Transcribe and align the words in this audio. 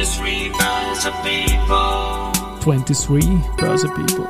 23 0.00 0.48
Börse 0.52 1.12
People. 1.22 2.32
23 2.62 3.20
Börse 3.58 3.88
People. 3.94 4.26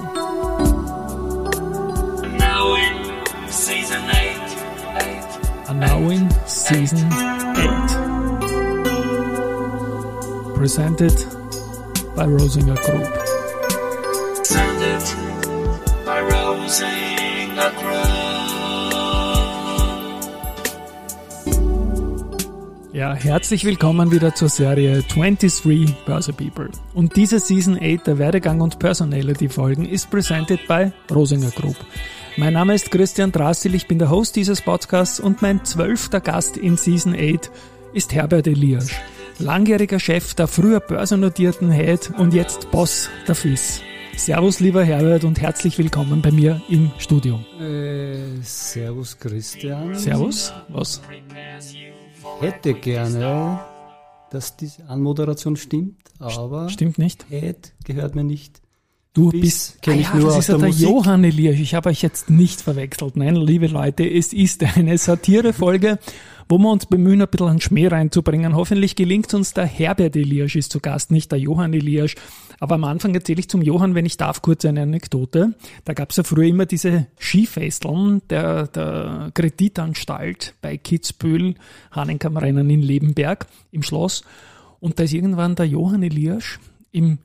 And 2.25 2.35
now 2.41 2.75
in 2.75 2.93
season 3.47 4.03
8. 4.11 4.17
8. 4.97 5.69
And 5.69 5.79
now 5.79 6.11
in 6.11 6.29
season 6.49 7.07
8. 7.13 7.13
Presented 10.57 11.15
by 12.17 12.27
Rosinger 12.27 12.77
Group. 12.85 13.20
Ja, 23.01 23.15
herzlich 23.15 23.65
willkommen 23.65 24.13
wieder 24.13 24.35
zur 24.35 24.51
Serie 24.51 25.03
23 25.03 26.05
Börse 26.05 26.35
People. 26.35 26.69
Und 26.93 27.17
diese 27.17 27.41
Season 27.41 27.79
8 27.81 28.07
der 28.07 28.19
Werdegang 28.19 28.61
und 28.61 28.79
Personality 28.79 29.49
Folgen 29.49 29.87
ist 29.87 30.11
presented 30.11 30.69
by 30.69 30.93
Rosinger 31.11 31.51
Group. 31.51 31.77
Mein 32.37 32.53
Name 32.53 32.75
ist 32.75 32.91
Christian 32.91 33.33
Drassil, 33.33 33.75
ich 33.75 33.89
bin 33.89 33.99
der 33.99 34.11
Host 34.11 34.37
dieses 34.37 34.61
Podcasts 34.61 35.19
und 35.19 35.41
mein 35.41 35.65
zwölfter 35.65 36.21
Gast 36.21 36.59
in 36.59 36.77
Season 36.77 37.15
8 37.15 37.51
ist 37.95 38.13
Herbert 38.13 38.47
Elias, 38.47 38.91
langjähriger 39.39 39.99
Chef 39.99 40.35
der 40.35 40.47
früher 40.47 40.81
börsennotierten 40.81 41.71
Head 41.71 42.11
und 42.19 42.35
jetzt 42.35 42.71
Boss 42.71 43.09
der 43.27 43.35
FIS. 43.35 43.81
Servus 44.15 44.61
lieber 44.61 44.85
Herbert 44.85 45.25
und 45.25 45.41
herzlich 45.41 45.79
willkommen 45.79 46.21
bei 46.21 46.33
mir 46.33 46.61
im 46.69 46.91
Studio. 46.99 47.41
Äh, 47.59 48.43
servus 48.43 49.19
Christian. 49.19 49.95
Servus, 49.95 50.53
was? 50.69 51.01
Hätte 52.41 52.75
gerne, 52.75 53.61
dass 54.31 54.57
diese 54.57 54.87
Anmoderation 54.89 55.57
stimmt, 55.57 55.97
aber 56.19 56.69
Stimmt 56.69 56.99
nicht? 56.99 57.27
Head 57.29 57.73
gehört 57.85 58.15
mir 58.15 58.25
nicht. 58.25 58.61
Du 59.13 59.31
Bis 59.31 59.41
bist, 59.41 59.83
kenn 59.83 59.95
ah 59.95 60.01
ich 60.01 60.07
ja, 60.07 60.15
nur 60.15 60.27
das 60.27 60.35
aus 60.35 60.39
ist 60.41 60.49
der 60.51 60.59
der 60.59 60.69
Musik. 60.69 60.89
Johann 60.89 61.25
Elias. 61.25 61.57
Ich 61.57 61.75
habe 61.75 61.89
euch 61.89 62.01
jetzt 62.03 62.31
nicht 62.31 62.61
verwechselt. 62.61 63.17
Nein, 63.17 63.35
liebe 63.35 63.67
Leute, 63.67 64.09
es 64.09 64.33
ist 64.33 64.63
eine 64.63 64.99
Satirefolge, 64.99 65.99
wo 66.51 66.59
wir 66.59 66.71
uns 66.71 66.85
bemühen, 66.85 67.23
ein 67.23 67.29
bisschen 67.29 67.47
an 67.47 67.61
Schmäh 67.61 67.87
reinzubringen. 67.87 68.57
Hoffentlich 68.57 68.97
gelingt 68.97 69.33
uns 69.35 69.55
der 69.55 69.67
Herbert 69.67 70.17
Elias 70.17 70.57
ist 70.57 70.73
zu 70.73 70.81
Gast, 70.81 71.13
nicht 71.13 71.31
der 71.31 71.39
Johann 71.39 71.73
Elias. 71.73 72.15
Aber 72.59 72.75
am 72.75 72.83
Anfang 72.83 73.15
erzähle 73.15 73.39
ich 73.39 73.49
zum 73.49 73.63
Johann, 73.63 73.95
wenn 73.95 74.05
ich 74.05 74.17
darf, 74.17 74.43
kurz 74.43 74.65
eine 74.65 74.83
Anekdote. 74.83 75.55
Da 75.85 75.95
gab 75.95 76.11
es 76.11 76.17
ja 76.17 76.25
früher 76.25 76.49
immer 76.49 76.67
diese 76.67 77.07
Skifesteln 77.21 78.23
der, 78.29 78.67
der 78.67 79.31
Kreditanstalt 79.33 80.55
bei 80.61 80.77
Kitzbühel, 80.77 81.55
Hahnenkammrennen 81.93 82.69
in 82.69 82.83
Lebenberg 82.83 83.47
im 83.71 83.85
Schloss. 83.85 84.25
Und 84.81 84.99
da 84.99 85.05
ist 85.05 85.15
irgendwann 85.15 85.55
der 85.55 85.67
Johann 85.67 86.03
Elias 86.03 86.59
im 86.91 87.19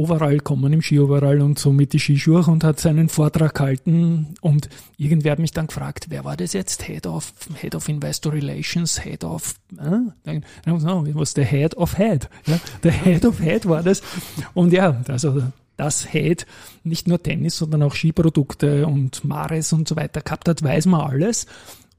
Overall 0.00 0.38
kommen, 0.40 0.72
im 0.72 0.80
Skioverall 0.80 1.42
und 1.42 1.58
so 1.58 1.72
mit 1.72 1.92
die 1.92 1.98
Skischuhe 2.00 2.42
und 2.46 2.64
hat 2.64 2.80
seinen 2.80 3.10
Vortrag 3.10 3.54
gehalten 3.54 4.28
und 4.40 4.70
irgendwer 4.96 5.32
hat 5.32 5.38
mich 5.38 5.52
dann 5.52 5.66
gefragt, 5.66 6.06
wer 6.08 6.24
war 6.24 6.38
das 6.38 6.54
jetzt? 6.54 6.84
Head 6.84 7.06
of, 7.06 7.34
Head 7.60 7.74
of 7.74 7.86
Investor 7.86 8.32
Relations, 8.32 9.04
Head 9.04 9.24
of, 9.24 9.56
äh? 9.76 10.40
no, 10.64 11.04
it 11.04 11.14
was 11.14 11.34
the 11.34 11.44
Head 11.44 11.76
of 11.76 11.98
Head. 11.98 12.30
Ja? 12.46 12.58
Der 12.82 12.92
Head 12.92 13.26
of 13.26 13.40
Head 13.40 13.68
war 13.68 13.82
das. 13.82 14.00
Und 14.54 14.72
ja, 14.72 15.02
also 15.06 15.42
das 15.76 16.10
Head 16.10 16.46
nicht 16.82 17.06
nur 17.06 17.22
Tennis, 17.22 17.58
sondern 17.58 17.82
auch 17.82 17.94
Skiprodukte 17.94 18.86
und 18.86 19.22
Mares 19.24 19.74
und 19.74 19.86
so 19.86 19.96
weiter 19.96 20.22
gehabt 20.22 20.48
hat, 20.48 20.62
weiß 20.62 20.86
man 20.86 21.02
alles. 21.02 21.44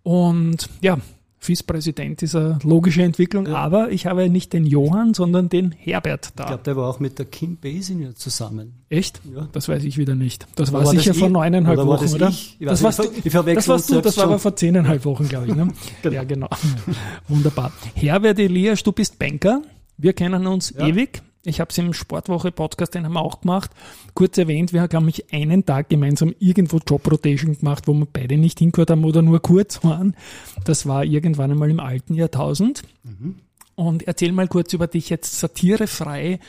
Und 0.02 0.70
ja, 0.82 0.98
FIS-Präsident 1.44 2.22
ist 2.22 2.36
eine 2.36 2.60
logische 2.64 3.02
Entwicklung, 3.02 3.48
aber 3.48 3.92
ich 3.92 4.06
habe 4.06 4.30
nicht 4.30 4.54
den 4.54 4.66
Johann, 4.68 5.16
sondern 5.16 5.50
den 5.50 5.72
Herbert 5.72 6.30
da. 6.36 6.44
Ich 6.44 6.48
glaube, 6.50 6.64
der 6.64 6.78
war 6.78 6.88
auch 6.88 7.00
mit 7.00 7.18
der 7.18 7.26
Kim 7.26 7.58
Basinger 7.58 8.14
zusammen. 8.16 8.74
Echt? 8.90 9.22
Ja. 9.34 9.48
Das 9.52 9.68
weiß 9.68 9.84
ich 9.84 9.98
wieder 9.98 10.14
nicht. 10.14 10.46
Das 10.56 10.72
war, 10.72 10.82
Oder 10.82 10.90
war 10.90 10.96
sicher 10.96 11.12
das 11.12 11.18
vor 11.18 11.30
neuneinhalb 11.30 11.80
Wochen, 11.80 12.04
das 12.04 12.14
oder? 12.14 12.30
ich? 12.30 12.58
Ich 12.60 12.68
das 12.68 12.84
warst 12.84 13.00
du, 13.00 13.04
ich 13.24 13.34
das 13.34 13.68
warst 13.68 13.90
du, 13.92 14.02
das 14.02 14.18
war 14.18 14.26
aber 14.26 14.38
vor 14.38 14.56
zehneinhalb 14.56 15.04
Wochen, 15.04 15.28
glaube 15.28 15.48
ich. 15.48 15.56
Ne? 15.56 15.68
Ja, 16.12 16.24
genau. 16.24 16.50
Wunderbar. 17.28 17.72
Herbert 17.96 18.38
Elias, 18.38 18.84
du 18.84 18.92
bist 18.92 19.18
Banker. 19.18 19.64
Wir 19.98 20.14
kennen 20.14 20.46
uns 20.46 20.74
Ja. 20.78 20.88
ewig. 20.88 21.22
Ich 21.44 21.60
habe 21.60 21.72
es 21.72 21.78
im 21.80 21.94
Sportwoche-Podcast, 21.94 22.94
den 22.94 23.06
haben 23.06 23.14
wir 23.14 23.22
auch 23.22 23.42
gemacht. 23.42 23.72
Kurz 24.14 24.38
erwähnt, 24.38 24.74
wir 24.74 24.82
haben, 24.82 24.90
glaube 24.90 25.10
ich, 25.10 25.34
einen 25.34 25.66
Tag 25.66 25.90
gemeinsam 25.90 26.36
irgendwo 26.38 26.78
Job-Rotation 26.78 27.58
gemacht, 27.58 27.88
wo 27.88 27.94
wir 27.94 28.06
beide 28.06 28.38
nicht 28.38 28.60
hingehört 28.60 28.92
haben 28.92 29.04
oder 29.04 29.24
nur 29.24 29.42
kurz 29.42 29.84
waren. 29.84 30.16
Das 30.66 30.86
war 30.86 31.04
irgendwann 31.04 31.52
einmal 31.52 31.72
im 31.72 31.80
alten 31.80 32.14
Jahrtausend. 32.14 32.84
Und 33.76 34.08
erzähl 34.08 34.32
mal 34.34 34.48
kurz 34.48 34.74
über 34.74 34.86
dich 34.86 35.10
jetzt 35.10 35.40
satirefrei, 35.40 36.40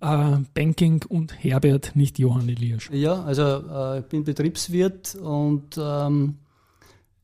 äh, 0.00 0.36
Banking 0.54 1.04
und 1.06 1.44
Herbert, 1.44 1.94
nicht 1.94 2.18
Johann 2.18 2.48
Elias. 2.48 2.88
Ja, 2.90 3.22
also 3.22 3.42
äh, 3.42 3.98
ich 3.98 4.06
bin 4.06 4.24
Betriebswirt 4.24 5.16
und 5.16 5.76
ähm, 5.78 6.36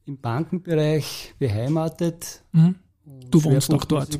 im 0.04 0.18
Bankenbereich 0.18 1.34
beheimatet. 1.38 2.42
Mhm. 2.52 2.74
Du 3.30 3.42
wohnst 3.44 3.72
auch 3.72 3.84
dort, 3.84 4.18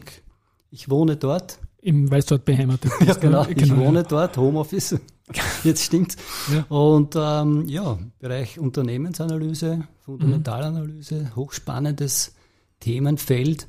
Ich 0.70 0.88
wohne 0.88 1.16
dort. 1.16 1.58
Im, 1.86 2.10
weil 2.10 2.20
du 2.22 2.26
dort 2.30 2.44
beheimatet 2.44 2.90
bist. 2.98 3.08
Ja, 3.08 3.14
genau. 3.14 3.44
ne? 3.44 3.52
Ich 3.52 3.76
wohne 3.76 4.02
dort, 4.02 4.36
Homeoffice. 4.36 4.98
Jetzt 5.64 5.84
stimmt's. 5.84 6.16
Ja. 6.52 6.62
Und 6.64 7.14
ähm, 7.16 7.64
ja, 7.68 7.98
Bereich 8.18 8.58
Unternehmensanalyse, 8.58 9.86
Fundamentalanalyse, 10.00 11.34
hochspannendes 11.36 12.34
Themenfeld. 12.80 13.68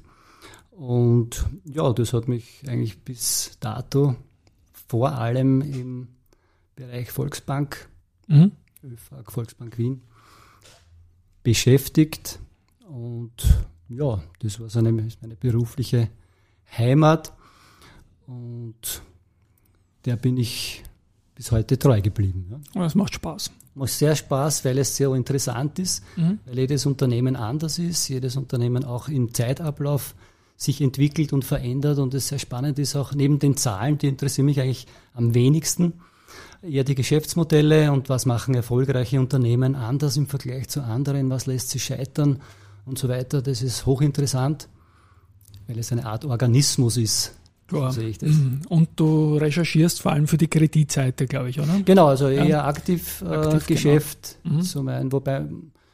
Und 0.71 1.45
ja, 1.63 1.93
das 1.93 2.13
hat 2.13 2.27
mich 2.27 2.63
eigentlich 2.67 3.03
bis 3.03 3.57
dato 3.59 4.15
vor 4.87 5.11
allem 5.13 5.61
im 5.61 6.07
Bereich 6.75 7.11
Volksbank, 7.11 7.87
Mhm. 8.27 8.51
ÖFAG, 8.83 9.31
Volksbank 9.31 9.77
Wien, 9.77 10.01
beschäftigt. 11.43 12.39
Und 12.89 13.31
ja, 13.89 14.21
das 14.39 14.59
war 14.59 14.69
so 14.69 14.79
eine, 14.79 14.89
ist 15.01 15.21
meine 15.21 15.35
berufliche 15.35 16.09
Heimat. 16.77 17.33
Und 18.27 19.01
der 20.05 20.15
bin 20.17 20.37
ich 20.37 20.83
bis 21.35 21.51
heute 21.51 21.77
treu 21.79 22.01
geblieben. 22.01 22.47
Ja. 22.51 22.59
Oh, 22.75 22.79
Das 22.83 22.95
macht 22.95 23.13
Spaß. 23.13 23.51
Macht 23.75 23.91
sehr 23.91 24.15
Spaß, 24.15 24.65
weil 24.65 24.77
es 24.79 24.95
sehr 24.95 25.13
interessant 25.13 25.77
ist, 25.79 26.03
Mhm. 26.15 26.39
weil 26.45 26.59
jedes 26.59 26.85
Unternehmen 26.85 27.35
anders 27.35 27.77
ist, 27.79 28.07
jedes 28.09 28.35
Unternehmen 28.35 28.83
auch 28.83 29.07
im 29.07 29.33
Zeitablauf 29.33 30.15
sich 30.55 30.81
entwickelt 30.81 31.33
und 31.33 31.45
verändert 31.45 31.99
und 31.99 32.15
es 32.15 32.29
sehr 32.29 32.39
spannend 32.39 32.79
ist, 32.79 32.95
auch 32.95 33.13
neben 33.13 33.37
den 33.37 33.55
Zahlen, 33.55 33.99
die 33.99 34.07
interessieren 34.07 34.45
mich 34.47 34.59
eigentlich 34.59 34.87
am 35.13 35.35
wenigsten, 35.35 35.93
eher 36.63 36.83
die 36.83 36.95
Geschäftsmodelle 36.95 37.91
und 37.91 38.09
was 38.09 38.25
machen 38.25 38.55
erfolgreiche 38.55 39.19
Unternehmen 39.19 39.75
anders 39.75 40.17
im 40.17 40.25
Vergleich 40.25 40.67
zu 40.69 40.81
anderen, 40.83 41.29
was 41.29 41.45
lässt 41.45 41.69
sie 41.69 41.79
scheitern 41.79 42.41
und 42.85 42.97
so 42.97 43.07
weiter. 43.07 43.43
Das 43.43 43.61
ist 43.61 43.85
hochinteressant, 43.85 44.67
weil 45.67 45.77
es 45.77 45.91
eine 45.91 46.07
Art 46.07 46.25
Organismus 46.25 46.97
ist, 46.97 47.35
Ja. 47.71 47.91
so 47.91 47.99
sehe 48.01 48.09
ich 48.09 48.17
das. 48.17 48.31
Und 48.69 48.89
du 48.95 49.37
recherchierst 49.37 50.01
vor 50.01 50.11
allem 50.13 50.27
für 50.27 50.37
die 50.37 50.47
Kreditseite, 50.47 51.27
glaube 51.27 51.49
ich, 51.49 51.59
oder? 51.59 51.79
Genau, 51.85 52.07
also 52.07 52.27
eher 52.29 52.65
aktiv, 52.65 53.21
äh, 53.21 53.25
Aktiv, 53.25 53.67
Geschäft. 53.67 54.37
genau. 54.43 54.55
Mhm. 54.57 54.61
So 54.61 54.83
mein, 54.83 55.11
wobei 55.11 55.45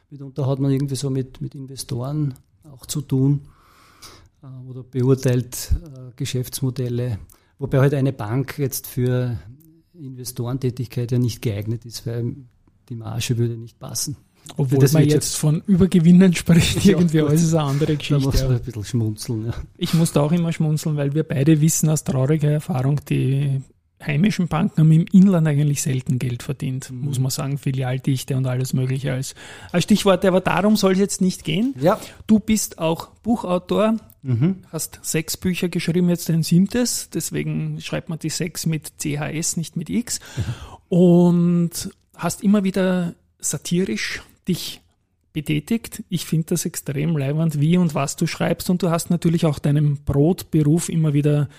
mitunter 0.10 0.48
hat 0.48 0.60
man 0.60 0.72
irgendwie 0.72 0.96
so 0.96 1.10
mit, 1.10 1.42
mit 1.42 1.56
Investoren 1.56 2.36
auch 2.72 2.86
zu 2.86 3.02
tun 3.02 3.42
äh, 4.44 4.70
oder 4.70 4.84
beurteilt 4.84 5.72
äh, 5.84 6.12
Geschäftsmodelle. 6.16 7.18
Wobei 7.60 7.80
halt 7.80 7.94
eine 7.94 8.14
Bank 8.14 8.58
jetzt 8.60 8.88
für 8.88 9.38
Investorentätigkeit 9.94 11.12
ja 11.12 11.20
nicht 11.20 11.42
geeignet 11.42 11.86
ist, 11.86 12.06
weil 12.06 12.36
die 12.90 12.96
Marge 12.96 13.38
würde 13.38 13.56
nicht 13.58 13.80
passen. 13.80 14.18
Obwohl 14.58 14.80
das 14.80 14.94
man 14.94 15.08
jetzt 15.08 15.36
von 15.38 15.62
Übergewinnen 15.68 16.34
spricht, 16.36 16.84
Ja, 16.86 16.98
irgendwie, 16.98 17.20
gut. 17.20 17.30
alles 17.30 17.44
ist 17.44 17.54
eine 17.54 17.64
andere 17.70 17.94
Da 17.94 17.98
Geschichte. 17.98 18.24
muss 18.26 18.42
man 18.42 18.52
ja. 18.52 18.58
ein 18.58 18.62
bisschen 18.64 18.84
schmunzeln. 18.84 19.46
Ja. 19.48 19.54
Ich 19.78 19.94
musste 19.94 20.22
auch 20.22 20.32
immer 20.32 20.52
schmunzeln, 20.54 20.96
weil 20.98 21.14
wir 21.16 21.24
beide 21.24 21.60
wissen 21.62 21.90
aus 21.90 22.04
trauriger 22.04 22.52
Erfahrung, 22.52 23.00
die 23.10 23.62
heimischen 24.06 24.50
Banken 24.50 24.82
haben 24.82 24.92
im 24.92 25.06
Inland 25.14 25.48
eigentlich 25.48 25.82
selten 25.82 26.20
Geld 26.20 26.44
verdient, 26.44 26.92
Mhm. 26.92 27.06
muss 27.06 27.20
man 27.20 27.32
sagen, 27.32 27.58
Filialdichte 27.58 28.36
und 28.36 28.46
alles 28.46 28.74
Mögliche 28.74 29.14
als, 29.14 29.34
als 29.72 29.86
Stichworte. 29.86 30.28
Aber 30.28 30.42
darum 30.42 30.76
soll 30.76 30.92
es 30.92 31.00
jetzt 31.00 31.22
nicht 31.22 31.46
gehen. 31.46 31.74
ja. 31.80 31.98
Du 32.28 32.40
bist 32.40 32.80
auch 32.80 33.08
Buchautor, 33.24 33.96
Mhm. 34.22 34.58
hast 34.72 35.00
sechs 35.04 35.38
Bücher 35.38 35.70
geschrieben, 35.70 36.10
jetzt 36.10 36.30
ein 36.30 36.44
siebtes, 36.44 37.10
deswegen 37.14 37.80
schreibt 37.82 38.10
man 38.10 38.20
die 38.20 38.30
sechs 38.30 38.66
mit 38.66 38.94
CHS, 39.00 39.56
nicht 39.58 39.78
mit 39.78 39.90
X. 39.90 40.20
Und 40.90 41.72
hast 42.16 42.44
immer 42.44 42.64
wieder 42.64 43.16
satirisch 43.40 44.22
dich 44.48 44.82
betätigt. 45.34 46.04
Ich 46.10 46.26
finde 46.26 46.48
das 46.50 46.66
extrem 46.66 47.18
leibend, 47.18 47.60
wie 47.60 47.78
und 47.78 47.96
was 47.96 48.16
du 48.16 48.28
schreibst. 48.28 48.70
Und 48.70 48.82
du 48.84 48.90
hast 48.90 49.10
natürlich 49.10 49.46
auch 49.46 49.60
deinem 49.60 49.98
Brotberuf 50.06 50.90
immer 50.90 51.14
wieder 51.14 51.50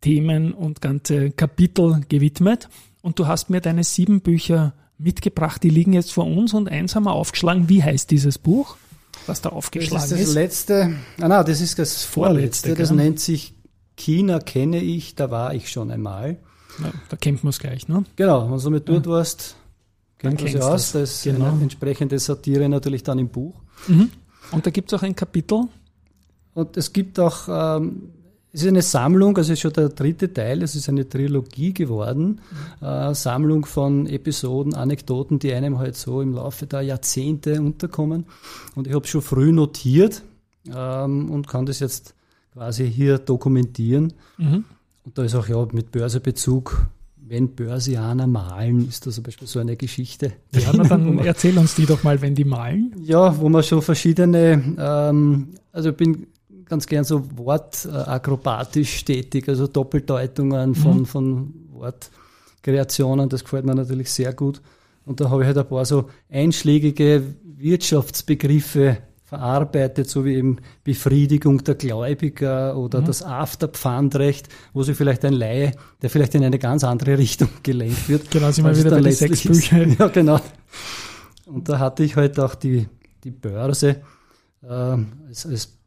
Themen 0.00 0.52
und 0.52 0.80
ganze 0.80 1.30
Kapitel 1.30 2.00
gewidmet. 2.08 2.68
Und 3.02 3.18
du 3.18 3.26
hast 3.26 3.50
mir 3.50 3.60
deine 3.60 3.84
sieben 3.84 4.20
Bücher 4.20 4.74
mitgebracht, 4.98 5.62
die 5.62 5.70
liegen 5.70 5.92
jetzt 5.92 6.12
vor 6.12 6.26
uns 6.26 6.52
und 6.52 6.68
eins 6.68 6.94
haben 6.94 7.04
wir 7.04 7.12
aufgeschlagen. 7.12 7.68
Wie 7.68 7.82
heißt 7.82 8.10
dieses 8.10 8.36
Buch, 8.38 8.76
was 9.26 9.40
da 9.40 9.48
Das 9.50 9.56
aufgeschlagen 9.56 10.04
ist 10.04 10.12
das 10.12 10.20
ist? 10.20 10.34
letzte, 10.34 10.94
ah, 11.20 11.28
nein, 11.28 11.44
das 11.46 11.60
ist 11.60 11.78
das 11.78 12.02
Vorletzte, 12.04 12.68
vorletzte, 12.68 12.74
das 12.74 12.90
nennt 12.90 13.20
sich 13.20 13.54
China 13.96 14.38
kenne 14.40 14.80
ich, 14.80 15.14
da 15.14 15.30
war 15.30 15.54
ich 15.54 15.70
schon 15.70 15.90
einmal. 15.90 16.38
Ja, 16.82 16.90
da 17.08 17.16
kennt 17.16 17.42
man 17.44 17.50
es 17.50 17.58
gleich, 17.58 17.88
ne? 17.88 18.04
Genau, 18.16 18.50
wenn 18.50 18.58
du 18.58 18.70
mit 18.70 18.88
dort 18.88 19.06
Ja. 19.06 19.12
warst, 19.12 19.56
kennt 20.20 20.40
man 20.40 20.52
kennst 20.52 20.62
aus. 20.62 20.82
du's. 20.82 20.92
Da 20.92 21.00
ist 21.02 21.22
Genau. 21.24 21.46
eine 21.46 21.62
entsprechende 21.62 22.18
Satire 22.18 22.68
natürlich 22.68 23.02
dann 23.02 23.18
im 23.18 23.28
Buch. 23.28 23.54
Mhm. 23.88 24.10
Und 24.52 24.66
da 24.66 24.70
gibt 24.70 24.92
es 24.92 24.98
auch 24.98 25.02
ein 25.02 25.16
Kapitel. 25.16 25.64
Und 26.54 26.76
es 26.76 26.92
gibt 26.92 27.18
auch, 27.18 27.48
ähm, 27.48 28.10
es 28.52 28.62
ist 28.62 28.68
eine 28.68 28.82
Sammlung, 28.82 29.36
also 29.36 29.52
es 29.52 29.58
ist 29.58 29.60
schon 29.62 29.72
der 29.72 29.88
dritte 29.90 30.32
Teil, 30.32 30.62
es 30.62 30.74
ist 30.74 30.88
eine 30.88 31.08
Trilogie 31.08 31.72
geworden, 31.72 32.40
äh, 32.82 33.14
Sammlung 33.14 33.64
von 33.64 34.06
Episoden, 34.06 34.74
Anekdoten, 34.74 35.38
die 35.38 35.52
einem 35.54 35.78
halt 35.78 35.94
so 35.96 36.20
im 36.20 36.34
Laufe 36.34 36.66
der 36.66 36.82
Jahrzehnte 36.82 37.60
unterkommen. 37.62 38.26
Und 38.74 38.88
ich 38.88 38.94
habe 38.94 39.06
schon 39.06 39.22
früh 39.22 39.52
notiert 39.52 40.22
ähm, 40.74 41.30
und 41.30 41.46
kann 41.46 41.64
das 41.66 41.78
jetzt 41.78 42.14
quasi 42.52 42.90
hier 42.90 43.18
dokumentieren. 43.18 44.12
Mhm. 44.36 44.64
Und 45.04 45.16
da 45.16 45.22
ist 45.22 45.36
auch 45.36 45.46
ja 45.48 45.64
mit 45.72 45.92
Börsebezug, 45.92 46.88
wenn 47.30 47.54
Börsianer 47.54 48.26
malen, 48.26 48.88
ist 48.88 49.06
da 49.06 49.12
zum 49.12 49.22
Beispiel 49.22 49.46
so 49.46 49.60
eine 49.60 49.76
Geschichte. 49.76 50.32
Ja, 50.52 50.72
dann 50.72 51.18
erzähl 51.20 51.56
uns 51.56 51.76
die 51.76 51.86
doch 51.86 52.02
mal, 52.02 52.20
wenn 52.20 52.34
die 52.34 52.44
malen. 52.44 52.92
ja, 53.04 53.38
wo 53.38 53.48
man 53.48 53.62
schon 53.62 53.80
verschiedene, 53.82 54.74
ähm, 54.76 55.54
also 55.70 55.90
ich 55.90 55.96
bin 55.96 56.26
ganz 56.66 56.86
gern 56.86 57.04
so 57.04 57.24
wortakrobatisch 57.36 59.04
tätig, 59.04 59.48
also 59.48 59.68
Doppeldeutungen 59.68 60.74
von, 60.74 61.06
von 61.06 61.54
Wortkreationen, 61.72 63.28
das 63.28 63.44
gefällt 63.44 63.64
mir 63.64 63.76
natürlich 63.76 64.10
sehr 64.10 64.32
gut. 64.32 64.60
Und 65.06 65.20
da 65.20 65.30
habe 65.30 65.42
ich 65.42 65.46
halt 65.46 65.58
ein 65.58 65.68
paar 65.68 65.84
so 65.84 66.10
einschlägige 66.28 67.22
Wirtschaftsbegriffe 67.44 68.98
verarbeitet, 69.30 70.10
so 70.10 70.24
wie 70.24 70.34
eben 70.34 70.56
Befriedigung 70.82 71.62
der 71.62 71.76
Gläubiger 71.76 72.76
oder 72.76 73.00
das 73.00 73.22
Afterpfandrecht, 73.22 74.48
wo 74.72 74.82
sich 74.82 74.96
vielleicht 74.96 75.24
ein 75.24 75.34
Laie, 75.34 75.70
der 76.02 76.10
vielleicht 76.10 76.34
in 76.34 76.42
eine 76.42 76.58
ganz 76.58 76.82
andere 76.82 77.16
Richtung 77.24 77.48
gelenkt 77.62 78.08
wird. 78.08 78.28
Genau, 78.32 78.50
sind 78.50 78.64
wir 78.64 78.70
als 78.70 78.78
es 78.78 78.84
wieder 78.84 78.96
bei 78.96 79.02
den 79.02 79.12
sechs 79.12 79.44
ist. 79.44 79.52
Büchern. 79.70 79.96
Ja, 79.98 80.08
genau. 80.08 80.40
Und 81.46 81.68
da 81.68 81.78
hatte 81.78 82.02
ich 82.02 82.16
halt 82.16 82.40
auch 82.40 82.56
die, 82.56 82.88
die 83.22 83.30
Börse 83.30 84.02
ähm, 84.68 85.12
als, 85.28 85.46
als, 85.46 85.78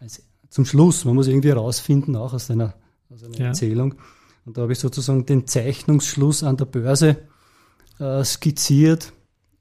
als 0.00 0.22
zum 0.50 0.64
Schluss. 0.64 1.04
Man 1.04 1.14
muss 1.14 1.28
irgendwie 1.28 1.50
rausfinden, 1.50 2.16
auch 2.16 2.34
aus 2.34 2.50
einer, 2.50 2.74
aus 3.14 3.22
einer 3.22 3.38
Ja. 3.38 3.46
Erzählung. 3.46 3.94
Und 4.44 4.56
da 4.56 4.62
habe 4.62 4.72
ich 4.72 4.80
sozusagen 4.80 5.24
den 5.24 5.46
Zeichnungsschluss 5.46 6.42
an 6.42 6.56
der 6.56 6.64
Börse 6.64 7.16
äh, 8.00 8.24
skizziert 8.24 9.12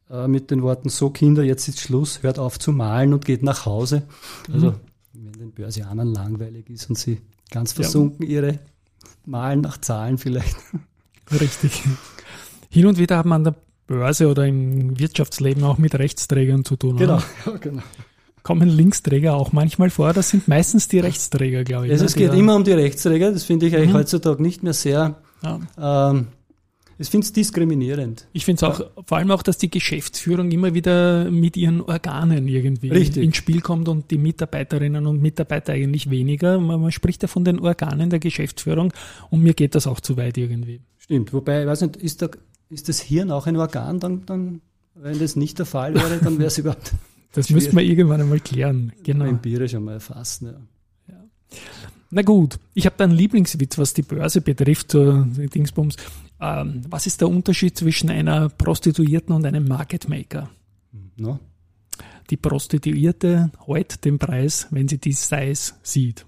äh, 0.10 0.28
mit 0.28 0.52
den 0.52 0.62
Worten, 0.64 0.90
so 0.90 1.10
Kinder, 1.10 1.44
jetzt 1.44 1.68
ist 1.68 1.80
Schluss, 1.80 2.24
hört 2.24 2.40
auf 2.40 2.60
zu 2.60 2.72
malen 2.72 3.14
und 3.14 3.26
geht 3.26 3.44
nach 3.44 3.66
Hause. 3.66 4.04
Also 4.52 4.74
wenn 5.14 5.32
den 5.34 5.52
Börsianern 5.52 6.14
langweilig 6.14 6.70
ist 6.70 6.90
und 6.90 6.98
sie 6.98 7.22
ganz 7.52 7.72
Ja. 7.72 7.84
versunken 7.84 8.26
ihre 8.26 8.60
Malen 9.26 9.62
nach 9.62 9.78
Zahlen 9.80 10.18
vielleicht. 10.18 10.56
Richtig. 11.32 11.84
Hin 12.70 12.86
und 12.86 12.98
wieder 12.98 13.18
hat 13.18 13.26
man 13.26 13.46
an 13.46 13.54
der 13.54 13.56
Börse 13.88 14.28
oder 14.30 14.46
im 14.46 15.00
Wirtschaftsleben 15.00 15.64
auch 15.64 15.78
mit 15.78 15.96
Rechtsträgern 15.96 16.64
zu 16.66 16.76
tun. 16.76 16.98
Genau, 16.98 17.20
ja, 17.46 17.52
genau. 17.58 17.82
Kommen 18.44 18.70
Linksträger 18.70 19.34
auch 19.36 19.52
manchmal 19.52 19.90
vor? 19.90 20.14
Das 20.14 20.30
sind 20.30 20.48
meistens 20.48 20.88
die 20.88 21.00
Rechtsträger, 21.00 21.66
glaube 21.66 21.88
ich. 21.88 21.92
Also 21.92 22.04
ne, 22.04 22.08
es 22.08 22.14
die 22.14 22.20
geht 22.20 22.34
immer 22.34 22.56
um 22.56 22.64
die 22.64 22.72
Rechtsträger, 22.72 23.32
das 23.34 23.44
finde 23.44 23.66
ich 23.68 23.76
eigentlich 23.76 23.90
Mhm. 23.90 23.96
heutzutage 23.98 24.42
nicht 24.42 24.64
mehr 24.64 24.74
sehr, 24.74 25.16
Ja. 25.44 26.10
ähm, 26.12 26.28
ich 27.00 27.10
finde 27.10 27.26
es 27.26 27.34
diskriminierend. 27.34 28.28
Ich 28.34 28.46
finde 28.46 28.58
es 28.58 28.64
auch, 28.64 28.90
vor 29.06 29.18
allem 29.18 29.30
auch, 29.30 29.44
dass 29.44 29.58
die 29.60 29.70
Geschäftsführung 29.70 30.50
immer 30.52 30.74
wieder 30.74 31.30
mit 31.30 31.56
ihren 31.56 31.82
Organen 31.82 32.48
irgendwie 32.48 32.90
Richtig. 32.90 33.24
ins 33.24 33.38
Spiel 33.38 33.62
kommt 33.62 33.88
und 33.88 34.10
die 34.10 34.18
Mitarbeiterinnen 34.18 35.06
und 35.06 35.22
Mitarbeiter 35.22 35.74
eigentlich 35.74 36.10
weniger. 36.10 36.60
Man, 36.60 36.82
man 36.82 36.92
spricht 36.92 37.22
ja 37.22 37.28
von 37.28 37.46
den 37.46 37.60
Organen 37.60 38.10
der 38.10 38.20
Geschäftsführung 38.20 38.94
und 39.30 39.44
mir 39.44 39.54
geht 39.54 39.76
das 39.76 39.86
auch 39.86 40.00
zu 40.00 40.18
weit 40.18 40.38
irgendwie. 40.38 40.82
Stimmt, 40.98 41.34
wobei, 41.34 41.62
ich 41.62 41.68
weiß 41.68 41.82
nicht, 41.82 41.98
ist, 41.98 42.22
da, 42.24 42.30
ist 42.70 42.90
das 42.90 43.00
Hirn 43.00 43.30
auch 43.30 43.46
ein 43.46 43.58
Organ? 43.58 44.00
Dann, 44.00 44.26
dann, 44.26 44.62
wenn 44.96 45.20
das 45.20 45.36
nicht 45.36 45.60
der 45.60 45.68
Fall 45.68 45.94
wäre, 45.94 46.18
dann 46.18 46.40
wäre 46.40 46.48
es 46.48 46.58
überhaupt 46.58 46.94
Das 47.34 47.52
müssen 47.52 47.76
wir 47.76 47.84
irgendwann 47.84 48.22
einmal 48.22 48.40
klären. 48.40 48.92
Genau. 49.04 49.26
empirisch 49.26 49.76
einmal 49.76 49.96
erfassen. 49.96 50.68
Ja. 51.08 51.16
Na 52.10 52.24
gut, 52.24 52.58
ich 52.74 52.86
habe 52.86 52.96
da 52.98 53.04
einen 53.04 53.14
Lieblingswitz, 53.14 53.78
was 53.78 53.94
die 53.94 54.02
Börse 54.02 54.42
betrifft, 54.42 54.92
so 54.92 55.24
Dingsbums. 55.24 55.98
Ähm, 56.40 56.82
was 56.90 57.08
ist 57.08 57.22
der 57.22 57.30
Unterschied 57.30 57.78
zwischen 57.78 58.10
einer 58.10 58.50
Prostituierten 58.50 59.34
und 59.34 59.46
einem 59.46 59.68
Market 59.68 60.08
Maker? 60.08 60.50
No? 61.18 61.40
Die 62.30 62.38
Prostituierte 62.38 63.52
heut 63.66 64.04
den 64.06 64.20
Preis, 64.20 64.68
wenn 64.72 64.88
sie 64.88 64.98
die 64.98 65.14
Size 65.14 65.74
sieht. 65.82 66.26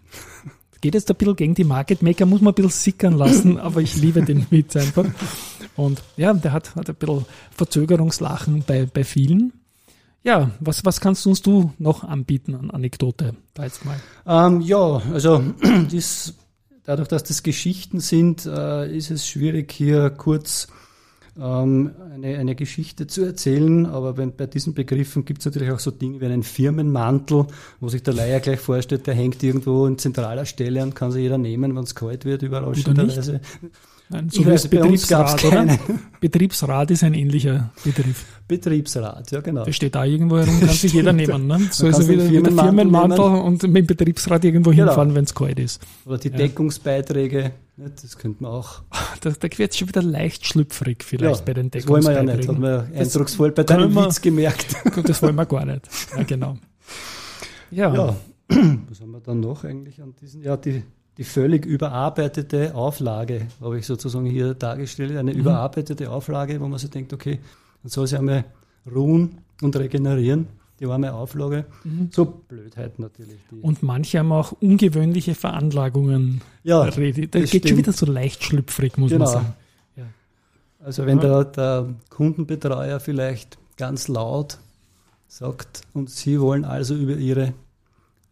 Geht 0.81 0.94
jetzt 0.94 1.11
ein 1.11 1.17
bisschen 1.17 1.35
gegen 1.35 1.56
die 1.56 1.65
Market 1.65 2.01
Maker, 2.01 2.25
muss 2.25 2.39
man 2.39 2.53
ein 2.53 2.56
bisschen 2.56 2.71
sickern 2.71 3.13
lassen, 3.13 3.57
aber 3.59 3.81
ich 3.81 3.97
liebe 3.97 4.23
den 4.23 4.50
Witz 4.50 4.77
einfach. 4.77 5.06
Und 5.75 6.01
ja, 6.15 6.33
der 6.33 6.53
hat, 6.53 6.75
hat 6.75 6.89
ein 6.89 6.95
bisschen 6.95 7.25
Verzögerungslachen 7.51 8.63
bei, 8.65 8.85
bei 8.85 9.03
vielen. 9.03 9.53
Ja, 10.23 10.51
was, 10.59 10.85
was 10.85 11.00
kannst 11.00 11.27
uns 11.27 11.41
du 11.41 11.73
noch 11.77 12.03
anbieten 12.03 12.56
an 12.56 12.71
Anekdote? 12.71 13.35
Da 13.53 13.63
jetzt 13.63 13.85
mal. 13.85 14.00
Ähm, 14.25 14.61
ja, 14.61 15.01
also 15.13 15.44
das, 15.91 16.33
dadurch, 16.89 17.07
dass 17.07 17.21
das 17.21 17.44
Geschichten 17.44 18.00
sind, 18.00 18.47
äh, 18.47 18.91
ist 18.91 19.12
es 19.12 19.27
schwierig, 19.27 19.71
hier 19.71 20.09
kurz 20.09 20.68
ähm, 21.39 21.91
eine, 22.12 22.39
eine 22.39 22.56
Geschichte 22.56 23.06
zu 23.06 23.24
erzählen. 23.24 23.86
Aber 23.86 24.18
wenn, 24.18 24.36
bei 24.36 24.47
diesen 24.47 24.74
Begriffen 24.74 25.24
gibt 25.24 25.41
es 25.41 25.45
natürlich 25.45 25.71
auch 25.71 25.77
so 25.77 25.91
Dinge 25.91 26.19
wie 26.19 26.25
einen 26.25 26.41
Firmenmantel, 26.41 27.45
wo 27.80 27.89
sich 27.89 28.01
der 28.01 28.15
Leier 28.15 28.39
gleich 28.39 28.59
vorstellt, 28.59 29.06
der 29.06 29.13
hängt 29.13 29.44
irgendwo 29.44 29.86
in 29.86 30.00
zentraler 30.00 30.47
Stelle 30.47 30.81
und 30.81 30.95
kann 30.95 31.12
sich 31.12 31.21
jeder 31.21 31.38
nehmen, 31.38 31.75
wenn 31.75 31.83
es 31.83 31.94
kalt 31.94 32.25
wird, 32.25 32.41
überraschenderweise. 32.41 33.39
Nein, 34.11 34.27
so 34.29 34.41
Ich 34.41 34.47
weiß, 34.47 34.67
Betriebsrat, 34.69 35.44
oder? 35.45 35.67
Betriebsrat 36.19 36.89
ist 36.89 37.03
ein 37.03 37.13
ähnlicher 37.13 37.71
Begriff. 37.83 38.25
Betriebsrat, 38.47 39.29
ja 39.31 39.39
genau. 39.41 39.63
Der 39.63 39.71
steht 39.71 39.94
da 39.94 40.03
irgendwo 40.03 40.39
herum, 40.39 40.59
kann 40.59 40.69
sich 40.69 40.94
jeder 40.94 41.13
nehmen. 41.13 41.45
Ne? 41.45 41.67
So 41.71 41.88
ist 41.88 42.00
er 42.00 42.07
wieder 42.07 42.23
mit 42.23 42.45
der 42.47 42.53
Firmenmantel 42.53 43.19
und 43.19 43.61
mit 43.63 43.75
dem 43.83 43.85
Betriebsrat 43.88 44.44
irgendwo 44.44 44.71
Genau. 44.71 44.85
hinfahren, 44.88 45.13
wenn 45.13 45.25
es 45.25 45.35
kalt 45.35 45.59
ist. 45.59 45.79
Oder 46.06 46.17
die 46.17 46.29
Ja. 46.29 46.38
Deckungsbeiträge, 46.38 47.51
ne, 47.77 47.91
das 48.01 48.17
könnte 48.17 48.41
man 48.41 48.51
auch. 48.53 48.81
Da, 49.21 49.29
da 49.29 49.47
wird 49.57 49.71
es 49.71 49.77
schon 49.77 49.88
wieder 49.89 50.01
leicht 50.01 50.45
schlüpfrig 50.47 51.03
vielleicht 51.03 51.45
bei 51.45 51.53
den 51.53 51.69
das 51.69 51.88
wollen 51.88 52.03
wir 52.03 52.11
ja 52.13 52.23
nicht, 52.23 52.31
hat 52.33 52.39
Deckungsbeiträgen. 52.41 52.85
man 52.85 52.94
ja 52.95 53.01
eindrucksvoll 53.01 53.51
bei 53.51 53.63
deinem 53.63 53.94
wir- 53.94 54.06
Witz 54.07 54.21
gemerkt. 54.21 54.75
Das 55.06 55.21
wollen 55.21 55.35
wir 55.35 55.45
gar 55.45 55.65
nicht. 55.65 55.88
Ja, 56.17 56.23
genau. 56.23 56.57
Ja, 57.71 57.94
Ja, 57.94 58.15
was 58.89 59.00
haben 59.01 59.11
wir 59.11 59.19
dann 59.23 59.39
noch 59.41 59.63
eigentlich 59.63 60.01
an 60.01 60.15
diesen? 60.19 60.41
Ja, 60.41 60.57
die, 60.57 60.81
die 61.19 61.24
völlig 61.25 61.66
überarbeitete 61.66 62.73
Auflage 62.73 63.47
habe 63.61 63.78
ich 63.78 63.85
sozusagen 63.85 64.26
hier 64.26 64.54
dargestellt. 64.54 65.16
Eine 65.18 65.33
Mhm. 65.33 65.40
überarbeitete 65.42 66.09
Auflage, 66.09 66.59
wo 66.61 66.68
man 66.69 66.80
sich 66.80 66.90
denkt, 66.90 67.11
okay, 67.14 67.40
man 67.83 67.90
soll 67.92 68.07
sich 68.07 68.18
einmal 68.18 68.45
ruhen 68.90 69.40
und 69.61 69.76
regenerieren, 69.76 70.47
die 70.80 70.85
arme 70.85 71.14
Auflage. 71.14 71.66
So 72.11 72.23
Blödheit 72.26 72.99
natürlich. 72.99 73.38
Mhm. 73.52 73.59
und 73.66 73.83
manche 73.83 74.19
haben 74.19 74.31
auch 74.31 74.54
ungewöhnliche 74.54 75.35
Veranlagungen. 75.35 76.40
ja. 76.64 76.85
Da 76.85 76.90
das 76.90 76.95
geht 76.95 77.28
schon 77.33 77.47
stimmt. 77.59 77.78
wieder 77.78 77.92
so 77.92 78.06
leicht 78.06 78.44
schlüpfrig, 78.45 78.97
muss 78.97 79.11
Genau. 79.11 79.26
man 79.26 79.33
sagen. 79.33 79.54
also 80.81 81.06
wenn 81.06 81.18
Ja. 81.19 81.44
der, 81.44 81.45
der 81.45 81.90
Kundenbetreuer 82.09 83.02
vielleicht 83.02 83.57
ganz 83.76 84.07
laut 84.07 84.57
sagt, 85.28 85.81
und 85.94 86.09
Sie 86.09 86.40
wollen 86.40 86.64
also 86.64 86.95
über 86.95 87.18
Ihre 87.18 87.54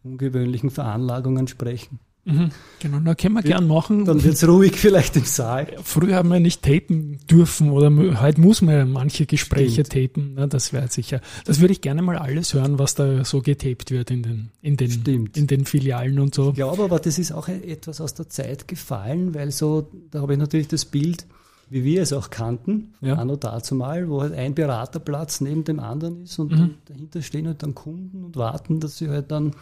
ungewöhnlichen 0.04 0.70
Veranlagungen 0.70 1.48
sprechen, 1.48 1.98
Mhm. 2.28 2.50
Genau, 2.80 3.00
na, 3.02 3.14
können 3.14 3.34
wir 3.34 3.42
gern 3.42 3.66
machen. 3.66 4.04
dann 4.04 4.22
wird 4.22 4.34
es 4.34 4.46
ruhig 4.46 4.76
vielleicht 4.76 5.16
im 5.16 5.24
Saal. 5.24 5.66
Früher 5.82 6.16
haben 6.16 6.28
wir 6.28 6.38
nicht 6.38 6.62
tapen 6.62 7.18
dürfen 7.28 7.70
oder 7.70 7.90
heute 8.20 8.40
muss 8.40 8.62
man 8.62 8.74
ja 8.74 8.84
manche 8.84 9.26
Gespräche 9.26 9.82
tapen. 9.82 10.34
Ne, 10.34 10.46
das 10.46 10.72
wäre 10.72 10.88
sicher. 10.88 11.20
Das 11.44 11.60
würde 11.60 11.72
ich 11.72 11.80
gerne 11.80 12.02
mal 12.02 12.18
alles 12.18 12.54
hören, 12.54 12.78
was 12.78 12.94
da 12.94 13.24
so 13.24 13.40
getaped 13.40 13.90
wird 13.90 14.10
in 14.10 14.22
den, 14.22 14.50
in 14.62 14.76
den, 14.76 14.90
Stimmt. 14.90 15.36
in 15.36 15.46
den 15.46 15.64
Filialen 15.64 16.20
und 16.20 16.34
so. 16.34 16.50
Ich 16.50 16.56
glaube 16.56 16.84
aber, 16.84 17.00
das 17.00 17.18
ist 17.18 17.32
auch 17.32 17.48
etwas 17.48 18.00
aus 18.00 18.14
der 18.14 18.28
Zeit 18.28 18.68
gefallen, 18.68 19.34
weil 19.34 19.50
so, 19.50 19.88
da 20.10 20.20
habe 20.20 20.34
ich 20.34 20.38
natürlich 20.38 20.68
das 20.68 20.84
Bild, 20.84 21.26
wie 21.70 21.84
wir 21.84 22.02
es 22.02 22.12
auch 22.12 22.30
kannten, 22.30 22.94
Ja. 23.00 23.14
anno 23.16 23.36
dazu 23.36 23.74
mal, 23.74 24.08
wo 24.08 24.22
halt 24.22 24.32
ein 24.34 24.54
Beraterplatz 24.54 25.40
neben 25.40 25.64
dem 25.64 25.80
anderen 25.80 26.22
ist 26.22 26.38
und 26.38 26.52
Mhm. 26.52 26.74
dahinter 26.86 27.22
stehen 27.22 27.46
halt 27.46 27.62
dann 27.62 27.74
Kunden 27.74 28.24
und 28.24 28.36
warten, 28.36 28.80
dass 28.80 28.98
sie 28.98 29.08
halt 29.08 29.30
dann 29.30 29.52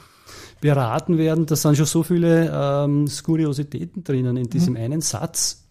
beraten 0.60 1.18
werden. 1.18 1.46
Da 1.46 1.56
sind 1.56 1.76
schon 1.76 1.86
so 1.86 2.02
viele 2.02 2.50
ähm, 2.52 3.06
Skuriositäten 3.08 4.04
drinnen 4.04 4.36
in 4.36 4.50
diesem 4.50 4.76
einen 4.76 5.00
Satz. 5.00 5.64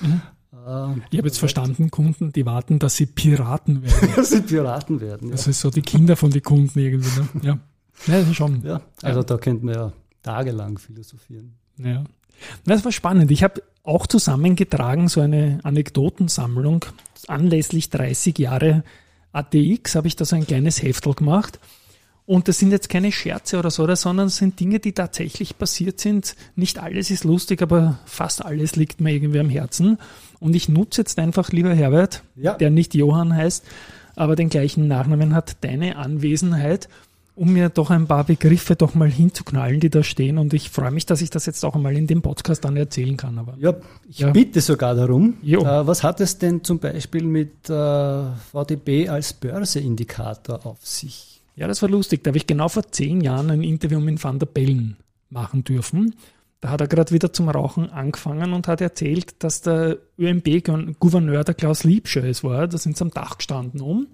Mhm. 0.00 0.20
Äh, 0.52 0.92
Ich 1.10 1.18
habe 1.18 1.28
jetzt 1.28 1.38
verstanden, 1.38 1.90
Kunden, 1.90 2.32
die 2.32 2.46
warten, 2.46 2.78
dass 2.78 2.96
sie 2.96 3.06
Piraten 3.06 3.82
werden. 3.82 4.10
dass 4.16 4.30
sie 4.30 4.40
beraten 4.40 5.00
werden. 5.00 5.28
Ja. 5.28 5.32
Das 5.32 5.46
ist 5.46 5.60
so 5.60 5.70
die 5.70 5.82
Kinder 5.82 6.16
von 6.16 6.30
den 6.30 6.42
Kunden 6.42 6.78
irgendwie. 6.78 7.20
Ne? 7.42 7.58
Ja. 8.06 8.14
ja, 8.20 8.34
schon. 8.34 8.62
ja, 8.64 8.80
also 9.02 9.22
da 9.22 9.36
könnte 9.38 9.64
man 9.64 9.74
ja 9.74 9.92
tagelang 10.22 10.78
philosophieren. 10.78 11.54
Ja. 11.78 12.04
Das 12.64 12.84
war 12.84 12.92
spannend. 12.92 13.30
Ich 13.30 13.42
habe 13.42 13.62
auch 13.86 14.06
zusammengetragen, 14.06 15.08
so 15.08 15.20
eine 15.20 15.58
Anekdotensammlung. 15.62 16.84
Anlässlich 17.28 17.90
30 17.90 18.38
Jahre 18.38 18.84
ATX 19.32 19.94
habe 19.94 20.08
ich 20.08 20.16
da 20.16 20.24
so 20.24 20.36
ein 20.36 20.46
kleines 20.46 20.82
Heftel 20.82 21.14
gemacht. 21.14 21.58
Und 22.26 22.48
das 22.48 22.58
sind 22.58 22.72
jetzt 22.72 22.88
keine 22.88 23.12
Scherze 23.12 23.56
oder 23.58 23.70
so, 23.70 23.92
sondern 23.94 24.26
es 24.26 24.36
sind 24.38 24.58
Dinge, 24.58 24.80
die 24.80 24.92
tatsächlich 24.92 25.56
passiert 25.58 26.00
sind. 26.00 26.34
Nicht 26.56 26.80
alles 26.80 27.10
ist 27.10 27.22
lustig, 27.22 27.62
aber 27.62 28.00
fast 28.04 28.44
alles 28.44 28.74
liegt 28.74 29.00
mir 29.00 29.12
irgendwie 29.12 29.38
am 29.38 29.48
Herzen. 29.48 29.98
Und 30.40 30.56
ich 30.56 30.68
nutze 30.68 31.02
jetzt 31.02 31.20
einfach, 31.20 31.50
lieber 31.52 31.72
Herbert, 31.72 32.24
Ja. 32.34 32.54
der 32.54 32.70
nicht 32.70 32.94
Johann 32.96 33.34
heißt, 33.34 33.64
aber 34.16 34.34
den 34.34 34.48
gleichen 34.48 34.88
Nachnamen 34.88 35.34
hat, 35.34 35.58
deine 35.60 35.96
Anwesenheit, 35.96 36.88
um 37.36 37.52
mir 37.52 37.68
doch 37.68 37.90
ein 37.90 38.06
paar 38.08 38.24
Begriffe 38.24 38.74
doch 38.76 38.94
mal 38.94 39.10
hinzuknallen, 39.10 39.78
die 39.78 39.90
da 39.90 40.02
stehen. 40.02 40.38
Und 40.38 40.52
ich 40.54 40.70
freue 40.70 40.90
mich, 40.90 41.06
dass 41.06 41.20
ich 41.20 41.30
das 41.30 41.46
jetzt 41.46 41.64
auch 41.64 41.76
einmal 41.76 41.96
in 41.96 42.06
dem 42.06 42.22
Podcast 42.22 42.64
dann 42.64 42.76
erzählen 42.76 43.16
kann. 43.16 43.38
Aber 43.38 43.54
Ja, 43.58 43.74
ich 44.08 44.18
Ja. 44.20 44.30
bitte 44.30 44.60
sogar 44.62 44.94
darum. 44.94 45.36
Äh, 45.44 45.86
was 45.86 46.02
hat 46.02 46.20
es 46.20 46.38
denn 46.38 46.64
zum 46.64 46.78
Beispiel 46.78 47.22
mit 47.24 47.68
äh, 47.70 48.24
VDB 48.52 49.08
als 49.10 49.34
Börseindikator 49.34 50.64
auf 50.66 50.84
sich? 50.86 51.42
Ja, 51.56 51.66
das 51.68 51.80
war 51.82 51.88
lustig. 51.88 52.24
Da 52.24 52.30
habe 52.30 52.38
ich 52.38 52.46
genau 52.46 52.68
vor 52.68 52.90
zehn 52.90 53.20
Jahren 53.20 53.50
ein 53.50 53.62
Interview 53.62 54.00
mit 54.00 54.22
Van 54.22 54.38
der 54.38 54.46
Bellen 54.46 54.96
machen 55.30 55.62
dürfen. 55.62 56.14
Da 56.60 56.70
hat 56.70 56.80
er 56.80 56.86
gerade 56.88 57.12
wieder 57.12 57.32
zum 57.34 57.50
Rauchen 57.50 57.90
angefangen 57.90 58.54
und 58.54 58.66
hat 58.66 58.80
erzählt, 58.80 59.42
dass 59.44 59.60
der 59.60 59.98
ÖMB-Gouverneur 60.18 61.44
der 61.44 61.54
Klaus 61.54 61.84
Liebscher 61.84 62.24
es 62.24 62.42
war. 62.42 62.66
Da 62.66 62.78
sind 62.78 62.96
sie 62.96 63.02
am 63.04 63.10
Dach 63.10 63.36
gestanden 63.38 63.80
um. 63.82 64.06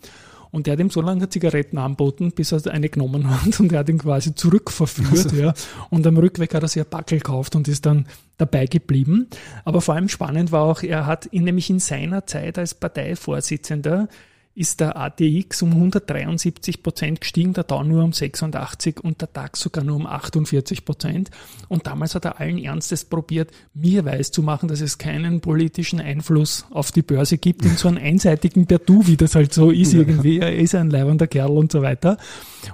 Und 0.52 0.66
der 0.66 0.74
hat 0.74 0.80
ihm 0.80 0.90
so 0.90 1.00
lange 1.00 1.30
Zigaretten 1.30 1.78
anboten, 1.78 2.30
bis 2.32 2.52
er 2.52 2.70
eine 2.70 2.90
genommen 2.90 3.28
hat 3.30 3.58
und 3.58 3.72
er 3.72 3.80
hat 3.80 3.88
ihn 3.88 3.98
quasi 3.98 4.34
zurückverführt. 4.34 5.32
ja. 5.32 5.54
Und 5.88 6.06
am 6.06 6.18
Rückweg 6.18 6.54
hat 6.54 6.62
er 6.62 6.68
sich 6.68 6.82
ein 6.82 6.88
Backel 6.88 7.18
gekauft 7.18 7.56
und 7.56 7.66
ist 7.68 7.86
dann 7.86 8.06
dabei 8.36 8.66
geblieben. 8.66 9.28
Aber 9.64 9.80
vor 9.80 9.94
allem 9.94 10.10
spannend 10.10 10.52
war 10.52 10.62
auch, 10.64 10.82
er 10.82 11.06
hat 11.06 11.26
in, 11.26 11.44
nämlich 11.44 11.70
in 11.70 11.78
seiner 11.78 12.26
Zeit 12.26 12.58
als 12.58 12.74
Parteivorsitzender 12.74 14.08
ist 14.54 14.80
der 14.80 14.96
ATX 14.96 15.62
um 15.62 15.72
173 15.72 16.82
Prozent 16.82 17.20
gestiegen, 17.22 17.54
der 17.54 17.64
Dow 17.64 17.82
nur 17.82 18.04
um 18.04 18.10
86% 18.10 19.00
und 19.00 19.20
der 19.20 19.28
DAX 19.32 19.60
sogar 19.60 19.82
nur 19.82 19.96
um 19.96 20.06
48 20.06 20.84
Prozent. 20.84 21.30
Und 21.68 21.86
damals 21.86 22.14
hat 22.14 22.26
er 22.26 22.38
allen 22.38 22.58
Ernstes 22.58 23.04
probiert, 23.04 23.50
mir 23.72 24.04
weiß 24.04 24.30
zu 24.30 24.42
machen, 24.42 24.68
dass 24.68 24.82
es 24.82 24.98
keinen 24.98 25.40
politischen 25.40 26.00
Einfluss 26.00 26.66
auf 26.70 26.92
die 26.92 27.02
Börse 27.02 27.38
gibt 27.38 27.64
in 27.64 27.76
so 27.76 27.88
einem 27.88 27.98
einseitigen 27.98 28.66
Perdu, 28.66 29.06
wie 29.06 29.16
das 29.16 29.34
halt 29.34 29.54
so 29.54 29.70
ist 29.70 29.94
irgendwie. 29.94 30.38
Er 30.38 30.54
ist 30.54 30.74
ein 30.74 30.90
leibender 30.90 31.26
Kerl 31.26 31.50
und 31.50 31.72
so 31.72 31.80
weiter. 31.80 32.18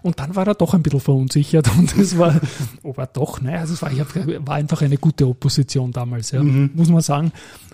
Und 0.02 0.18
dann 0.18 0.34
war 0.34 0.46
er 0.46 0.54
doch 0.54 0.74
ein 0.74 0.82
bisschen 0.82 1.00
verunsichert 1.00 1.70
und 1.78 1.96
es 1.96 2.18
war, 2.18 2.40
er 2.98 3.06
doch, 3.06 3.40
naja, 3.40 3.60
also 3.60 3.74
es 3.74 3.82
war, 3.82 3.90
war 4.46 4.54
einfach 4.54 4.82
eine 4.82 4.98
gute 4.98 5.26
Opposition 5.26 5.92
damals, 5.92 6.30
ja, 6.30 6.42
muss 6.42 6.88
man 6.88 7.00
sagen. 7.00 7.32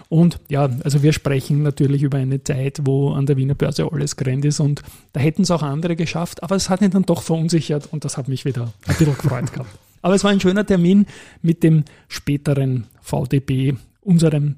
Und 0.08 0.38
ja, 0.48 0.68
also 0.84 1.02
wir 1.02 1.12
sprechen 1.12 1.62
natürlich 1.62 2.02
über 2.02 2.18
eine 2.18 2.42
Zeit, 2.44 2.80
wo 2.84 3.12
an 3.12 3.26
der 3.26 3.36
Wiener 3.36 3.54
Börse 3.54 3.90
alles 3.90 4.16
grand 4.16 4.44
ist 4.44 4.60
und 4.60 4.82
da 5.12 5.20
hätten 5.20 5.42
es 5.42 5.50
auch 5.50 5.62
andere 5.62 5.96
geschafft, 5.96 6.42
aber 6.42 6.56
es 6.56 6.70
hat 6.70 6.82
ihn 6.82 6.90
dann 6.90 7.04
doch 7.04 7.22
verunsichert 7.22 7.88
und 7.92 8.04
das 8.04 8.16
hat 8.16 8.28
mich 8.28 8.44
wieder 8.44 8.64
ein 8.86 8.96
bisschen 8.96 9.16
gefreut 9.16 9.52
gehabt. 9.52 9.70
Aber 10.02 10.14
es 10.14 10.22
war 10.22 10.30
ein 10.32 10.40
schöner 10.40 10.66
Termin 10.66 11.06
mit 11.40 11.62
dem 11.62 11.84
späteren 12.08 12.84
VDB, 13.00 13.72
unserem 14.02 14.56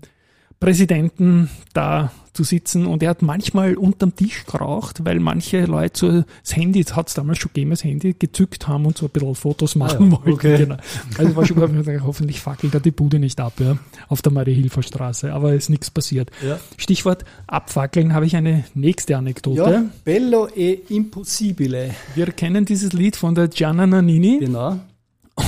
Präsidenten 0.59 1.49
da 1.73 2.11
zu 2.37 2.45
sitzen 2.45 2.87
und 2.87 3.03
er 3.03 3.11
hat 3.11 3.23
manchmal 3.23 3.75
unterm 3.75 4.15
Tisch 4.15 4.45
geraucht, 4.47 5.05
weil 5.05 5.19
manche 5.19 5.65
Leute 5.65 5.99
so 5.99 6.25
das 6.43 6.55
Handy, 6.55 6.85
hat 6.85 7.09
es 7.09 7.15
damals 7.15 7.39
schon 7.39 7.51
gegeben, 7.53 7.71
das 7.71 7.83
Handy 7.83 8.15
gezückt 8.17 8.69
haben 8.69 8.87
und 8.87 8.97
so 8.97 9.07
ein 9.07 9.11
bisschen 9.11 9.35
Fotos 9.35 9.75
machen 9.75 10.11
ja, 10.11 10.13
wollten. 10.13 10.33
okay. 10.33 10.59
Genau. 10.59 10.77
Also 11.19 11.35
war 11.35 11.47
schon 11.47 11.57
hoffentlich 12.05 12.41
fackelt 12.41 12.75
er 12.75 12.81
die 12.81 12.91
Bude 12.91 13.19
nicht 13.19 13.41
ab, 13.41 13.55
ja, 13.59 13.79
auf 14.09 14.23
der 14.23 14.33
Marie-Hilfer 14.33 14.83
Straße, 14.83 15.33
aber 15.33 15.55
ist 15.55 15.71
nichts 15.71 15.91
passiert. 15.91 16.31
Ja. 16.47 16.59
Stichwort 16.77 17.25
abfackeln 17.47 18.13
habe 18.13 18.27
ich 18.27 18.37
eine 18.37 18.65
nächste 18.75 19.17
Anekdote. 19.17 19.59
Ja, 19.59 19.85
Bello 20.05 20.49
e 20.55 20.79
Impossibile. 20.89 21.91
Wir 22.15 22.27
kennen 22.27 22.65
dieses 22.65 22.93
Lied 22.93 23.17
von 23.17 23.35
der 23.35 23.49
Gianna 23.49 23.87
Nannini 23.87 24.39
Genau. 24.41 24.79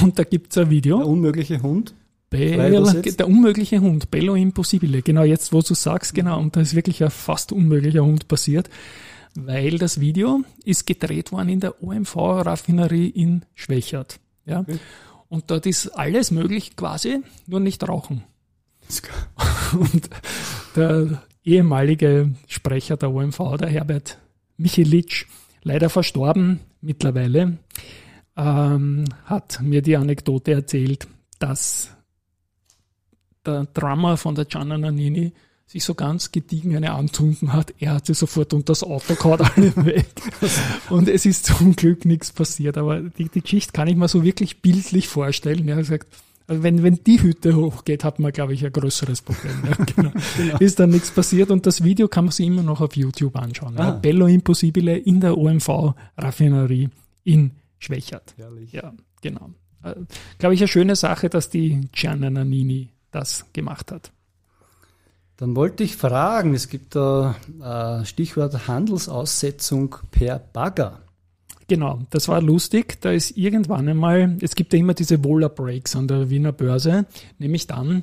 und 0.02 0.18
da 0.18 0.24
gibt's 0.24 0.56
ein 0.56 0.70
Video. 0.70 0.98
Der 0.98 1.06
unmögliche 1.06 1.62
Hund. 1.62 1.94
Übersetzt. 2.78 3.20
der 3.20 3.28
unmögliche 3.28 3.80
Hund, 3.80 4.10
Bello 4.10 4.34
Impossibile. 4.34 5.02
Genau 5.02 5.22
jetzt, 5.22 5.52
wo 5.52 5.62
du 5.62 5.74
sagst, 5.74 6.14
genau, 6.14 6.38
und 6.38 6.56
da 6.56 6.60
ist 6.60 6.74
wirklich 6.74 7.02
ein 7.02 7.10
fast 7.10 7.52
unmöglicher 7.52 8.04
Hund 8.04 8.28
passiert, 8.28 8.68
weil 9.34 9.78
das 9.78 10.00
Video 10.00 10.42
ist 10.64 10.86
gedreht 10.86 11.32
worden 11.32 11.48
in 11.48 11.60
der 11.60 11.82
OMV-Raffinerie 11.82 13.08
in 13.08 13.44
Schwächert. 13.54 14.20
Ja. 14.44 14.64
Und 15.28 15.50
dort 15.50 15.66
ist 15.66 15.88
alles 15.88 16.30
möglich 16.30 16.76
quasi, 16.76 17.20
nur 17.46 17.60
nicht 17.60 17.86
rauchen. 17.86 18.24
Und 19.72 20.08
der 20.76 21.22
ehemalige 21.44 22.30
Sprecher 22.46 22.96
der 22.96 23.12
OMV, 23.12 23.56
der 23.58 23.68
Herbert 23.68 24.18
Michelitsch, 24.56 25.26
leider 25.62 25.90
verstorben 25.90 26.60
mittlerweile, 26.80 27.58
ähm, 28.36 29.04
hat 29.24 29.60
mir 29.60 29.82
die 29.82 29.96
Anekdote 29.96 30.52
erzählt, 30.52 31.06
dass 31.38 31.90
der 33.48 33.66
Drummer 33.74 34.16
von 34.16 34.34
der 34.34 34.44
Gianna 34.44 34.78
Nannini 34.78 35.32
sich 35.66 35.84
so 35.84 35.94
ganz 35.94 36.32
gediegen 36.32 36.74
eine 36.74 36.92
anzünden 36.92 37.52
hat. 37.52 37.74
Er 37.78 37.94
hat 37.94 38.06
sie 38.06 38.14
sofort 38.14 38.54
unter 38.54 38.72
das 38.72 38.82
Auto 38.82 39.14
gehauen, 39.14 39.40
alle 39.40 39.76
weg. 39.84 40.08
Und 40.88 41.08
es 41.08 41.26
ist 41.26 41.44
zum 41.44 41.76
Glück 41.76 42.06
nichts 42.06 42.32
passiert. 42.32 42.78
Aber 42.78 43.00
die, 43.00 43.28
die 43.28 43.42
Geschichte 43.42 43.72
kann 43.72 43.86
ich 43.86 43.96
mir 43.96 44.08
so 44.08 44.24
wirklich 44.24 44.62
bildlich 44.62 45.08
vorstellen. 45.08 45.68
Er 45.68 45.76
hat 45.76 45.82
gesagt, 45.82 46.08
also 46.46 46.62
wenn, 46.62 46.82
wenn 46.82 47.04
die 47.04 47.20
Hütte 47.20 47.54
hochgeht, 47.54 48.02
hat 48.02 48.18
man, 48.18 48.32
glaube 48.32 48.54
ich, 48.54 48.64
ein 48.64 48.72
größeres 48.72 49.20
Problem. 49.20 49.52
Ja, 49.66 49.84
genau. 49.96 50.12
Ist 50.58 50.80
dann 50.80 50.88
nichts 50.88 51.10
passiert 51.10 51.50
und 51.50 51.66
das 51.66 51.84
Video 51.84 52.08
kann 52.08 52.24
man 52.24 52.32
sich 52.32 52.46
immer 52.46 52.62
noch 52.62 52.80
auf 52.80 52.96
YouTube 52.96 53.36
anschauen. 53.36 53.74
Ja. 53.76 53.88
Ah. 53.88 53.90
Bello 53.90 54.26
Impossibile 54.26 54.96
in 54.96 55.20
der 55.20 55.36
OMV-Raffinerie 55.36 56.88
in 57.24 57.50
Schwächert. 57.78 58.34
Herrlich. 58.38 58.72
Ja, 58.72 58.94
genau. 59.20 59.50
Äh, 59.82 59.94
Glaube 60.38 60.54
ich, 60.54 60.60
eine 60.62 60.68
schöne 60.68 60.96
Sache, 60.96 61.28
dass 61.28 61.50
die 61.50 61.82
Gianna 61.92 62.30
Nannini 62.30 62.88
das 63.10 63.46
gemacht 63.52 63.92
hat. 63.92 64.12
Dann 65.36 65.54
wollte 65.54 65.84
ich 65.84 65.96
fragen, 65.96 66.54
es 66.54 66.68
gibt 66.68 66.96
da 66.96 67.36
äh, 67.62 68.04
Stichwort 68.04 68.66
Handelsaussetzung 68.66 69.94
per 70.10 70.38
Bagger. 70.40 71.00
Genau, 71.68 72.00
das 72.10 72.28
war 72.28 72.40
lustig. 72.40 73.00
Da 73.02 73.12
ist 73.12 73.36
irgendwann 73.36 73.88
einmal, 73.88 74.36
es 74.40 74.54
gibt 74.54 74.72
ja 74.72 74.78
immer 74.78 74.94
diese 74.94 75.22
Wohler 75.22 75.48
Breaks 75.48 75.94
an 75.94 76.08
der 76.08 76.30
Wiener 76.30 76.52
Börse, 76.52 77.06
nämlich 77.38 77.66
dann, 77.66 78.00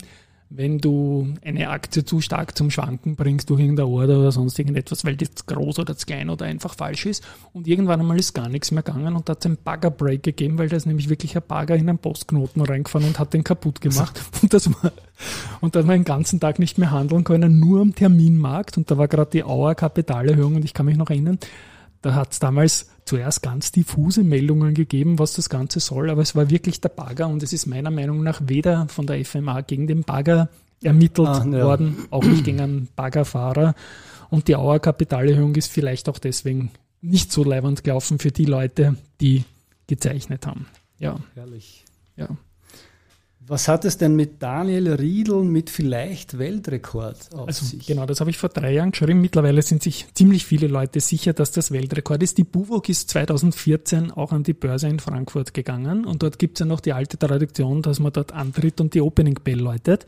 wenn 0.50 0.78
du 0.78 1.34
eine 1.44 1.70
Aktie 1.70 2.06
zu 2.06 2.22
stark 2.22 2.56
zum 2.56 2.70
Schwanken 2.70 3.16
bringst 3.16 3.50
durch 3.50 3.60
irgendeine 3.60 3.90
Order 3.90 4.20
oder 4.20 4.32
sonst 4.32 4.60
irgendetwas, 4.60 5.04
weil 5.04 5.18
zu 5.18 5.46
groß 5.46 5.80
oder 5.80 5.98
zu 5.98 6.06
klein 6.06 6.30
oder 6.30 6.46
einfach 6.46 6.75
falsch 6.75 7.08
ist. 7.08 7.24
Und 7.52 7.68
irgendwann 7.68 8.00
einmal 8.00 8.20
ist 8.20 8.34
gar 8.34 8.48
nichts 8.48 8.72
mehr 8.72 8.84
gegangen 8.84 9.16
und 9.16 9.28
da 9.28 9.32
hat 9.32 9.40
es 9.40 9.46
einen 9.48 9.58
Bagger-Break 9.58 10.22
gegeben, 10.22 10.58
weil 10.58 10.70
da 10.70 10.78
ist 10.78 10.86
nämlich 10.86 11.10
wirklich 11.10 11.36
ein 11.36 11.44
Bagger 11.48 11.75
in 11.75 11.90
einen 11.90 11.98
Postknoten 11.98 12.62
reingefahren 12.62 13.08
und 13.08 13.18
hat 13.18 13.34
den 13.34 13.44
kaputt 13.44 13.82
gemacht. 13.82 14.22
Und 14.42 14.54
das 14.54 14.70
war, 14.70 14.92
und 15.62 15.75
da 15.75 15.80
hat 15.80 15.88
man 15.88 16.00
den 16.00 16.04
ganzen 16.04 16.40
Tag 16.40 16.60
nicht 16.60 16.78
mehr 16.78 16.92
handeln 16.92 17.24
können, 17.24 17.60
nur 17.60 17.82
am 17.82 17.96
Terminmarkt. 17.96 18.78
Und 18.78 18.92
da 18.92 18.98
war 18.98 19.08
gerade 19.08 19.32
die 19.32 19.44
Auer 19.44 19.74
Kapitalerhöhung 19.74 20.56
und 20.56 20.66
ich 20.66 20.74
kann 20.74 20.86
mich 20.86 20.98
noch 20.98 21.10
erinnern, 21.10 21.40
da 22.02 22.14
hat 22.14 22.34
es 22.34 22.40
damals 22.40 22.90
zuerst 23.05 23.41
ganz 23.43 23.71
diffuse 23.71 24.24
Meldungen 24.24 24.74
gegeben, 24.74 25.19
was 25.19 25.33
das 25.33 25.50
Ganze 25.50 25.79
soll, 25.79 26.09
aber 26.09 26.21
es 26.24 26.35
war 26.35 26.50
wirklich 26.50 26.81
der 26.81 26.89
Bagger 26.89 27.27
und 27.27 27.43
es 27.43 27.53
ist 27.53 27.67
meiner 27.67 27.91
Meinung 27.91 28.24
nach 28.24 28.41
weder 28.45 28.88
von 28.88 29.05
der 29.07 29.24
FMA 29.24 29.62
gegen 29.62 29.88
den 29.88 30.03
Bagger 30.03 30.50
ermittelt 30.83 31.27
Ah, 31.27 31.45
ja. 31.45 31.63
worden, 31.65 31.97
auch 32.12 32.24
nicht 32.24 32.43
gegen 32.43 32.59
einen 32.59 32.88
Baggerfahrer. 32.95 33.75
Und 34.29 34.47
die 34.47 34.55
Auer 34.55 34.79
Kapitalerhöhung 34.79 35.55
ist 35.55 35.71
vielleicht 35.71 36.09
auch 36.09 36.17
deswegen 36.19 36.71
nicht 37.01 37.31
so 37.31 37.43
leibend 37.43 37.83
gelaufen 37.83 38.19
für 38.19 38.31
die 38.31 38.45
Leute, 38.45 38.95
die 39.21 39.43
gezeichnet 39.88 40.45
haben. 40.47 40.65
Ja, 41.00 41.19
Herrlich. 41.35 41.85
ja. 42.17 42.27
Was 43.48 43.68
hat 43.68 43.86
es 43.86 44.00
denn 44.00 44.16
mit 44.16 44.42
Daniel 44.42 44.94
Riedl 44.94 45.44
mit 45.44 45.70
vielleicht 45.70 46.40
Weltrekord 46.40 47.30
auf 47.36 47.48
Also 47.48 47.64
sich? 47.64 47.86
genau, 47.86 48.08
das 48.08 48.20
habe 48.20 48.32
ich 48.32 48.38
vor 48.38 48.50
drei 48.50 48.74
Jahren 48.74 48.90
geschrieben. 48.90 49.22
Mittlerweile 49.22 49.62
sind 49.62 49.84
sich 49.84 50.08
ziemlich 50.16 50.46
viele 50.46 50.66
Leute 50.66 51.00
sicher, 51.00 51.34
dass 51.34 51.52
das 51.52 51.70
Weltrekord 51.70 52.24
ist. 52.24 52.40
Die 52.40 52.44
Buwok 52.44 52.90
ist 52.90 53.10
2014 53.12 54.10
auch 54.10 54.32
an 54.32 54.42
die 54.42 54.54
Börse 54.54 54.88
in 54.88 55.00
Frankfurt 55.00 55.54
gegangen 55.54 56.06
und 56.06 56.24
dort 56.24 56.40
gibt 56.40 56.58
es 56.58 56.62
ja 56.62 56.66
noch 56.66 56.80
die 56.80 56.94
alte 56.94 57.20
Tradition, 57.20 57.84
dass 57.84 58.00
man 58.00 58.12
dort 58.12 58.32
antritt 58.32 58.82
und 58.82 58.96
die 58.96 59.02
Opening 59.02 59.40
Bell 59.44 59.60
läutet. 59.60 60.08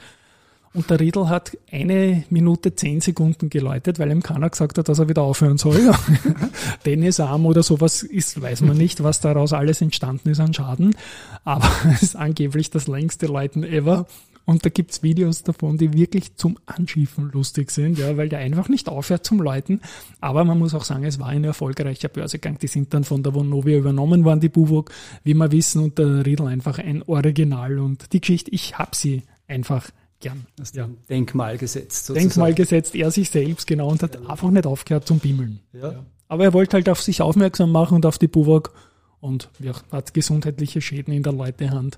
Und 0.73 0.89
der 0.89 0.99
Riedl 0.99 1.29
hat 1.29 1.57
eine 1.71 2.23
Minute 2.29 2.75
zehn 2.75 3.01
Sekunden 3.01 3.49
geläutet, 3.49 3.99
weil 3.99 4.11
ihm 4.11 4.21
keiner 4.21 4.49
gesagt 4.49 4.77
hat, 4.77 4.87
dass 4.89 4.99
er 4.99 5.09
wieder 5.09 5.23
aufhören 5.23 5.57
soll. 5.57 5.93
Tennisarm 6.83 7.45
oder 7.45 7.63
sowas 7.63 8.03
ist, 8.03 8.41
weiß 8.41 8.61
man 8.61 8.77
nicht, 8.77 9.03
was 9.03 9.19
daraus 9.19 9.53
alles 9.53 9.81
entstanden 9.81 10.29
ist 10.29 10.39
an 10.39 10.53
Schaden. 10.53 10.95
Aber 11.43 11.69
es 11.93 12.03
ist 12.03 12.15
angeblich 12.15 12.69
das 12.69 12.87
längste 12.87 13.27
Läuten 13.27 13.63
ever. 13.63 14.05
Und 14.47 14.63
da 14.63 14.69
gibt's 14.69 15.03
Videos 15.03 15.43
davon, 15.43 15.77
die 15.77 15.91
wirklich 15.91 16.37
zum 16.37 16.57
Anschiffen 16.65 17.31
lustig 17.33 17.69
sind, 17.69 17.97
ja, 17.97 18.15
weil 18.15 18.29
der 18.29 18.39
einfach 18.39 18.69
nicht 18.69 18.87
aufhört 18.87 19.25
zum 19.25 19.41
Läuten. 19.41 19.81
Aber 20.21 20.45
man 20.45 20.57
muss 20.57 20.73
auch 20.73 20.85
sagen, 20.85 21.03
es 21.03 21.19
war 21.19 21.27
ein 21.27 21.43
erfolgreicher 21.43 22.07
Börsegang. 22.07 22.57
Die 22.57 22.67
sind 22.67 22.93
dann 22.93 23.03
von 23.03 23.23
der 23.23 23.33
Vonovia 23.33 23.77
übernommen 23.77 24.23
worden, 24.23 24.39
die 24.39 24.47
Buwok, 24.47 24.91
wie 25.25 25.33
wir 25.33 25.51
wissen, 25.51 25.83
und 25.83 25.97
der 25.97 26.25
Riedl 26.25 26.47
einfach 26.47 26.79
ein 26.79 27.03
Original. 27.03 27.77
Und 27.77 28.13
die 28.13 28.21
Geschichte, 28.21 28.49
ich 28.51 28.77
hab 28.77 28.95
sie 28.95 29.23
einfach 29.49 29.89
gern. 30.19 30.45
Hast 30.59 30.75
Ja. 30.75 30.89
Denkmal 31.09 31.57
gesetzt. 31.57 32.05
Sozusagen. 32.05 32.29
Denkmal 32.29 32.53
gesetzt, 32.53 32.95
er 32.95 33.11
sich 33.11 33.29
selbst, 33.29 33.67
genau, 33.67 33.89
und 33.89 34.01
hat 34.03 34.17
einfach 34.27 34.49
nicht 34.49 34.65
aufgehört 34.65 35.07
zum 35.07 35.19
Bimmeln. 35.19 35.59
Ja. 35.73 36.05
Aber 36.27 36.43
er 36.43 36.53
wollte 36.53 36.75
halt 36.75 36.89
auf 36.89 37.01
sich 37.01 37.21
aufmerksam 37.21 37.71
machen 37.71 37.95
und 37.95 38.05
auf 38.05 38.17
die 38.17 38.27
Buwok. 38.27 38.73
und 39.19 39.49
ja, 39.59 39.73
hat 39.91 40.13
gesundheitliche 40.13 40.81
Schäden 40.81 41.13
in 41.13 41.23
der 41.23 41.33
Leutehand 41.33 41.97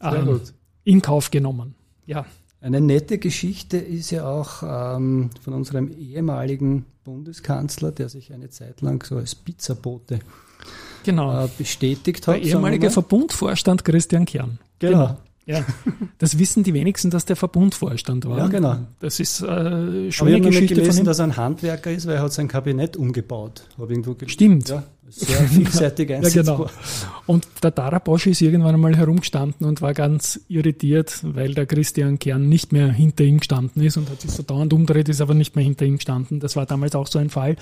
ähm, 0.00 0.40
in 0.84 1.00
Kauf 1.02 1.30
genommen. 1.30 1.74
Ja, 2.06 2.26
Eine 2.60 2.80
nette 2.80 3.18
Geschichte 3.18 3.78
ist 3.78 4.10
ja 4.10 4.28
auch 4.28 4.62
ähm, 4.62 5.30
von 5.42 5.54
unserem 5.54 5.90
ehemaligen 5.96 6.84
Bundeskanzler, 7.04 7.92
der 7.92 8.08
sich 8.08 8.32
eine 8.32 8.50
Zeit 8.50 8.80
lang 8.80 9.04
so 9.04 9.16
als 9.16 9.34
Pizzabote 9.34 10.20
genau. 11.04 11.44
äh, 11.44 11.48
bestätigt 11.56 12.26
der 12.26 12.34
hat. 12.34 12.40
sagen 12.42 12.48
ehemalige. 12.48 12.90
Verbundvorstand 12.90 13.84
Christian 13.84 14.24
Kern. 14.24 14.58
Genau. 14.78 15.16
Ja, 15.46 15.64
das 16.18 16.38
wissen 16.38 16.62
die 16.62 16.72
wenigsten, 16.72 17.10
dass 17.10 17.24
der 17.26 17.36
Verbundvorstand 17.36 18.26
war. 18.26 18.38
Ja, 18.38 18.46
genau. 18.48 18.78
Das 19.00 19.20
ist 19.20 19.42
äh, 19.42 19.46
Aber 19.46 20.08
ich 20.08 20.18
habe 20.20 20.40
Geschichte 20.40 20.74
von 20.74 20.82
gelesen, 20.82 21.00
ihm. 21.00 21.04
dass 21.04 21.18
er 21.18 21.24
ein 21.24 21.36
Handwerker 21.36 21.90
ist, 21.90 22.06
weil 22.06 22.16
er 22.16 22.22
hat 22.22 22.32
sein 22.32 22.48
Kabinett 22.48 22.96
umgebaut. 22.96 23.66
Hab 23.78 23.90
irgendwo 23.90 24.14
gelesen. 24.14 24.30
Stimmt. 24.30 24.68
Ja, 24.70 24.84
sehr 25.08 25.36
vielseitig 25.48 26.10
Ja, 26.10 26.16
einsetzbar. 26.16 26.56
genau. 26.56 26.70
Und 27.26 27.46
der 27.62 27.70
Dara 27.70 27.98
Bosch 27.98 28.26
ist 28.26 28.40
irgendwann 28.40 28.74
einmal 28.74 28.96
herumgestanden 28.96 29.66
und 29.66 29.80
war 29.82 29.94
ganz 29.94 30.40
irritiert, 30.48 31.20
weil 31.22 31.54
der 31.54 31.66
Christian 31.66 32.18
Kern 32.18 32.48
nicht 32.48 32.72
mehr 32.72 32.90
hinter 32.92 33.24
ihm 33.24 33.38
gestanden 33.38 33.82
ist 33.82 33.96
und 33.96 34.10
hat 34.10 34.20
sich 34.20 34.30
so 34.30 34.42
dauernd 34.42 34.72
umdreht, 34.72 35.08
ist 35.08 35.20
aber 35.20 35.34
nicht 35.34 35.56
mehr 35.56 35.64
hinter 35.64 35.84
ihm 35.84 35.96
gestanden. 35.96 36.40
Das 36.40 36.56
war 36.56 36.66
damals 36.66 36.94
auch 36.94 37.06
so 37.06 37.18
ein 37.18 37.30
Fall. 37.30 37.56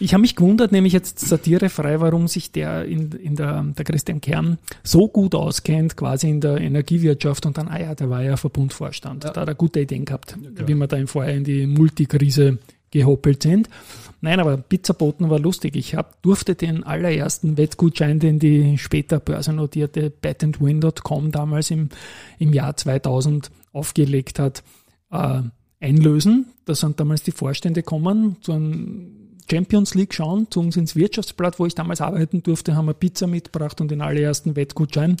Ich 0.00 0.12
habe 0.12 0.22
mich 0.22 0.34
gewundert, 0.34 0.72
nämlich 0.72 0.92
jetzt 0.92 1.20
satirefrei, 1.20 2.00
warum 2.00 2.26
sich 2.26 2.50
der 2.50 2.84
in, 2.84 3.12
in 3.12 3.36
der, 3.36 3.62
der 3.62 3.84
Christian 3.84 4.20
Kern 4.20 4.58
so 4.82 5.06
gut 5.08 5.34
auskennt, 5.36 5.96
quasi 5.96 6.28
in 6.28 6.40
der 6.40 6.60
Energiewirtschaft 6.60 7.46
und 7.46 7.58
dann, 7.58 7.68
ah 7.68 7.80
ja, 7.80 7.94
der 7.94 8.10
war 8.10 8.22
ja 8.22 8.36
Verbundvorstand. 8.36 9.22
Da 9.24 9.28
hat 9.34 9.48
er 9.48 9.54
gute 9.54 9.80
Ideen 9.80 10.04
gehabt, 10.04 10.36
wie 10.66 10.74
wir 10.74 10.86
da 10.88 10.96
im 10.96 11.06
Vorher 11.06 11.34
in 11.34 11.44
die 11.44 11.66
Multikrise 11.66 12.58
gehoppelt 12.94 13.42
sind. 13.42 13.68
Nein, 14.22 14.40
aber 14.40 14.56
Pizzaboten 14.56 15.28
war 15.28 15.38
lustig. 15.38 15.76
Ich 15.76 15.94
hab, 15.94 16.22
durfte 16.22 16.54
den 16.54 16.84
allerersten 16.84 17.58
Wettgutschein, 17.58 18.20
den 18.20 18.38
die 18.38 18.78
später 18.78 19.20
börsennotierte 19.20 20.08
betandwin.com 20.10 21.30
damals 21.30 21.70
im, 21.70 21.90
im 22.38 22.54
Jahr 22.54 22.74
2000 22.74 23.50
aufgelegt 23.72 24.38
hat, 24.38 24.62
äh, 25.10 25.42
einlösen. 25.80 26.46
Da 26.64 26.74
sind 26.74 27.00
damals 27.00 27.22
die 27.22 27.32
Vorstände 27.32 27.82
gekommen 27.82 28.36
zu 28.40 28.52
einem 28.52 29.23
Champions 29.50 29.94
League 29.94 30.14
schauen, 30.14 30.46
zu 30.50 30.60
uns 30.60 30.76
ins 30.76 30.96
Wirtschaftsblatt, 30.96 31.58
wo 31.58 31.66
ich 31.66 31.74
damals 31.74 32.00
arbeiten 32.00 32.42
durfte, 32.42 32.76
haben 32.76 32.86
wir 32.86 32.94
Pizza 32.94 33.26
mitgebracht 33.26 33.80
und 33.80 33.90
den 33.90 34.00
allerersten 34.00 34.56
Wettgutschein. 34.56 35.16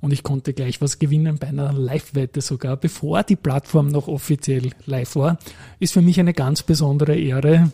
Und 0.00 0.12
ich 0.12 0.22
konnte 0.22 0.52
gleich 0.52 0.80
was 0.80 0.98
gewinnen 0.98 1.38
bei 1.38 1.48
einer 1.48 1.72
Live-Wette 1.72 2.40
sogar, 2.40 2.76
bevor 2.76 3.22
die 3.22 3.36
Plattform 3.36 3.88
noch 3.88 4.08
offiziell 4.08 4.70
live 4.86 5.16
war. 5.16 5.38
Ist 5.78 5.92
für 5.92 6.02
mich 6.02 6.20
eine 6.20 6.34
ganz 6.34 6.62
besondere 6.62 7.16
Ehre 7.16 7.72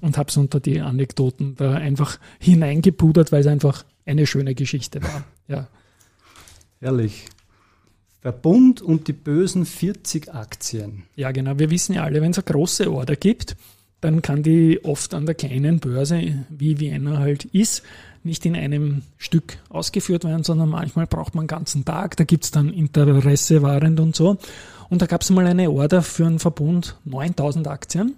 und 0.00 0.18
habe 0.18 0.28
es 0.28 0.36
unter 0.36 0.60
die 0.60 0.80
Anekdoten 0.80 1.56
da 1.56 1.72
einfach 1.72 2.18
hineingepudert, 2.38 3.32
weil 3.32 3.40
es 3.40 3.46
einfach 3.46 3.84
eine 4.04 4.26
schöne 4.26 4.54
Geschichte 4.54 5.02
war. 5.02 5.24
Ja. 5.48 5.68
Herrlich. 6.80 7.26
Verbund 8.20 8.82
und 8.82 9.06
die 9.08 9.12
bösen 9.12 9.64
40 9.64 10.34
Aktien. 10.34 11.04
Ja, 11.14 11.30
genau. 11.30 11.58
Wir 11.58 11.70
wissen 11.70 11.94
ja 11.94 12.02
alle, 12.02 12.20
wenn 12.20 12.32
es 12.32 12.38
eine 12.38 12.44
große 12.44 12.92
Order 12.92 13.14
gibt, 13.14 13.56
dann 14.00 14.22
kann 14.22 14.42
die 14.42 14.84
oft 14.84 15.14
an 15.14 15.26
der 15.26 15.34
kleinen 15.34 15.80
Börse, 15.80 16.44
wie 16.48 16.80
Vienna 16.80 17.18
halt 17.18 17.44
ist, 17.46 17.82
nicht 18.22 18.44
in 18.44 18.56
einem 18.56 19.02
Stück 19.16 19.58
ausgeführt 19.68 20.24
werden, 20.24 20.44
sondern 20.44 20.68
manchmal 20.68 21.06
braucht 21.06 21.34
man 21.34 21.42
einen 21.42 21.48
ganzen 21.48 21.84
Tag. 21.84 22.16
Da 22.16 22.24
gibt's 22.24 22.50
dann 22.50 22.70
Interesse 22.72 23.62
wahrend 23.62 24.00
und 24.00 24.14
so. 24.14 24.36
Und 24.88 25.02
da 25.02 25.06
gab's 25.06 25.30
mal 25.30 25.46
eine 25.46 25.70
Order 25.70 26.02
für 26.02 26.26
einen 26.26 26.38
Verbund 26.38 26.96
9000 27.04 27.68
Aktien. 27.68 28.14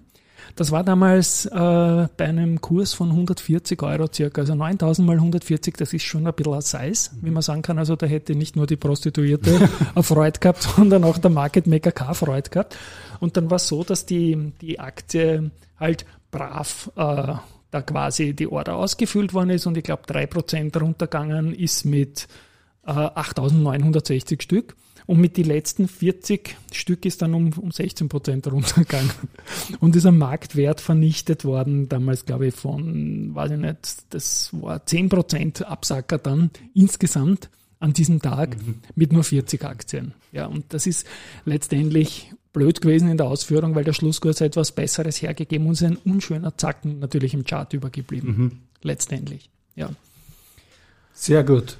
Das 0.56 0.70
war 0.70 0.82
damals 0.82 1.46
äh, 1.46 1.50
bei 1.54 2.24
einem 2.24 2.60
Kurs 2.60 2.92
von 2.92 3.10
140 3.10 3.82
Euro 3.82 4.06
circa. 4.12 4.40
Also 4.40 4.54
9000 4.54 5.06
mal 5.06 5.16
140, 5.16 5.76
das 5.76 5.92
ist 5.92 6.02
schon 6.02 6.26
ein 6.26 6.34
bisschen 6.34 6.54
ein 6.54 6.60
Size, 6.60 7.10
wie 7.20 7.30
man 7.30 7.42
sagen 7.42 7.62
kann. 7.62 7.78
Also 7.78 7.96
da 7.96 8.06
hätte 8.06 8.34
nicht 8.34 8.56
nur 8.56 8.66
die 8.66 8.76
Prostituierte 8.76 9.68
eine 9.94 10.02
Freude 10.02 10.40
gehabt, 10.40 10.62
sondern 10.62 11.04
auch 11.04 11.18
der 11.18 11.30
Market 11.30 11.66
Maker 11.66 11.92
K 11.92 12.14
Freude 12.14 12.50
gehabt. 12.50 12.76
Und 13.20 13.36
dann 13.36 13.50
war 13.50 13.56
es 13.56 13.68
so, 13.68 13.84
dass 13.84 14.06
die, 14.06 14.52
die 14.60 14.80
Aktie 14.80 15.50
halt 15.78 16.04
brav 16.30 16.90
äh, 16.96 17.34
da 17.70 17.82
quasi 17.82 18.34
die 18.34 18.48
Order 18.48 18.76
ausgefüllt 18.76 19.34
worden 19.34 19.50
ist 19.50 19.66
und 19.66 19.76
ich 19.76 19.84
glaube 19.84 20.04
3% 20.04 20.78
runtergegangen 20.78 21.54
ist 21.54 21.84
mit 21.84 22.28
äh, 22.86 22.90
8.960 22.90 24.42
Stück. 24.42 24.76
Und 25.08 25.22
mit 25.22 25.38
die 25.38 25.42
letzten 25.42 25.88
40 25.88 26.54
Stück 26.70 27.06
ist 27.06 27.22
dann 27.22 27.32
um, 27.32 27.50
um 27.54 27.70
16 27.70 28.10
Prozent 28.10 28.46
runtergegangen. 28.52 29.10
Und 29.80 29.96
ist 29.96 30.04
am 30.04 30.18
Marktwert 30.18 30.82
vernichtet 30.82 31.46
worden, 31.46 31.88
damals 31.88 32.26
glaube 32.26 32.48
ich 32.48 32.54
von, 32.54 33.34
weiß 33.34 33.52
ich 33.52 33.58
nicht, 33.58 33.96
das 34.10 34.50
war 34.52 34.84
10 34.84 35.08
Prozent 35.08 35.66
Absacker 35.66 36.18
dann 36.18 36.50
insgesamt 36.74 37.48
an 37.80 37.94
diesem 37.94 38.20
Tag 38.20 38.58
mit 38.96 39.14
nur 39.14 39.24
40 39.24 39.64
Aktien. 39.64 40.12
Ja, 40.30 40.44
und 40.44 40.74
das 40.74 40.86
ist 40.86 41.06
letztendlich 41.46 42.30
blöd 42.52 42.82
gewesen 42.82 43.08
in 43.08 43.16
der 43.16 43.28
Ausführung, 43.28 43.74
weil 43.74 43.84
der 43.84 43.94
Schlusskurs 43.94 44.42
etwas 44.42 44.72
Besseres 44.72 45.22
hergegeben 45.22 45.68
und 45.68 45.72
ist 45.72 45.84
ein 45.84 45.96
unschöner 45.96 46.58
Zacken 46.58 46.98
natürlich 46.98 47.32
im 47.32 47.44
Chart 47.44 47.72
übergeblieben. 47.72 48.60
Letztendlich. 48.82 49.48
Ja. 49.74 49.88
Sehr 51.14 51.44
gut. 51.44 51.78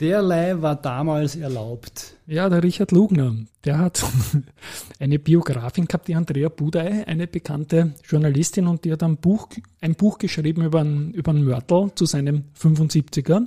Derlei 0.00 0.60
war 0.60 0.76
damals 0.76 1.36
erlaubt. 1.36 2.16
Ja, 2.26 2.48
der 2.48 2.62
Richard 2.62 2.92
Lugner, 2.92 3.34
der 3.64 3.78
hat 3.78 4.04
eine 4.98 5.18
Biografin 5.18 5.86
gehabt, 5.86 6.08
die 6.08 6.14
Andrea 6.14 6.48
Budai, 6.48 7.06
eine 7.06 7.26
bekannte 7.26 7.94
Journalistin, 8.04 8.66
und 8.66 8.84
die 8.84 8.92
hat 8.92 9.02
ein 9.02 9.16
Buch, 9.16 9.48
ein 9.80 9.94
Buch 9.94 10.18
geschrieben 10.18 10.64
über 10.64 10.80
einen, 10.80 11.12
über 11.12 11.30
einen 11.30 11.44
Mörtel 11.44 11.92
zu 11.94 12.04
seinem 12.04 12.44
75er. 12.60 13.46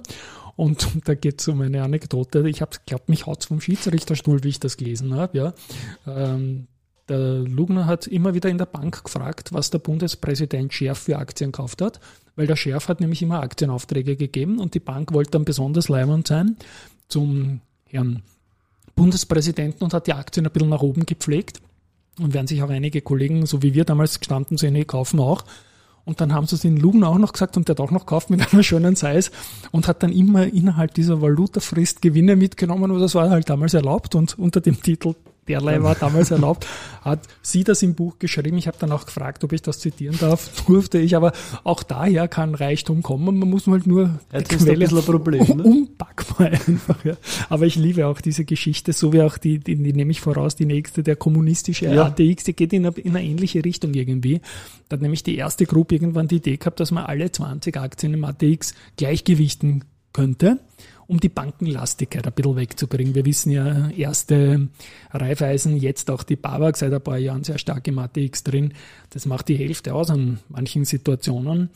Und 0.55 0.87
da 1.05 1.13
geht 1.13 1.39
es 1.39 1.47
um 1.47 1.61
eine 1.61 1.83
Anekdote. 1.83 2.47
Ich 2.49 2.61
habe 2.61 2.77
glaubt, 2.85 3.09
mich 3.09 3.25
haut's 3.25 3.45
vom 3.45 3.61
Schiedsrichterstuhl, 3.61 4.43
wie 4.43 4.49
ich 4.49 4.59
das 4.59 4.77
gelesen 4.77 5.15
habe. 5.15 5.37
Ja. 5.37 5.53
Ähm, 6.05 6.67
der 7.09 7.39
Lugner 7.39 7.85
hat 7.85 8.07
immer 8.07 8.33
wieder 8.33 8.49
in 8.49 8.57
der 8.57 8.65
Bank 8.65 9.03
gefragt, 9.03 9.51
was 9.51 9.71
der 9.71 9.79
Bundespräsident 9.79 10.73
Scherf 10.73 10.99
für 10.99 11.17
Aktien 11.17 11.51
gekauft 11.51 11.81
hat, 11.81 11.99
weil 12.35 12.47
der 12.47 12.55
Scherf 12.55 12.87
hat 12.87 13.01
nämlich 13.01 13.21
immer 13.21 13.41
Aktienaufträge 13.41 14.15
gegeben 14.15 14.59
und 14.59 14.75
die 14.75 14.79
Bank 14.79 15.13
wollte 15.13 15.31
dann 15.31 15.45
besonders 15.45 15.89
leibend 15.89 16.27
sein 16.27 16.57
zum 17.07 17.61
Herrn 17.85 18.21
Bundespräsidenten 18.95 19.83
und 19.83 19.93
hat 19.93 20.07
die 20.07 20.13
Aktien 20.13 20.45
ein 20.45 20.51
bisschen 20.51 20.69
nach 20.69 20.81
oben 20.81 21.05
gepflegt. 21.05 21.61
Und 22.19 22.33
werden 22.33 22.47
sich 22.47 22.61
auch 22.61 22.69
einige 22.69 23.01
Kollegen, 23.01 23.45
so 23.45 23.63
wie 23.63 23.73
wir 23.73 23.85
damals 23.85 24.19
gestanden 24.19 24.57
sind, 24.57 24.73
nee, 24.73 24.83
kaufen 24.83 25.21
auch. 25.21 25.45
Und 26.03 26.19
dann 26.19 26.33
haben 26.33 26.47
sie 26.47 26.55
es 26.55 26.63
den 26.63 26.75
Lugen 26.75 27.03
auch 27.05 27.17
noch 27.17 27.31
gesagt 27.31 27.55
und 27.55 27.69
der 27.69 27.75
hat 27.75 27.79
auch 27.79 27.91
noch 27.91 28.05
gekauft 28.05 28.29
mit 28.29 28.41
einer 28.53 28.63
schönen 28.63 28.95
Size 28.95 29.31
und 29.71 29.87
hat 29.87 30.03
dann 30.03 30.11
immer 30.11 30.45
innerhalb 30.45 30.93
dieser 30.93 31.21
Valutafrist 31.21 32.01
Gewinne 32.01 32.35
mitgenommen, 32.35 32.91
aber 32.91 32.99
das 32.99 33.15
war 33.15 33.29
halt 33.29 33.49
damals 33.49 33.73
erlaubt 33.73 34.15
und 34.15 34.37
unter 34.37 34.59
dem 34.59 34.81
Titel 34.81 35.15
derlei 35.49 35.81
war 35.81 35.95
damals 35.95 36.31
erlaubt, 36.31 36.67
hat 37.01 37.21
sie 37.41 37.63
das 37.63 37.81
im 37.81 37.95
Buch 37.95 38.19
geschrieben. 38.19 38.57
Ich 38.57 38.67
habe 38.67 38.77
dann 38.79 38.91
auch 38.91 39.05
gefragt, 39.05 39.43
ob 39.43 39.51
ich 39.51 39.61
das 39.61 39.79
zitieren 39.79 40.15
darf. 40.19 40.63
Durfte 40.67 40.99
ich, 40.99 41.15
aber 41.15 41.33
auch 41.63 41.83
daher 41.83 42.27
kann 42.27 42.55
Reichtum 42.55 43.01
kommen. 43.01 43.39
Man 43.39 43.49
muss 43.49 43.67
halt 43.67 43.87
nur 43.87 44.19
Ja, 44.31 44.41
das 44.41 44.61
ist 44.61 44.69
ein 44.69 44.79
bisschen 44.79 44.97
ein 44.99 45.03
Problem, 45.03 45.57
ne? 45.57 45.63
unpackbar 45.63 46.47
einfach. 46.51 47.03
Ja. 47.03 47.15
Aber 47.49 47.65
ich 47.65 47.75
liebe 47.75 48.05
auch 48.07 48.21
diese 48.21 48.45
Geschichte, 48.45 48.93
so 48.93 49.11
wie 49.11 49.21
auch 49.21 49.37
die, 49.37 49.59
die, 49.59 49.75
die 49.75 49.93
nehme 49.93 50.11
ich 50.11 50.21
voraus, 50.21 50.55
die 50.55 50.65
nächste, 50.65 51.01
der 51.03 51.15
kommunistische 51.15 51.85
Ja. 51.85 52.05
ATX, 52.05 52.43
die 52.43 52.53
geht 52.53 52.71
in 52.73 52.85
eine, 52.85 52.95
in 52.97 53.15
eine 53.15 53.25
ähnliche 53.25 53.65
Richtung 53.65 53.93
irgendwie. 53.93 54.41
Da 54.87 54.95
hat 54.95 55.01
nämlich 55.01 55.23
die 55.23 55.35
erste 55.35 55.65
Gruppe 55.65 55.95
irgendwann 55.95 56.27
die 56.27 56.37
Idee 56.37 56.57
gehabt, 56.57 56.79
dass 56.79 56.91
man 56.91 57.05
alle 57.05 57.31
20 57.31 57.75
Aktien 57.77 58.13
im 58.13 58.23
ATX 58.23 58.75
gleichgewichten 58.97 59.83
könnte 60.13 60.59
um 61.09 61.19
die 61.19 61.27
Bankenlastigkeit 61.29 62.27
ein 62.27 62.33
bisschen 62.33 62.55
wegzubringen. 62.55 63.15
Wir 63.15 63.25
wissen 63.25 63.51
ja, 63.51 63.89
erste 63.89 64.67
Raiffeisen, 65.11 65.75
jetzt 65.75 66.11
auch 66.11 66.21
die 66.21 66.35
Babak 66.35 66.77
seit 66.77 66.93
ein 66.93 67.01
paar 67.01 67.17
Jahren 67.17 67.43
sehr 67.43 67.57
stark 67.57 67.87
im 67.87 67.97
ATX 67.97 68.43
drin. 68.43 68.75
Das 69.09 69.25
macht 69.25 69.47
die 69.47 69.55
Hälfte 69.55 69.95
aus 69.95 70.11
an 70.11 70.39
manchen 70.49 70.85
Situationen. 70.85 71.71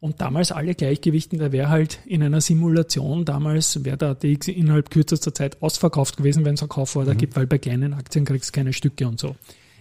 Und 0.00 0.22
damals 0.22 0.52
alle 0.52 0.74
Gleichgewichten, 0.74 1.38
da 1.38 1.52
wäre 1.52 1.68
halt 1.68 1.98
in 2.06 2.22
einer 2.22 2.40
Simulation 2.40 3.26
damals, 3.26 3.84
wäre 3.84 3.98
der 3.98 4.08
ATX 4.10 4.48
innerhalb 4.48 4.90
kürzester 4.90 5.34
Zeit 5.34 5.60
ausverkauft 5.60 6.16
gewesen, 6.16 6.46
wenn 6.46 6.54
es 6.54 6.62
eine 6.62 6.68
Kauforder 6.68 7.14
gibt, 7.14 7.36
weil 7.36 7.46
bei 7.46 7.58
kleinen 7.58 7.92
Aktien 7.92 8.24
kriegst 8.24 8.50
du 8.50 8.52
keine 8.58 8.72
Stücke 8.72 9.06
und 9.06 9.20
so. 9.20 9.36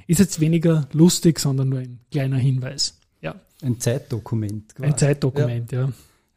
Ist 0.06 0.20
jetzt 0.20 0.42
weniger 0.42 0.90
lustig, 0.92 1.40
sondern 1.40 1.70
nur 1.70 1.80
ein 1.80 2.00
kleiner 2.12 2.38
Hinweis. 2.38 3.00
Ja, 3.22 3.36
Ein 3.62 3.80
Zeitdokument. 3.80 4.76
quasi. 4.76 4.92
ein 4.92 4.98
Zeitdokument, 4.98 5.72
ja. 5.72 5.94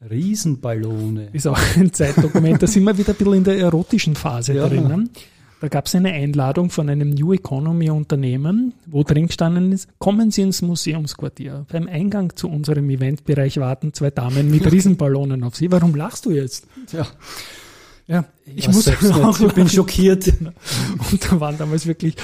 Riesenballone. 0.09 1.29
Ist 1.33 1.47
auch 1.47 1.59
ein 1.77 1.93
Zeitdokument. 1.93 2.63
Da 2.63 2.67
sind 2.67 2.85
wir 2.85 2.97
wieder 2.97 3.11
ein 3.13 3.17
bisschen 3.17 3.35
in 3.35 3.45
der 3.45 3.59
erotischen 3.59 4.15
Phase 4.15 4.55
Ja. 4.55 4.69
drinnen. 4.69 5.11
Da 5.61 5.69
gab 5.69 5.87
es 5.87 5.95
eine 5.95 6.11
Einladung 6.13 6.71
von 6.71 6.89
einem 6.89 7.11
New 7.11 7.35
Economy 7.35 7.91
Unternehmen, 7.91 8.73
wo 8.87 9.03
drin 9.03 9.27
gestanden 9.27 9.73
ist, 9.73 9.89
kommen 9.99 10.31
Sie 10.31 10.41
ins 10.41 10.63
Museumsquartier. 10.63 11.67
Beim 11.71 11.87
Eingang 11.87 12.35
zu 12.35 12.49
unserem 12.49 12.89
Eventbereich 12.89 13.59
warten 13.59 13.93
zwei 13.93 14.11
Damen 14.11 14.51
mit 14.51 14.65
Riesenballonen 14.73 15.45
auf 15.45 15.57
Sie. 15.57 15.71
Warum 15.71 15.95
lachst 15.95 16.25
du 16.25 16.31
jetzt? 16.31 16.67
Ja, 16.93 17.07
Ja, 18.07 18.25
ich, 18.47 18.69
muss 18.69 18.85
selbst 18.85 19.03
nicht. 19.15 19.41
ich 19.43 19.53
bin 19.53 19.69
schockiert. 19.69 20.29
Und 21.13 21.31
da 21.31 21.39
waren 21.41 21.59
damals 21.59 21.87
wirklich 21.87 22.15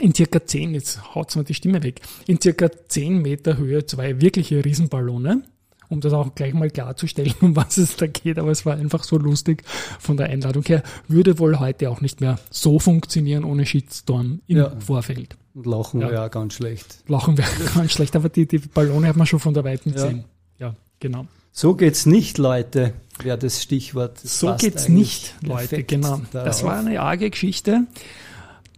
in 0.00 0.14
circa 0.14 0.46
zehn, 0.46 0.74
jetzt 0.74 1.16
haut's 1.16 1.34
mir 1.34 1.42
die 1.42 1.54
Stimme 1.54 1.82
weg, 1.82 2.00
in 2.28 2.40
circa 2.40 2.68
zehn 2.86 3.20
Meter 3.22 3.56
Höhe 3.56 3.84
zwei 3.86 4.20
wirkliche 4.20 4.64
Riesenballone. 4.64 5.42
Um 5.88 6.00
das 6.00 6.12
auch 6.12 6.34
gleich 6.34 6.54
mal 6.54 6.70
klarzustellen, 6.70 7.34
um 7.40 7.56
was 7.56 7.76
es 7.76 7.96
da 7.96 8.06
geht. 8.06 8.38
Aber 8.38 8.50
es 8.50 8.66
war 8.66 8.76
einfach 8.76 9.04
so 9.04 9.18
lustig 9.18 9.64
von 9.98 10.16
der 10.16 10.26
Einladung 10.26 10.64
her. 10.64 10.82
Würde 11.08 11.38
wohl 11.38 11.58
heute 11.58 11.90
auch 11.90 12.00
nicht 12.00 12.20
mehr 12.20 12.38
so 12.50 12.78
funktionieren 12.78 13.44
ohne 13.44 13.66
Shitstorm 13.66 14.40
im 14.46 14.56
ja. 14.56 14.72
Vorfeld. 14.80 15.36
Und 15.54 15.66
lachen 15.66 16.00
ja. 16.00 16.08
wir 16.08 16.14
ja 16.14 16.28
ganz 16.28 16.54
schlecht. 16.54 17.02
Lachen 17.08 17.36
wir 17.36 17.44
ganz 17.74 17.92
schlecht, 17.92 18.14
aber 18.16 18.28
die, 18.28 18.46
die 18.46 18.58
Ballone 18.58 19.08
hat 19.08 19.16
man 19.16 19.26
schon 19.26 19.40
von 19.40 19.54
der 19.54 19.64
Weiten 19.64 19.92
gesehen. 19.92 20.24
Ja, 20.58 20.74
genau. 21.00 21.26
So 21.50 21.74
geht's 21.74 22.06
nicht, 22.06 22.38
Leute, 22.38 22.92
wäre 23.20 23.38
das 23.38 23.62
Stichwort. 23.62 24.22
Das 24.22 24.38
so 24.38 24.54
geht's 24.54 24.88
nicht, 24.88 25.34
Leute, 25.42 25.82
genau. 25.82 26.20
Darauf. 26.30 26.46
Das 26.46 26.62
war 26.62 26.78
eine 26.78 27.00
arge 27.00 27.30
Geschichte. 27.30 27.86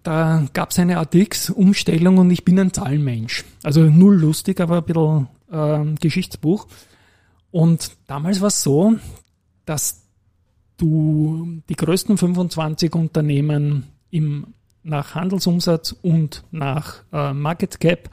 Da 0.03 0.47
gab's 0.55 0.79
eine 0.79 0.97
ATX-Umstellung 0.99 2.17
und 2.17 2.31
ich 2.31 2.45
bin 2.45 2.59
ein 2.59 2.73
Zahlenmensch. 2.73 3.45
Also 3.63 3.83
null 3.83 4.17
lustig, 4.17 4.61
aber 4.61 4.79
ein 4.79 4.85
bisschen 4.85 5.29
äh, 5.53 5.95
Geschichtsbuch. 6.01 6.67
Und 7.51 7.93
damals 8.07 8.41
war 8.41 8.49
es 8.49 8.63
so, 8.63 8.97
dass 9.65 10.07
du 10.77 11.63
die 11.69 11.77
größten 11.77 12.17
25 12.17 12.95
Unternehmen 12.95 13.89
im, 14.11 14.55
nach 14.83 15.15
Handelsumsatz 15.15 15.93
und 16.03 16.45
nach 16.51 17.03
äh, 17.13 17.33
Market 17.33 17.81
Cap 17.81 18.11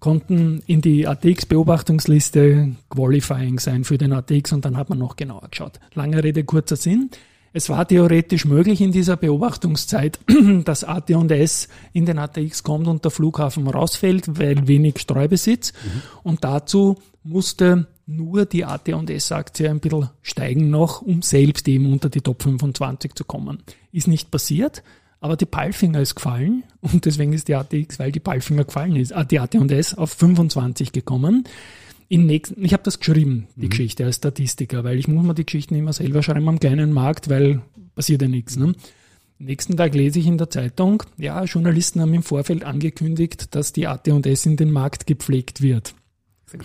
konnten 0.00 0.62
in 0.66 0.80
die 0.80 1.06
ATX-Beobachtungsliste 1.08 2.76
Qualifying 2.88 3.58
sein 3.58 3.84
für 3.84 3.98
den 3.98 4.12
ATX 4.12 4.52
und 4.52 4.64
dann 4.64 4.76
hat 4.76 4.88
man 4.88 4.98
noch 4.98 5.16
genauer 5.16 5.48
geschaut. 5.50 5.80
Lange 5.94 6.22
Rede, 6.22 6.44
kurzer 6.44 6.76
Sinn. 6.76 7.10
Es 7.52 7.68
war 7.68 7.88
theoretisch 7.88 8.44
möglich 8.44 8.80
in 8.80 8.92
dieser 8.92 9.16
Beobachtungszeit, 9.16 10.20
dass 10.64 10.84
AT&S 10.84 11.68
in 11.92 12.06
den 12.06 12.18
ATX 12.18 12.62
kommt 12.62 12.86
und 12.86 13.04
der 13.04 13.10
Flughafen 13.10 13.66
rausfällt, 13.66 14.38
weil 14.38 14.68
wenig 14.68 14.98
Streubesitz. 15.00 15.72
Mhm. 15.72 16.02
Und 16.22 16.44
dazu 16.44 16.98
musste 17.24 17.88
nur 18.08 18.46
die 18.46 18.64
AT&S-Aktie 18.64 19.68
ein 19.68 19.80
bisschen 19.80 20.08
steigen 20.22 20.70
noch, 20.70 21.02
um 21.02 21.20
selbst 21.20 21.68
eben 21.68 21.92
unter 21.92 22.08
die 22.08 22.22
Top 22.22 22.42
25 22.42 23.14
zu 23.14 23.24
kommen. 23.24 23.62
Ist 23.92 24.08
nicht 24.08 24.30
passiert. 24.30 24.82
Aber 25.20 25.36
die 25.36 25.46
Palfinger 25.46 26.00
ist 26.00 26.14
gefallen 26.14 26.62
und 26.80 27.04
deswegen 27.04 27.32
ist 27.32 27.48
die 27.48 27.56
ATX, 27.56 27.98
weil 27.98 28.12
die 28.12 28.20
Palfinger 28.20 28.64
gefallen 28.64 28.94
ist, 28.94 29.10
äh, 29.10 29.26
die 29.26 29.40
AT&S 29.40 29.94
auf 29.94 30.12
25 30.12 30.92
gekommen. 30.92 31.44
In 32.08 32.24
nächsten, 32.24 32.64
ich 32.64 32.72
habe 32.72 32.84
das 32.84 33.00
geschrieben, 33.00 33.48
die 33.56 33.66
mhm. 33.66 33.70
Geschichte 33.70 34.04
als 34.04 34.16
Statistiker, 34.16 34.84
weil 34.84 34.96
ich 34.96 35.08
muss 35.08 35.26
mir 35.26 35.34
die 35.34 35.44
Geschichten 35.44 35.74
immer 35.74 35.92
selber 35.92 36.22
schreiben 36.22 36.48
am 36.48 36.60
kleinen 36.60 36.92
Markt, 36.92 37.28
weil 37.28 37.62
passiert 37.96 38.22
ja 38.22 38.28
nichts. 38.28 38.56
Ne? 38.56 38.74
Nächsten 39.38 39.76
Tag 39.76 39.94
lese 39.94 40.20
ich 40.20 40.26
in 40.26 40.38
der 40.38 40.50
Zeitung, 40.50 41.02
ja, 41.16 41.42
Journalisten 41.44 42.00
haben 42.00 42.14
im 42.14 42.22
Vorfeld 42.22 42.64
angekündigt, 42.64 43.54
dass 43.56 43.72
die 43.72 43.88
AT&S 43.88 44.46
in 44.46 44.56
den 44.56 44.70
Markt 44.70 45.06
gepflegt 45.06 45.62
wird. 45.62 45.94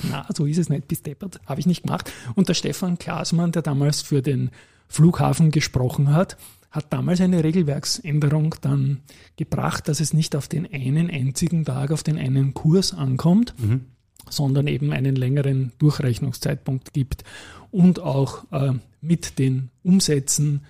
Na, 0.10 0.26
so 0.36 0.46
ist 0.46 0.58
es 0.58 0.70
nicht, 0.70 0.88
bis 0.88 1.02
deppert, 1.02 1.40
habe 1.46 1.60
ich 1.60 1.66
nicht 1.66 1.84
gemacht. 1.84 2.12
Und 2.36 2.50
der 2.50 2.54
Stefan 2.54 2.98
Klasmann, 2.98 3.52
der 3.52 3.62
damals 3.62 4.02
für 4.02 4.22
den 4.22 4.52
Flughafen 4.88 5.52
gesprochen 5.52 6.14
hat, 6.14 6.38
hat 6.74 6.92
damals 6.92 7.22
eine 7.22 7.44
Regelwerksänderung 7.44 8.56
dann 8.62 9.02
gebracht, 9.38 9.88
dass 9.88 10.00
es 10.00 10.14
nicht 10.14 10.36
auf 10.36 10.48
den 10.48 10.72
einen 10.74 11.10
einzigen 11.10 11.66
Tag, 11.66 11.92
auf 11.92 12.02
den 12.02 12.18
einen 12.18 12.56
Kurs 12.56 12.94
ankommt, 12.94 13.54
mhm. 13.60 13.82
sondern 14.28 14.66
eben 14.68 14.92
einen 14.92 15.16
längeren 15.16 15.72
Durchrechnungszeitpunkt 15.78 16.92
gibt 16.94 17.24
und 17.70 18.00
auch 18.00 18.52
äh, 18.52 18.74
mit 19.02 19.38
den 19.38 19.70
Umsätzen, 19.84 20.62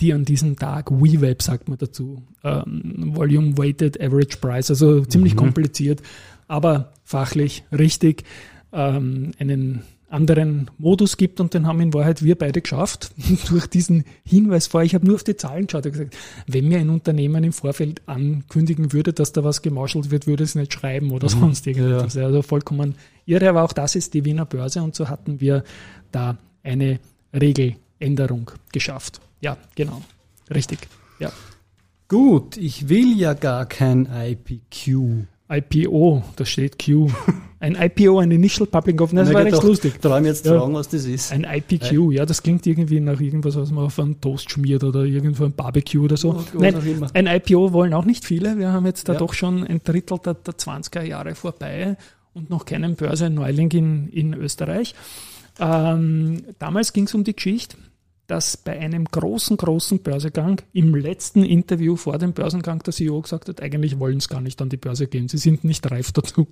die 0.00 0.14
an 0.14 0.24
diesem 0.24 0.56
Tag, 0.56 0.90
WeWeb 0.90 1.42
sagt 1.42 1.68
man 1.68 1.76
dazu, 1.76 2.22
ähm, 2.42 3.14
Volume 3.14 3.58
Weighted 3.58 4.00
Average 4.00 4.38
Price, 4.38 4.70
also 4.70 5.04
ziemlich 5.04 5.34
mhm. 5.34 5.40
kompliziert, 5.40 6.00
aber 6.48 6.94
fachlich 7.04 7.64
richtig, 7.70 8.24
ähm, 8.72 9.32
einen 9.38 9.82
anderen 10.10 10.70
Modus 10.78 11.16
gibt 11.16 11.40
und 11.40 11.54
den 11.54 11.66
haben 11.66 11.80
in 11.80 11.94
Wahrheit 11.94 12.22
wir 12.22 12.36
beide 12.36 12.60
geschafft. 12.60 13.12
Durch 13.48 13.66
diesen 13.68 14.04
Hinweis 14.24 14.66
vor, 14.66 14.82
ich 14.82 14.94
habe 14.94 15.06
nur 15.06 15.14
auf 15.14 15.24
die 15.24 15.36
Zahlen 15.36 15.66
geschaut 15.66 15.86
und 15.86 15.92
gesagt, 15.92 16.16
wenn 16.46 16.68
mir 16.68 16.78
ein 16.78 16.90
Unternehmen 16.90 17.44
im 17.44 17.52
Vorfeld 17.52 18.02
ankündigen 18.06 18.92
würde, 18.92 19.12
dass 19.12 19.32
da 19.32 19.44
was 19.44 19.62
gemauschelt 19.62 20.10
wird, 20.10 20.26
würde 20.26 20.44
es 20.44 20.54
nicht 20.54 20.74
schreiben 20.74 21.12
oder 21.12 21.28
mhm. 21.28 21.40
sonst 21.40 21.66
irgendwas. 21.66 22.14
Ja. 22.14 22.26
Also 22.26 22.42
vollkommen 22.42 22.96
irre, 23.24 23.48
aber 23.48 23.62
auch 23.62 23.72
das 23.72 23.94
ist 23.94 24.14
die 24.14 24.24
Wiener 24.24 24.46
Börse 24.46 24.82
und 24.82 24.94
so 24.94 25.08
hatten 25.08 25.40
wir 25.40 25.62
da 26.10 26.36
eine 26.64 26.98
Regeländerung 27.32 28.50
geschafft. 28.72 29.20
Ja, 29.40 29.56
genau. 29.76 30.02
Richtig. 30.52 30.88
Ja. 31.20 31.32
Gut, 32.08 32.56
ich 32.56 32.88
will 32.88 33.16
ja 33.16 33.34
gar 33.34 33.66
kein 33.66 34.08
IPQ. 34.12 35.28
IPO, 35.50 36.22
da 36.36 36.44
steht 36.44 36.82
Q. 36.82 37.10
Ein 37.62 37.76
IPO, 37.78 38.20
ein 38.20 38.30
Initial 38.30 38.66
Public 38.66 39.02
Offering, 39.02 39.18
das 39.18 39.34
war 39.34 39.44
recht 39.44 39.62
lustig. 39.62 40.00
Träum 40.00 40.24
jetzt 40.24 40.46
ja. 40.46 40.58
fragen, 40.58 40.72
was 40.72 40.88
das 40.88 41.04
ist. 41.04 41.30
Ein 41.30 41.44
IPQ, 41.44 42.10
ja, 42.10 42.24
das 42.24 42.42
klingt 42.42 42.66
irgendwie 42.66 43.00
nach 43.00 43.20
irgendwas, 43.20 43.54
was 43.54 43.70
man 43.70 43.84
auf 43.84 44.00
einen 44.00 44.18
Toast 44.18 44.50
schmiert 44.50 44.82
oder 44.82 45.04
irgendwo 45.04 45.44
ein 45.44 45.52
Barbecue 45.52 46.02
oder 46.02 46.16
so. 46.16 46.30
Oh, 46.30 46.58
Nein, 46.58 46.74
ein 47.12 47.26
IPO 47.26 47.74
wollen 47.74 47.92
auch 47.92 48.06
nicht 48.06 48.24
viele. 48.24 48.56
Wir 48.56 48.72
haben 48.72 48.86
jetzt 48.86 49.10
da 49.10 49.12
ja. 49.12 49.18
doch 49.18 49.34
schon 49.34 49.62
ein 49.62 49.82
Drittel 49.84 50.18
der, 50.24 50.32
der 50.32 50.54
20er 50.54 51.02
Jahre 51.02 51.34
vorbei 51.34 51.98
und 52.32 52.48
noch 52.48 52.64
keinen 52.64 52.94
Börse-Neuling 52.94 53.70
in, 53.72 54.08
in 54.08 54.32
Österreich. 54.32 54.94
Ähm, 55.58 56.42
damals 56.58 56.94
ging 56.94 57.04
es 57.04 57.14
um 57.14 57.24
die 57.24 57.36
Geschichte, 57.36 57.76
dass 58.30 58.56
bei 58.56 58.78
einem 58.78 59.06
großen, 59.06 59.56
großen 59.56 60.02
Börsegang 60.02 60.62
im 60.72 60.94
letzten 60.94 61.42
Interview 61.42 61.96
vor 61.96 62.16
dem 62.16 62.32
Börsengang 62.32 62.80
der 62.84 62.92
CEO 62.92 63.20
gesagt 63.22 63.48
hat, 63.48 63.60
eigentlich 63.60 63.98
wollen 63.98 64.20
sie 64.20 64.28
gar 64.28 64.40
nicht 64.40 64.62
an 64.62 64.68
die 64.68 64.76
Börse 64.76 65.08
gehen, 65.08 65.26
sie 65.26 65.38
sind 65.38 65.64
nicht 65.64 65.90
reif 65.90 66.12
dazu. 66.12 66.46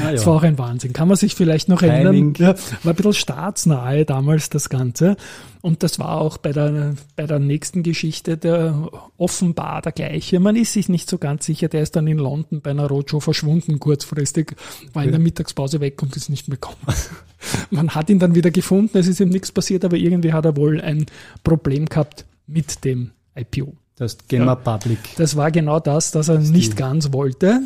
Ah, 0.00 0.06
ja. 0.06 0.12
Das 0.12 0.26
war 0.26 0.36
auch 0.36 0.42
ein 0.44 0.58
Wahnsinn. 0.58 0.92
Kann 0.92 1.08
man 1.08 1.16
sich 1.16 1.34
vielleicht 1.34 1.68
noch 1.68 1.80
Timing. 1.80 1.94
erinnern? 1.94 2.34
Ja, 2.38 2.54
war 2.84 2.92
ein 2.92 2.96
bisschen 2.96 3.14
staatsnahe 3.14 4.04
damals 4.04 4.48
das 4.48 4.68
Ganze. 4.68 5.16
Und 5.64 5.82
das 5.82 5.98
war 5.98 6.20
auch 6.20 6.36
bei 6.36 6.52
der, 6.52 6.94
bei 7.16 7.26
der 7.26 7.38
nächsten 7.38 7.82
Geschichte 7.82 8.36
der 8.36 8.90
offenbar 9.16 9.80
der 9.80 9.92
gleiche. 9.92 10.38
Man 10.38 10.56
ist 10.56 10.74
sich 10.74 10.90
nicht 10.90 11.08
so 11.08 11.16
ganz 11.16 11.46
sicher, 11.46 11.68
der 11.68 11.80
ist 11.80 11.96
dann 11.96 12.06
in 12.06 12.18
London 12.18 12.60
bei 12.60 12.68
einer 12.68 12.86
Roadshow 12.86 13.18
verschwunden 13.18 13.80
kurzfristig, 13.80 14.56
war 14.92 15.04
in 15.04 15.12
der 15.12 15.20
Mittagspause 15.20 15.80
weg 15.80 16.02
und 16.02 16.14
ist 16.16 16.28
nicht 16.28 16.48
mehr 16.48 16.58
gekommen. 16.58 16.76
Man 17.70 17.94
hat 17.94 18.10
ihn 18.10 18.18
dann 18.18 18.34
wieder 18.34 18.50
gefunden, 18.50 18.98
es 18.98 19.08
ist 19.08 19.20
ihm 19.20 19.30
nichts 19.30 19.52
passiert, 19.52 19.86
aber 19.86 19.96
irgendwie 19.96 20.34
hat 20.34 20.44
er 20.44 20.54
wohl 20.54 20.82
ein 20.82 21.06
Problem 21.44 21.86
gehabt 21.86 22.26
mit 22.46 22.84
dem 22.84 23.12
IPO. 23.34 23.72
Das 23.96 24.18
Gamma 24.28 24.44
ja, 24.52 24.54
Public. 24.56 24.98
Das 25.16 25.34
war 25.34 25.50
genau 25.50 25.80
das, 25.80 26.10
dass 26.10 26.28
er 26.28 26.40
nicht 26.40 26.76
ganz 26.76 27.10
wollte. 27.14 27.62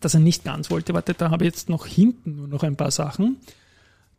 Dass 0.00 0.12
er 0.12 0.20
nicht 0.20 0.44
ganz 0.44 0.70
wollte. 0.70 0.92
Warte, 0.92 1.14
da 1.14 1.30
habe 1.30 1.46
ich 1.46 1.54
jetzt 1.54 1.70
noch 1.70 1.86
hinten 1.86 2.36
nur 2.36 2.48
noch 2.48 2.62
ein 2.64 2.76
paar 2.76 2.90
Sachen 2.90 3.38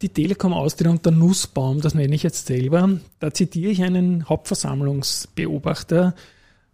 die 0.03 0.09
Telekom 0.09 0.53
Austria 0.53 0.91
und 0.91 1.05
der 1.05 1.13
Nussbaum, 1.13 1.81
das 1.81 1.95
nenne 1.95 2.13
ich 2.13 2.23
jetzt 2.23 2.45
selber, 2.45 2.99
da 3.19 3.33
zitiere 3.33 3.71
ich 3.71 3.81
einen 3.81 4.27
Hauptversammlungsbeobachter. 4.27 6.13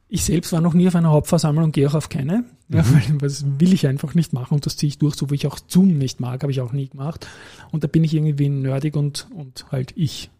Ich 0.09 0.23
selbst 0.23 0.51
war 0.51 0.61
noch 0.61 0.73
nie 0.73 0.87
auf 0.87 0.95
einer 0.95 1.11
Hauptversammlung, 1.11 1.71
gehe 1.71 1.87
auch 1.87 1.93
auf 1.93 2.09
keine, 2.09 2.43
mhm. 2.67 2.77
ja, 2.77 2.83
weil 3.19 3.29
das 3.29 3.45
will 3.59 3.73
ich 3.73 3.85
einfach 3.85 4.15
nicht 4.15 4.33
machen 4.33 4.55
und 4.55 4.65
das 4.65 4.75
ziehe 4.75 4.87
ich 4.87 4.97
durch, 4.97 5.15
so 5.15 5.29
wie 5.29 5.35
ich 5.35 5.47
auch 5.47 5.59
Zoom 5.67 5.97
nicht 5.97 6.19
mag, 6.19 6.41
habe 6.41 6.51
ich 6.51 6.61
auch 6.61 6.73
nie 6.73 6.89
gemacht. 6.89 7.27
Und 7.71 7.83
da 7.83 7.87
bin 7.87 8.03
ich 8.03 8.15
irgendwie 8.15 8.49
nerdig 8.49 8.95
und, 8.95 9.27
und 9.35 9.71
halt 9.71 9.93
ich. 9.95 10.31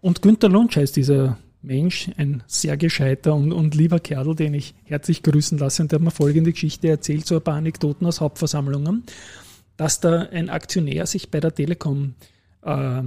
Und 0.00 0.22
Günter 0.22 0.48
Lunsch 0.48 0.76
heißt 0.76 0.96
dieser 0.96 1.36
Mensch, 1.60 2.10
ein 2.16 2.42
sehr 2.46 2.78
gescheiter 2.78 3.34
und, 3.34 3.52
und 3.52 3.74
lieber 3.74 4.00
Kerl, 4.00 4.34
den 4.34 4.54
ich 4.54 4.74
herzlich 4.84 5.22
grüßen 5.22 5.58
lasse 5.58 5.82
und 5.82 5.92
der 5.92 5.98
hat 5.98 6.04
mir 6.04 6.10
folgende 6.10 6.52
Geschichte 6.52 6.88
erzählt, 6.88 7.26
so 7.26 7.36
ein 7.36 7.42
paar 7.42 7.56
Anekdoten 7.56 8.06
aus 8.06 8.22
Hauptversammlungen 8.22 9.04
dass 9.80 9.98
da 9.98 10.28
ein 10.30 10.50
Aktionär 10.50 11.06
sich 11.06 11.30
bei 11.30 11.40
der 11.40 11.54
Telekom 11.54 12.12
äh, 12.60 13.02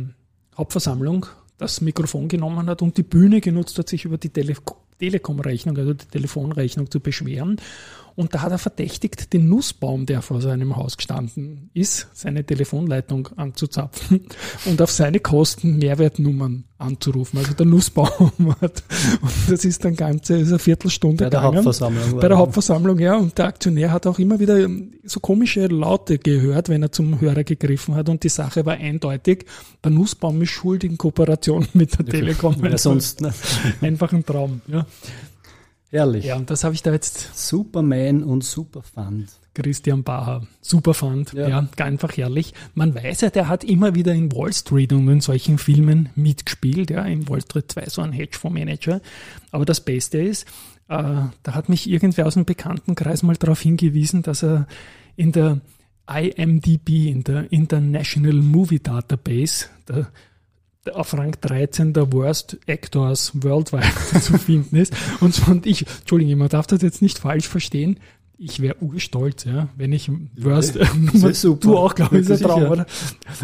Hauptversammlung 0.57 1.27
das 1.59 1.81
Mikrofon 1.81 2.27
genommen 2.27 2.67
hat 2.67 2.81
und 2.81 2.97
die 2.97 3.03
Bühne 3.03 3.41
genutzt 3.41 3.77
hat, 3.77 3.89
sich 3.89 4.05
über 4.05 4.17
die 4.17 4.29
Tele 4.29 4.55
Telekom-Rechnung, 4.97 5.77
also 5.77 5.93
die 5.93 6.07
Telefonrechnung 6.07 6.89
zu 6.89 6.99
beschweren 6.99 7.57
und 8.15 8.33
da 8.33 8.41
hat 8.41 8.51
er 8.51 8.57
verdächtigt, 8.57 9.33
den 9.33 9.49
Nussbaum, 9.49 10.05
der 10.05 10.21
vor 10.21 10.39
seinem 10.39 10.75
Haus 10.75 10.97
gestanden 10.97 11.69
ist, 11.73 12.07
seine 12.13 12.43
Telefonleitung 12.43 13.29
anzuzapfen 13.37 14.27
und 14.65 14.81
auf 14.81 14.91
seine 14.91 15.19
Kosten 15.19 15.77
Mehrwertnummern 15.77 16.65
anzurufen. 16.77 17.39
Also 17.39 17.53
der 17.53 17.65
Nussbaum 17.65 18.31
hat. 18.61 18.83
Und 19.21 19.31
das 19.49 19.65
ist 19.65 19.83
dann 19.83 19.95
ganze 19.95 20.37
ist 20.37 20.49
eine 20.49 20.59
Viertelstunde 20.59 21.23
Bei 21.23 21.29
der 21.29 21.39
gegangen. 21.39 21.55
Hauptversammlung. 21.57 22.19
Bei 22.19 22.27
der 22.27 22.37
Hauptversammlung, 22.37 22.99
ja. 22.99 23.15
Und 23.15 23.37
der 23.37 23.45
Aktionär 23.45 23.91
hat 23.91 24.05
auch 24.05 24.19
immer 24.19 24.39
wieder 24.39 24.67
so 25.03 25.19
komische 25.19 25.67
Laute 25.67 26.19
gehört, 26.19 26.69
wenn 26.69 26.83
er 26.83 26.91
zum 26.91 27.19
Hörer 27.19 27.43
gegriffen 27.43 27.95
hat. 27.95 28.09
Und 28.09 28.23
die 28.23 28.29
Sache 28.29 28.65
war 28.65 28.75
eindeutig. 28.75 29.45
Der 29.83 29.91
Nussbaum 29.91 30.41
ist 30.41 30.51
schuld 30.51 30.83
in 30.83 30.97
Kooperation 30.97 31.67
mit 31.73 31.97
der 31.97 32.05
Telekom. 32.05 32.57
Wer 32.59 32.77
sonst, 32.77 33.21
ne? 33.21 33.33
Einfach 33.81 34.13
ein 34.13 34.25
Traum, 34.25 34.61
ja. 34.67 34.85
Ehrlich. 35.93 36.25
Ja, 36.25 36.37
und 36.37 36.49
das 36.49 36.63
habe 36.63 36.73
ich 36.73 36.81
da 36.81 36.91
jetzt. 36.91 37.37
Superman 37.37 38.23
und 38.23 38.43
Superfund. 38.43 39.29
Christian 39.53 40.03
Baha, 40.03 40.41
Superfund, 40.59 41.33
ja. 41.33 41.47
ja, 41.47 41.67
einfach 41.77 42.17
herrlich. 42.17 42.55
Man 42.73 42.95
weiß 42.95 43.21
ja, 43.21 43.29
der 43.29 43.47
hat 43.47 43.63
immer 43.63 43.93
wieder 43.93 44.11
in 44.11 44.31
Wall 44.31 44.51
Street 44.51 44.91
und 44.91 45.07
in 45.07 45.21
solchen 45.21 45.59
Filmen 45.59 46.09
mitgespielt, 46.15 46.89
ja, 46.89 47.03
in 47.03 47.29
Wall 47.29 47.41
Street 47.41 47.71
2 47.71 47.85
so 47.89 48.01
ein 48.01 48.11
Hedgefondsmanager. 48.11 49.01
Aber 49.51 49.65
das 49.65 49.81
Beste 49.81 50.17
ist, 50.17 50.47
äh, 50.87 51.03
da 51.43 51.53
hat 51.53 51.69
mich 51.69 51.87
irgendwer 51.87 52.25
aus 52.25 52.33
dem 52.33 52.45
Bekanntenkreis 52.45 53.21
mal 53.21 53.35
darauf 53.35 53.61
hingewiesen, 53.61 54.23
dass 54.23 54.43
er 54.43 54.65
in 55.15 55.31
der 55.31 55.61
IMDb, 56.11 57.07
in 57.07 57.23
der 57.23 57.51
International 57.51 58.33
Movie 58.33 58.79
Database, 58.79 59.67
der, 59.87 59.95
der 59.97 60.11
auf 60.91 61.13
Rang 61.13 61.35
13 61.39 61.93
der 61.93 62.11
Worst 62.11 62.57
Actors 62.65 63.31
worldwide 63.41 64.19
zu 64.21 64.37
finden 64.37 64.75
ist. 64.75 64.93
Und, 65.19 65.47
und 65.47 65.65
ich, 65.65 65.85
Entschuldigung, 65.99 66.39
man 66.39 66.49
darf 66.49 66.67
das 66.67 66.81
jetzt 66.81 67.01
nicht 67.01 67.19
falsch 67.19 67.47
verstehen. 67.47 67.99
Ich 68.37 68.59
wäre 68.59 68.81
urstolz, 68.81 69.45
ja, 69.45 69.69
wenn 69.77 69.93
ich 69.93 70.11
Worst 70.35 70.75
Ja, 70.75 70.87
Nummer, 70.95 71.31
du 71.31 71.77
auch, 71.77 71.95
glaube 71.95 72.19
ich, 72.19 72.27
ist 72.27 72.41
ein. 72.41 72.47
Traum, 72.47 72.63
oder? 72.63 72.85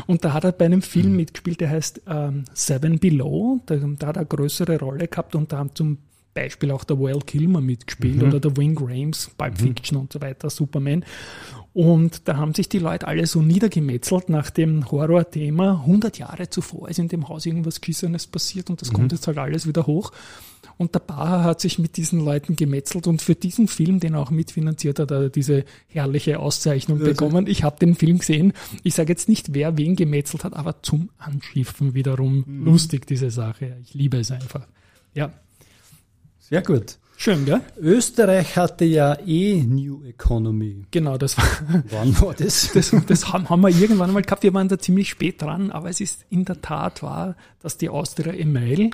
Und 0.07 0.25
da 0.25 0.33
hat 0.33 0.43
er 0.43 0.51
bei 0.51 0.65
einem 0.65 0.81
Film 0.81 1.15
mitgespielt, 1.15 1.61
der 1.61 1.69
heißt 1.69 2.01
ähm, 2.07 2.43
Seven 2.53 2.99
Below. 2.99 3.61
Da, 3.65 3.75
da 3.75 4.07
hat 4.07 4.17
er 4.17 4.21
eine 4.21 4.25
größere 4.25 4.79
Rolle 4.79 5.07
gehabt 5.07 5.35
und 5.35 5.53
da 5.53 5.59
haben 5.59 5.75
zum 5.75 5.99
Beispiel 6.39 6.71
auch 6.71 6.83
der 6.83 6.99
Val 6.99 7.19
Kilmer 7.19 7.61
mitgespielt 7.61 8.23
oder 8.23 8.39
der 8.39 8.55
Wing 8.57 8.77
Rames, 8.79 9.31
Pulp 9.37 9.57
Fiction 9.57 9.97
und 9.97 10.13
so 10.13 10.21
weiter, 10.21 10.49
Superman. 10.49 11.03
Und 11.73 12.27
da 12.27 12.37
haben 12.37 12.53
sich 12.53 12.67
die 12.67 12.79
Leute 12.79 13.07
alle 13.07 13.27
so 13.27 13.41
niedergemetzelt 13.41 14.29
nach 14.29 14.49
dem 14.49 14.89
Horror-Thema. 14.91 15.81
100 15.81 16.17
Jahre 16.17 16.49
zuvor 16.49 16.89
ist 16.89 16.99
in 16.99 17.07
dem 17.07 17.29
Haus 17.29 17.45
irgendwas 17.45 17.79
Kissenes 17.79 18.27
passiert 18.27 18.69
und 18.69 18.81
das 18.81 18.91
kommt 18.91 19.11
jetzt 19.11 19.27
halt 19.27 19.37
alles 19.37 19.67
wieder 19.67 19.85
hoch. 19.85 20.11
Und 20.77 20.95
der 20.95 20.99
Baha 20.99 21.43
hat 21.43 21.61
sich 21.61 21.77
mit 21.77 21.97
diesen 21.97 22.23
Leuten 22.23 22.55
gemetzelt 22.55 23.05
und 23.05 23.21
für 23.21 23.35
diesen 23.35 23.67
Film, 23.67 23.99
den 23.99 24.13
er 24.13 24.21
auch 24.21 24.31
mitfinanziert 24.31 24.99
hat, 24.99 25.11
hat 25.11 25.21
er 25.21 25.29
diese 25.29 25.65
herrliche 25.87 26.39
Auszeichnung 26.39 26.99
bekommen. 26.99 27.47
Ich 27.47 27.63
habe 27.63 27.77
den 27.79 27.95
Film 27.95 28.19
gesehen. 28.19 28.53
Ich 28.83 28.95
sage 28.95 29.11
jetzt 29.11 29.29
nicht, 29.29 29.53
wer 29.53 29.77
wen 29.77 29.95
gemetzelt 29.95 30.43
hat, 30.43 30.55
aber 30.55 30.81
zum 30.81 31.09
Anschiffen 31.17 31.93
wiederum 31.93 32.45
lustig, 32.47 33.05
diese 33.07 33.29
Sache. 33.29 33.77
Ich 33.83 33.93
liebe 33.93 34.17
es 34.17 34.31
einfach. 34.31 34.67
Ja, 35.13 35.33
Sehr 36.49 36.61
gut. 36.61 36.97
schön, 37.17 37.45
gell? 37.45 37.61
Österreich 37.79 38.55
hatte 38.57 38.85
ja 38.85 39.17
eh 39.25 39.63
New 39.63 40.03
Economy. 40.03 40.85
Genau, 40.91 41.17
das 41.17 41.37
war, 41.37 41.45
Wann 41.89 42.19
war 42.21 42.33
das? 42.33 42.71
das, 42.73 42.95
das 43.07 43.31
haben, 43.31 43.49
haben 43.49 43.61
wir 43.61 43.69
irgendwann 43.69 44.11
mal 44.11 44.21
gehabt. 44.23 44.43
Wir 44.43 44.53
waren 44.53 44.67
da 44.67 44.79
ziemlich 44.79 45.09
spät 45.09 45.41
dran, 45.41 45.71
aber 45.71 45.89
es 45.89 46.01
ist 46.01 46.25
in 46.29 46.45
der 46.45 46.61
Tat 46.61 47.03
wahr, 47.03 47.35
dass 47.61 47.77
die 47.77 47.89
Austria 47.89 48.33
Email 48.33 48.91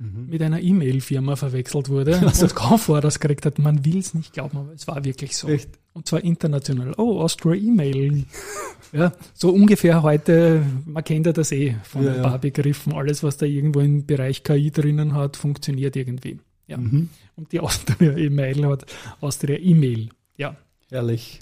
mit 0.00 0.40
einer 0.40 0.60
E-Mail-Firma 0.60 1.36
verwechselt 1.36 1.90
wurde 1.90 2.16
und 2.24 2.54
kaum 2.54 2.78
vor 2.78 3.02
das 3.02 3.20
gekriegt 3.20 3.44
hat. 3.44 3.58
Man 3.58 3.84
will 3.84 3.98
es 3.98 4.14
nicht 4.14 4.32
glauben, 4.32 4.56
aber 4.56 4.72
es 4.72 4.88
war 4.88 5.04
wirklich 5.04 5.36
so. 5.36 5.48
Echt? 5.48 5.68
Und 5.92 6.08
zwar 6.08 6.24
international. 6.24 6.94
Oh, 6.96 7.20
Austria 7.20 7.54
E-Mail. 7.54 8.24
ja, 8.92 9.12
so 9.34 9.50
ungefähr 9.50 10.02
heute, 10.02 10.62
man 10.86 11.04
kennt 11.04 11.26
ja 11.26 11.32
das 11.32 11.52
eh 11.52 11.76
von 11.82 12.04
Ja, 12.04 12.12
ein 12.12 12.16
ja. 12.16 12.22
paar 12.22 12.38
Begriffen. 12.38 12.94
Alles, 12.94 13.22
was 13.22 13.36
da 13.36 13.44
irgendwo 13.44 13.80
im 13.80 14.06
Bereich 14.06 14.42
KI 14.42 14.70
drinnen 14.70 15.14
hat, 15.14 15.36
funktioniert 15.36 15.96
irgendwie. 15.96 16.38
Ja. 16.70 16.76
Mhm. 16.78 17.08
Und 17.36 17.52
die 17.52 17.60
Austria 17.60 18.16
E-Mail 18.16 18.64
hat 18.66 18.86
Austria 19.20 19.58
E-Mail. 19.58 20.08
Ja. 20.36 20.56
Herrlich. 20.88 21.40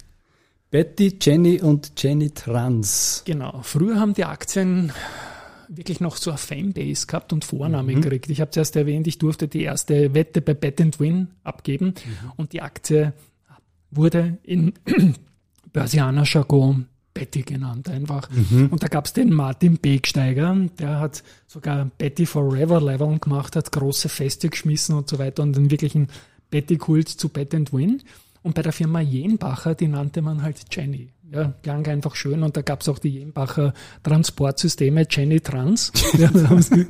Betty, 0.71 1.19
Jenny 1.21 1.61
und 1.61 1.93
Jenny 1.97 2.31
Trans. 2.31 3.23
Genau. 3.27 3.61
Früher 3.63 4.01
haben 4.01 4.15
die 4.15 4.25
Aktien 4.25 4.93
wirklich 5.69 6.01
noch 6.01 6.17
so 6.17 6.31
eine 6.31 6.39
Fanbase 6.39 7.07
gehabt 7.07 7.33
und 7.33 7.45
Vorname 7.45 7.95
gekriegt. 7.95 8.31
Ich 8.31 8.41
habe 8.41 8.51
zuerst 8.51 8.75
erwähnt, 8.75 9.07
ich 9.07 9.19
durfte 9.19 9.49
die 9.49 9.63
erste 9.63 10.15
Wette 10.15 10.41
bei 10.41 10.55
Bet 10.55 10.81
and 10.81 10.99
Win 10.99 11.29
abgeben 11.45 11.95
und 12.37 12.55
die 12.55 12.63
Aktie 12.63 13.13
wurde 13.91 14.39
in 14.43 14.73
Börsianer 15.73 16.25
Jargon 16.25 16.87
Betty 17.19 17.43
genannt 17.43 17.89
einfach. 17.89 18.29
Und 18.71 18.81
da 18.81 18.87
gab 18.87 19.07
es 19.07 19.13
den 19.13 19.33
Martin 19.33 19.79
Begsteiger, 19.79 20.55
der 20.79 21.01
hat 21.01 21.25
sogar 21.49 21.91
Betty 21.99 22.27
Forever 22.27 22.81
Level 22.81 23.19
gemacht, 23.19 23.57
hat 23.57 23.73
große 23.73 24.09
Feste 24.09 24.49
geschmissen 24.49 24.95
und 24.95 25.09
so 25.09 25.19
weiter 25.19 25.43
und 25.43 25.57
den 25.57 25.71
wirklichen 25.71 26.09
Betty-Kult 26.51 27.09
zu 27.09 27.29
Bet 27.29 27.55
and 27.55 27.73
Win. 27.73 28.03
Und 28.43 28.55
bei 28.55 28.63
der 28.63 28.73
Firma 28.73 29.01
Jenbacher, 29.01 29.75
die 29.75 29.89
nannte 29.89 30.23
man 30.23 30.43
halt 30.43 30.65
Jenny. 30.71 31.09
Ja, 31.31 31.53
klang 31.63 31.87
einfach 31.87 32.15
schön. 32.17 32.43
Und 32.43 32.57
da 32.57 32.63
gab 32.63 32.81
es 32.81 32.89
auch 32.89 32.99
die 32.99 33.11
Jenbacher 33.11 33.75
Transportsysteme 34.03 35.07
Jenny 35.11 35.41
Trans. 35.41 35.93
Ja, 36.19 36.31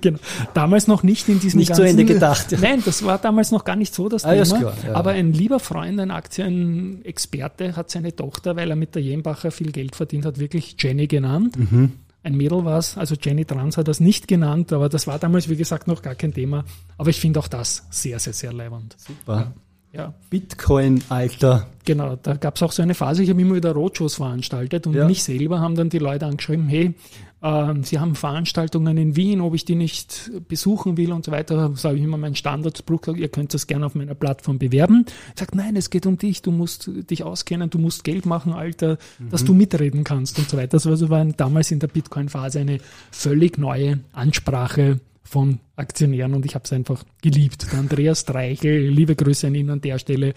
genau. 0.00 0.18
Damals 0.54 0.86
noch 0.86 1.02
nicht 1.02 1.28
in 1.28 1.40
diesem 1.40 1.58
Nicht 1.58 1.74
zu 1.74 1.82
Ende 1.82 2.04
gedacht, 2.04 2.52
ja. 2.52 2.58
Nein, 2.60 2.82
das 2.84 3.04
war 3.04 3.18
damals 3.18 3.50
noch 3.50 3.64
gar 3.64 3.74
nicht 3.76 3.92
so 3.94 4.08
das 4.08 4.24
Ah, 4.24 4.32
Thema. 4.32 4.58
klar, 4.60 4.74
ja. 4.86 4.94
Aber 4.94 5.10
ein 5.10 5.32
lieber 5.32 5.58
Freund, 5.58 5.98
ein 6.00 6.10
Aktienexperte, 6.12 7.76
hat 7.76 7.90
seine 7.90 8.14
Tochter, 8.14 8.56
weil 8.56 8.70
er 8.70 8.76
mit 8.76 8.94
der 8.94 9.02
Jenbacher 9.02 9.50
viel 9.50 9.72
Geld 9.72 9.96
verdient 9.96 10.24
hat, 10.24 10.38
wirklich 10.38 10.76
Jenny 10.78 11.06
genannt. 11.06 11.56
Mhm. 11.58 11.92
Ein 12.22 12.36
Mädel 12.36 12.64
war 12.64 12.78
es, 12.78 12.96
also 12.98 13.14
Jenny 13.20 13.44
Trans 13.44 13.76
hat 13.76 13.88
das 13.88 14.00
nicht 14.00 14.28
genannt, 14.28 14.72
aber 14.72 14.88
das 14.88 15.06
war 15.06 15.18
damals, 15.18 15.48
wie 15.48 15.56
gesagt, 15.56 15.86
noch 15.86 16.02
gar 16.02 16.14
kein 16.14 16.32
Thema. 16.34 16.64
Aber 16.96 17.10
ich 17.10 17.20
finde 17.20 17.38
auch 17.40 17.48
das 17.48 17.86
sehr, 17.90 18.18
sehr, 18.18 18.32
sehr 18.32 18.52
leibend. 18.52 18.96
Super. 18.98 19.52
Ja, 19.92 20.12
Bitcoin, 20.28 21.02
Alter. 21.08 21.66
genau. 21.84 22.16
Da 22.22 22.34
gab 22.34 22.56
es 22.56 22.62
auch 22.62 22.72
so 22.72 22.82
eine 22.82 22.94
Phase, 22.94 23.22
ich 23.22 23.30
habe 23.30 23.40
immer 23.40 23.54
wieder 23.56 23.72
Roadshows 23.72 24.16
veranstaltet 24.16 24.86
und 24.86 24.94
Ja. 24.94 25.06
mich 25.06 25.22
selber 25.22 25.60
haben 25.60 25.74
dann 25.76 25.88
die 25.88 25.98
Leute 25.98 26.26
angeschrieben, 26.26 26.68
hey, 26.68 26.94
ähm, 27.42 27.84
Sie 27.84 27.98
haben 28.00 28.14
Veranstaltungen 28.16 28.98
in 28.98 29.14
Wien, 29.16 29.40
ob 29.40 29.54
ich 29.54 29.64
die 29.64 29.76
nicht 29.76 30.30
besuchen 30.48 30.96
will 30.96 31.12
und 31.12 31.24
so 31.24 31.30
weiter. 31.32 31.68
Das 31.70 31.84
habe 31.84 31.96
ich 31.96 32.02
immer 32.02 32.16
meinen 32.18 32.34
Standardspruch 32.34 33.00
gesagt, 33.00 33.18
ihr 33.18 33.28
könnt 33.28 33.54
das 33.54 33.66
gerne 33.68 33.86
auf 33.86 33.94
meiner 33.94 34.14
Plattform 34.16 34.58
bewerben. 34.58 35.06
Ich 35.34 35.38
sage, 35.40 35.56
nein, 35.56 35.76
es 35.76 35.88
geht 35.88 36.04
um 36.04 36.18
dich, 36.18 36.42
du 36.42 36.50
musst 36.50 36.90
dich 37.08 37.22
auskennen, 37.22 37.70
du 37.70 37.78
musst 37.78 38.02
Geld 38.04 38.26
machen, 38.26 38.52
Alter, 38.52 38.98
dass 39.30 39.44
du 39.44 39.54
mitreden 39.54 40.02
kannst 40.04 40.38
und 40.38 40.50
so 40.50 40.56
weiter. 40.56 40.68
Das 40.76 40.84
war, 40.86 40.96
so 40.96 41.08
war 41.10 41.24
damals 41.24 41.70
in 41.70 41.78
der 41.78 41.86
Bitcoin-Phase 41.88 42.58
eine 42.60 42.80
völlig 43.12 43.56
neue 43.56 44.00
Ansprache 44.12 45.00
von 45.28 45.60
Aktionären 45.76 46.34
und 46.34 46.46
ich 46.46 46.54
habe 46.54 46.64
es 46.64 46.72
einfach 46.72 47.04
geliebt. 47.22 47.70
Der 47.72 47.78
Andreas 47.78 48.20
Streichel, 48.20 48.88
liebe 48.88 49.14
Grüße 49.14 49.46
an 49.46 49.54
ihn 49.54 49.70
an 49.70 49.80
der 49.80 49.98
Stelle, 49.98 50.32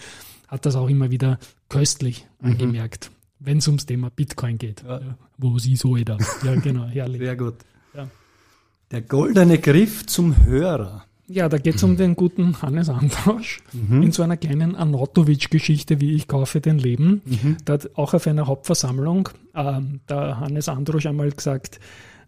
hat 0.48 0.66
das 0.66 0.76
auch 0.76 0.90
immer 0.90 1.12
wieder 1.12 1.40
köstlich 1.70 2.28
angemerkt, 2.42 3.10
wenn 3.40 3.60
es 3.60 3.68
ums 3.68 3.86
Thema 3.86 4.10
Bitcoin 4.10 4.58
geht. 4.58 4.84
Ja. 4.84 5.00
Ja, 5.00 5.18
wo 5.38 5.58
sie 5.60 5.78
so 5.78 5.96
da. 5.96 6.18
Ja, 6.44 6.56
genau, 6.56 6.88
herrlich. 6.88 7.22
Sehr 7.22 7.36
gut. 7.38 7.56
Ja. 7.96 8.10
Der 8.92 9.02
goldene 9.02 9.58
Griff 9.60 10.06
zum 10.06 10.46
Hörer. 10.46 11.06
Ja, 11.28 11.48
da 11.48 11.58
geht 11.58 11.76
es 11.76 11.84
um 11.84 11.96
den 11.96 12.18
guten 12.18 12.62
Hannes 12.62 12.90
Androsch 12.90 13.62
in 13.72 14.12
so 14.12 14.22
einer 14.22 14.36
kleinen 14.36 14.76
Anatovic-Geschichte, 14.76 16.02
wie 16.02 16.14
ich 16.14 16.28
kaufe 16.28 16.60
den 16.60 16.78
Leben. 16.78 17.22
Da 17.64 17.74
hat 17.74 17.96
auch 17.96 18.14
auf 18.14 18.28
einer 18.28 18.48
Hauptversammlung 18.48 19.30
ähm, 19.56 20.02
der 20.10 20.42
Hannes 20.42 20.68
Androsch 20.68 21.06
einmal 21.06 21.32
gesagt, 21.32 21.78
äh, 21.78 21.80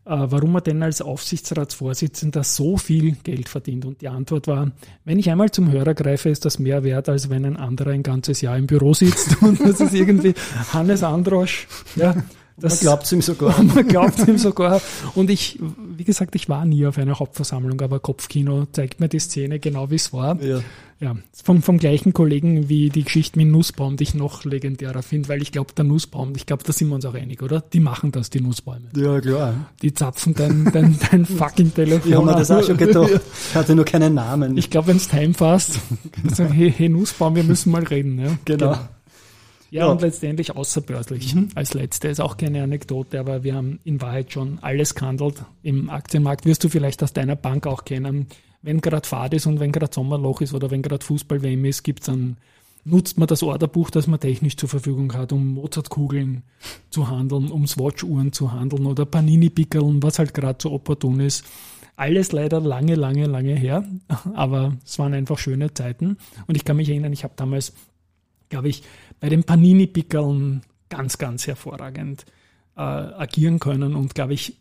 warum 0.05 0.55
er 0.55 0.61
denn 0.61 0.83
als 0.83 1.01
Aufsichtsratsvorsitzender 1.01 2.43
so 2.43 2.77
viel 2.77 3.15
Geld 3.23 3.49
verdient. 3.49 3.85
Und 3.85 4.01
die 4.01 4.09
Antwort 4.09 4.47
war, 4.47 4.71
wenn 5.05 5.19
ich 5.19 5.29
einmal 5.29 5.51
zum 5.51 5.71
Hörer 5.71 5.93
greife, 5.93 6.29
ist 6.29 6.45
das 6.45 6.59
mehr 6.59 6.83
wert, 6.83 7.09
als 7.09 7.29
wenn 7.29 7.45
ein 7.45 7.57
anderer 7.57 7.91
ein 7.91 8.03
ganzes 8.03 8.41
Jahr 8.41 8.57
im 8.57 8.67
Büro 8.67 8.93
sitzt. 8.93 9.41
Und 9.41 9.59
das 9.61 9.79
ist 9.79 9.93
irgendwie 9.93 10.33
Hannes 10.73 11.03
Androsch. 11.03 11.67
Ja, 11.95 12.15
Man 12.57 12.71
glaubt 12.79 13.11
ihm 13.11 13.21
sogar. 13.21 13.61
man 13.75 13.87
glaubt 13.87 14.27
ihm 14.27 14.37
sogar. 14.37 14.81
Und 15.15 15.29
ich, 15.29 15.59
wie 15.95 16.03
gesagt, 16.03 16.35
ich 16.35 16.49
war 16.49 16.65
nie 16.65 16.85
auf 16.85 16.97
einer 16.97 17.19
Hauptversammlung, 17.19 17.81
aber 17.81 17.99
Kopfkino 17.99 18.65
zeigt 18.71 18.99
mir 18.99 19.09
die 19.09 19.19
Szene 19.19 19.59
genau, 19.59 19.89
wie 19.89 19.95
es 19.95 20.13
war. 20.13 20.41
Ja. 20.41 20.61
Ja, 20.99 21.17
vom, 21.33 21.61
vom 21.61 21.79
gleichen 21.79 22.13
Kollegen 22.13 22.69
wie 22.69 22.89
die 22.89 23.03
Geschichte 23.03 23.37
mit 23.37 23.49
Nussbaum, 23.49 23.97
die 23.97 24.03
ich 24.03 24.13
noch 24.13 24.45
legendärer 24.45 25.03
finde, 25.03 25.27
weil 25.27 25.41
ich 25.41 25.51
glaube, 25.51 25.73
der 25.75 25.83
Nussbaum, 25.83 26.31
ich 26.37 26.45
glaube, 26.45 26.63
da 26.63 26.71
sind 26.71 26.87
wir 26.87 26.95
uns 26.95 27.03
auch 27.03 27.13
einig, 27.13 27.41
oder? 27.41 27.59
Die 27.59 27.81
machen 27.81 28.13
das, 28.13 28.29
die 28.29 28.39
Nussbäume. 28.39 28.87
ja, 28.95 29.19
klar. 29.19 29.53
Die 29.81 29.93
zapfen 29.93 30.33
dein, 30.33 30.69
dein, 30.71 30.97
dein 31.11 31.25
fucking 31.25 31.73
Telefon. 31.73 32.09
Ich 32.09 32.15
habe 32.15 32.25
mir 32.25 32.35
das 32.37 32.51
auch 32.51 32.63
schon 32.63 32.77
gedacht. 32.77 33.19
Ich 33.49 33.55
hatte 33.55 33.75
nur 33.75 33.83
keinen 33.83 34.13
Namen. 34.13 34.55
Ich 34.57 34.69
glaube, 34.69 34.87
wenn 34.87 34.97
es 34.97 35.09
Time 35.09 35.33
fasst, 35.33 35.79
sagen, 36.31 36.53
hey, 36.53 36.71
hey 36.71 36.87
Nussbaum, 36.87 37.35
wir 37.35 37.43
müssen 37.43 37.73
mal 37.73 37.83
reden. 37.83 38.19
Ja? 38.19 38.37
genau. 38.45 38.77
Ja, 39.73 39.87
Ja. 39.87 39.91
und 39.91 40.01
letztendlich 40.01 40.55
außerbörslich 40.55 41.35
als 41.55 41.73
letzte. 41.73 42.07
Ist 42.09 42.19
auch 42.21 42.37
keine 42.37 42.61
Anekdote, 42.61 43.19
aber 43.19 43.43
wir 43.43 43.55
haben 43.55 43.79
in 43.83 43.99
Wahrheit 44.01 44.31
schon 44.31 44.59
alles 44.61 44.93
gehandelt. 44.93 45.43
Im 45.63 45.89
Aktienmarkt 45.89 46.45
wirst 46.45 46.63
du 46.63 46.69
vielleicht 46.69 47.01
aus 47.01 47.11
deiner 47.11 47.35
Bank 47.35 47.65
auch 47.65 47.83
kennen. 47.83 48.27
Wenn 48.61 48.81
gerade 48.81 49.07
Fahrt 49.07 49.33
ist 49.33 49.47
und 49.47 49.59
wenn 49.59 49.71
gerade 49.71 49.91
Sommerloch 49.91 50.41
ist 50.41 50.53
oder 50.53 50.69
wenn 50.69 50.83
gerade 50.83 51.03
Fußball-WM 51.03 51.65
ist, 51.65 51.81
gibt's 51.81 52.05
dann, 52.05 52.37
nutzt 52.85 53.17
man 53.17 53.27
das 53.27 53.41
Orderbuch, 53.41 53.89
das 53.89 54.05
man 54.05 54.19
technisch 54.19 54.57
zur 54.57 54.69
Verfügung 54.69 55.11
hat, 55.15 55.33
um 55.33 55.55
Mozartkugeln 55.55 56.43
zu 56.91 57.09
handeln, 57.09 57.49
um 57.49 57.65
Swatch-Uhren 57.65 58.31
zu 58.31 58.51
handeln 58.51 58.85
oder 58.85 59.05
Panini-Pickeln, 59.05 60.03
was 60.03 60.19
halt 60.19 60.35
gerade 60.35 60.59
so 60.61 60.71
opportun 60.71 61.19
ist. 61.19 61.45
Alles 61.95 62.31
leider 62.31 62.59
lange, 62.59 62.93
lange, 62.93 63.25
lange 63.25 63.55
her, 63.55 63.83
aber 64.35 64.73
es 64.85 64.99
waren 64.99 65.15
einfach 65.15 65.39
schöne 65.39 65.73
Zeiten. 65.73 66.17
Und 66.45 66.55
ich 66.55 66.63
kann 66.63 66.77
mich 66.77 66.89
erinnern, 66.89 67.11
ich 67.11 67.23
habe 67.23 67.33
damals 67.35 67.73
glaube 68.49 68.69
ich, 68.69 68.83
bei 69.23 69.29
den 69.29 69.45
Panini-Pickeln 69.45 70.63
ganz, 70.89 71.17
ganz 71.17 71.47
hervorragend 71.47 72.25
äh, 72.75 72.81
agieren 72.81 73.57
können 73.57 73.95
und, 73.95 74.15
glaube 74.15 74.33
ich, 74.33 74.57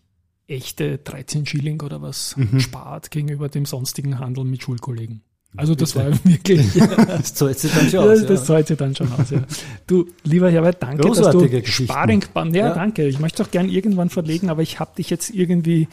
echte 0.47 0.99
13 0.99 1.47
Schilling 1.47 1.83
oder 1.83 2.01
was 2.01 2.37
spart 2.59 3.11
gegenüber 3.11 3.49
dem 3.49 3.67
sonstigen 3.67 4.21
Handel 4.21 4.45
mit 4.45 4.63
Schulkollegen. 4.63 5.23
Also 5.57 5.75
das 5.75 5.97
war 5.97 6.07
wirklich, 6.25 6.75
Das 7.09 7.35
zahlt 7.35 7.59
sich 7.59 7.73
dann 7.73 7.89
schon 7.91 8.05
ja, 8.07 8.13
aus. 8.13 8.21
das 8.25 8.41
Ja. 8.41 8.47
zahlt 8.47 8.67
sich 8.69 8.79
dann 8.79 8.95
schon 8.95 9.13
aus. 9.13 9.31
Ja. 9.31 9.43
Du, 9.89 10.07
lieber 10.23 10.49
Herbert, 10.49 10.81
danke, 10.81 11.09
dass 11.09 11.17
Großartige 11.19 11.57
du 11.57 11.61
Geschichten. 11.63 11.93
Sparingpartner, 11.93 12.57
ja, 12.57 12.69
Ja. 12.69 12.75
danke. 12.75 13.09
Ich 13.09 13.19
möchte 13.19 13.43
es 13.43 13.49
auch 13.49 13.51
gern 13.51 13.69
irgendwann 13.69 14.11
verlegen, 14.11 14.49
aber 14.49 14.63
ich 14.63 14.79
habe 14.79 14.93
dich 14.97 15.11
jetzt 15.11 15.31
irgendwie 15.31 15.89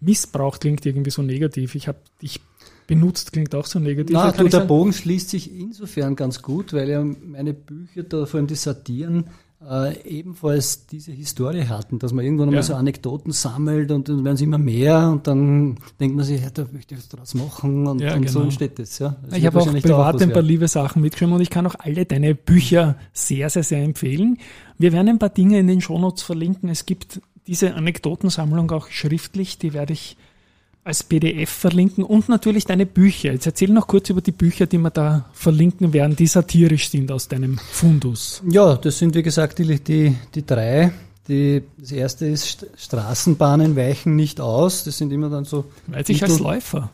missbraucht, 0.00 0.60
klingt 0.60 0.84
irgendwie 0.84 1.10
so 1.10 1.22
negativ. 1.22 1.74
Ich 1.74 1.88
habe 1.88 1.98
dich 2.20 2.40
benutzt, 2.90 3.32
klingt 3.32 3.54
auch 3.54 3.66
so 3.66 3.78
negativ. 3.78 4.14
Na, 4.14 4.30
du, 4.32 4.42
der 4.42 4.50
sagen? 4.50 4.68
Bogen 4.68 4.92
schließt 4.92 5.30
sich 5.30 5.52
insofern 5.58 6.16
ganz 6.16 6.42
gut, 6.42 6.72
weil 6.72 6.88
ja 6.90 7.02
meine 7.04 7.54
Bücher, 7.54 8.02
da 8.02 8.26
vor 8.26 8.38
allem 8.38 8.46
die 8.46 8.56
Satiren, 8.56 9.24
äh, 9.62 10.00
ebenfalls 10.08 10.86
diese 10.86 11.12
Historie 11.12 11.64
hatten, 11.66 11.98
dass 11.98 12.12
man 12.14 12.24
irgendwann 12.24 12.48
Ja. 12.48 12.52
einmal 12.52 12.62
so 12.62 12.74
Anekdoten 12.74 13.30
sammelt 13.32 13.90
und 13.90 14.08
dann 14.08 14.24
werden 14.24 14.34
es 14.36 14.40
immer 14.40 14.56
mehr 14.56 15.10
und 15.10 15.26
dann 15.26 15.76
denkt 16.00 16.16
man 16.16 16.24
sich, 16.24 16.40
ja, 16.40 16.48
da 16.48 16.66
möchte 16.72 16.94
ich 16.94 17.00
was 17.00 17.08
draus 17.10 17.34
machen 17.34 17.86
und, 17.86 18.00
Ja, 18.00 18.14
und 18.14 18.26
so 18.28 18.38
genau. 18.38 18.44
entsteht 18.46 18.78
das. 18.78 18.98
Ja. 18.98 19.16
Das 19.28 19.36
Ich 19.38 19.44
habe 19.46 19.60
auch 19.60 19.66
privat 19.70 20.14
was 20.14 20.22
ein 20.22 20.32
paar 20.32 20.40
liebe 20.42 20.66
Sachen 20.66 21.02
mitgeschrieben 21.02 21.34
und 21.34 21.42
ich 21.42 21.50
kann 21.50 21.66
auch 21.66 21.74
alle 21.78 22.06
deine 22.06 22.34
Bücher 22.34 22.96
sehr, 23.12 23.50
sehr, 23.50 23.62
sehr 23.62 23.82
empfehlen. 23.82 24.38
Wir 24.78 24.92
werden 24.92 25.08
ein 25.08 25.18
paar 25.18 25.28
Dinge 25.28 25.58
in 25.58 25.66
den 25.66 25.82
Shownotes 25.82 26.22
verlinken. 26.22 26.70
Es 26.70 26.86
gibt 26.86 27.20
diese 27.46 27.74
Anekdotensammlung 27.74 28.70
auch 28.70 28.88
schriftlich, 28.88 29.58
die 29.58 29.74
werde 29.74 29.92
ich 29.92 30.16
als 30.82 31.02
PDF 31.02 31.50
verlinken 31.50 32.04
und 32.04 32.28
natürlich 32.28 32.64
deine 32.64 32.86
Bücher. 32.86 33.32
Jetzt 33.32 33.46
erzähl 33.46 33.70
noch 33.70 33.86
kurz 33.86 34.10
über 34.10 34.20
die 34.20 34.32
Bücher, 34.32 34.66
die 34.66 34.78
wir 34.78 34.90
da 34.90 35.26
verlinken 35.32 35.92
werden, 35.92 36.16
die 36.16 36.26
satirisch 36.26 36.88
sind 36.88 37.12
aus 37.12 37.28
deinem 37.28 37.58
Fundus. 37.58 38.42
Ja, 38.48 38.76
das 38.76 38.98
sind 38.98 39.14
wie 39.14 39.22
gesagt 39.22 39.58
die, 39.58 39.78
die, 39.78 40.16
die 40.34 40.46
drei. 40.46 40.92
Die, 41.28 41.62
das 41.78 41.92
erste 41.92 42.26
ist 42.26 42.44
St 42.44 42.66
Straßenbahnen 42.76 43.76
weichen 43.76 44.16
nicht 44.16 44.40
aus. 44.40 44.84
Das 44.84 44.98
sind 44.98 45.12
immer 45.12 45.28
dann 45.28 45.44
so. 45.44 45.66
Weiß 45.86 46.08
ich 46.08 46.22
als 46.22 46.38
Läufer. 46.38 46.90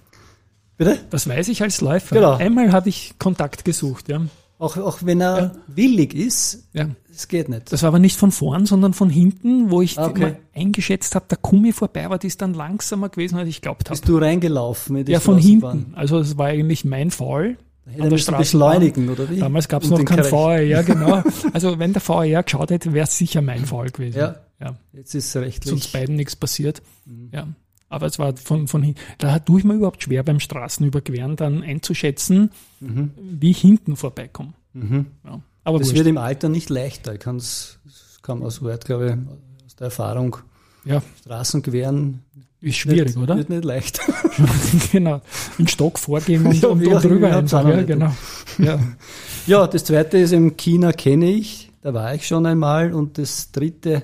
Bitte? 0.77 0.99
Das 1.11 1.27
weiß 1.29 1.49
ich 1.49 1.63
als 1.63 1.81
Läufer. 1.81 2.17
Genau. 2.17 2.35
Einmal 2.35 2.73
hatte 2.73 2.89
ich 2.89 3.15
Kontakt 3.19 3.65
gesucht, 3.65 4.09
ja. 4.09 4.21
Auch, 4.59 4.77
auch 4.79 4.99
wenn 5.03 5.21
er 5.21 5.39
Ja. 5.39 5.53
willig 5.67 6.15
ist, 6.15 6.69
ja. 6.73 6.89
es 7.13 7.29
geht 7.29 7.49
nicht. 7.51 7.71
Das 7.73 7.83
war 7.83 7.89
aber 7.89 7.99
nicht 7.99 8.17
von 8.17 8.31
vorn, 8.31 8.65
sondern 8.65 8.95
von 8.95 9.11
hinten, 9.11 9.71
wo 9.71 9.83
ich 9.83 9.99
Ah, 9.99 10.07
okay. 10.07 10.21
mal 10.21 10.37
eingeschätzt 10.55 11.15
habe, 11.15 11.27
der 11.29 11.37
Kummi 11.37 11.73
vorbei 11.73 12.09
war, 12.09 12.19
die 12.19 12.27
ist 12.29 12.41
dann 12.41 12.55
langsamer 12.55 13.11
gewesen, 13.11 13.37
als 13.39 13.49
ich 13.49 13.61
glaubt 13.61 13.91
habe. 13.91 13.99
Bist 13.99 14.09
du 14.09 14.17
reingelaufen 14.17 15.07
Ja, 15.07 15.21
von 15.21 15.37
hinten. 15.39 15.93
Also 15.95 16.19
es 16.19 16.39
war 16.39 16.47
eigentlich 16.47 16.85
mein 16.87 17.11
Foul. 17.11 17.59
Hätte 17.89 18.03
er 18.03 18.11
müssen 18.11 18.37
beschleunigen, 18.37 19.09
oder 19.11 19.31
wie? 19.31 19.39
Damals 19.39 19.69
gab 19.69 19.85
es 19.85 19.91
noch 19.91 20.05
kein. 20.05 20.25
VR, 20.25 20.83
genau. 20.87 21.23
Also 21.53 21.79
wenn 21.79 21.93
der 21.93 22.03
VR 22.03 22.43
geschaut 22.43 22.71
hätte, 22.71 22.93
wäre 22.93 23.05
es 23.05 23.17
sicher 23.17 23.43
mein 23.43 23.65
Foul 23.67 23.91
gewesen. 23.91 24.19
Ja. 24.19 24.37
ja. 24.59 24.77
Jetzt 24.93 25.15
ist 25.15 25.27
es 25.29 25.37
rechtlich. 25.37 25.67
Ist 25.73 25.85
uns 25.85 25.93
beiden 25.93 26.17
nichts 26.17 26.35
passiert. 26.35 26.83
Mhm. 27.05 27.29
Ja. 27.33 27.47
Aber 27.89 28.07
es 28.07 28.19
war 28.19 28.37
von, 28.37 28.67
von 28.67 28.83
hinten. 28.83 29.01
Da 29.19 29.39
tue 29.39 29.61
ich 29.61 29.65
mir 29.65 29.75
überhaupt 29.75 30.03
schwer 30.03 30.23
beim 30.25 30.41
Straßenüberqueren 30.41 31.37
dann 31.37 31.63
einzuschätzen, 31.63 32.51
wie 32.81 33.51
ich 33.51 33.59
hinten 33.61 33.97
vorbeikomme. 33.97 34.55
Mhm. 34.73 35.07
Ja. 35.25 35.41
Aber 35.65 35.79
Das 35.79 35.89
wurscht. 35.89 35.99
wird 35.99 36.07
im 36.09 36.19
Alter 36.19 36.49
nicht 36.49 36.69
leichter. 36.69 37.15
Ich 37.15 37.21
kann's, 37.21 37.79
das 37.85 38.21
kann 38.23 38.43
aus 38.43 38.63
Wort, 38.63 38.85
glaube 38.85 39.07
ich, 39.07 39.67
aus 39.67 39.77
der 39.77 39.87
Erfahrung. 39.87 40.37
ja, 40.85 41.03
Straßenqueren 41.21 42.23
ist 42.61 42.77
schwierig, 42.77 43.15
wird, 43.15 43.17
oder? 43.19 43.37
Wird 43.37 43.51
nicht 43.51 43.65
leicht. 43.65 44.01
genau. 44.93 45.21
Den 45.59 45.69
Stock 45.69 45.99
vorgeben 45.99 46.47
und, 46.47 46.55
Ja, 46.63 46.69
und, 46.69 46.87
und 46.87 47.05
drüber 47.05 47.37
auch 47.39 47.53
Ja, 47.69 47.83
genau. 47.83 48.13
Ja. 48.59 48.81
Ja, 49.47 49.67
das 49.69 49.85
zweite 49.85 50.19
ist 50.19 50.33
im 50.33 50.57
China 50.57 50.91
kenne 50.93 51.31
ich. 51.31 51.71
Da 51.81 51.95
war 51.95 52.13
ich 52.15 52.27
schon 52.27 52.47
einmal. 52.47 52.93
Und 52.93 53.17
das 53.19 53.53
dritte, 53.53 54.03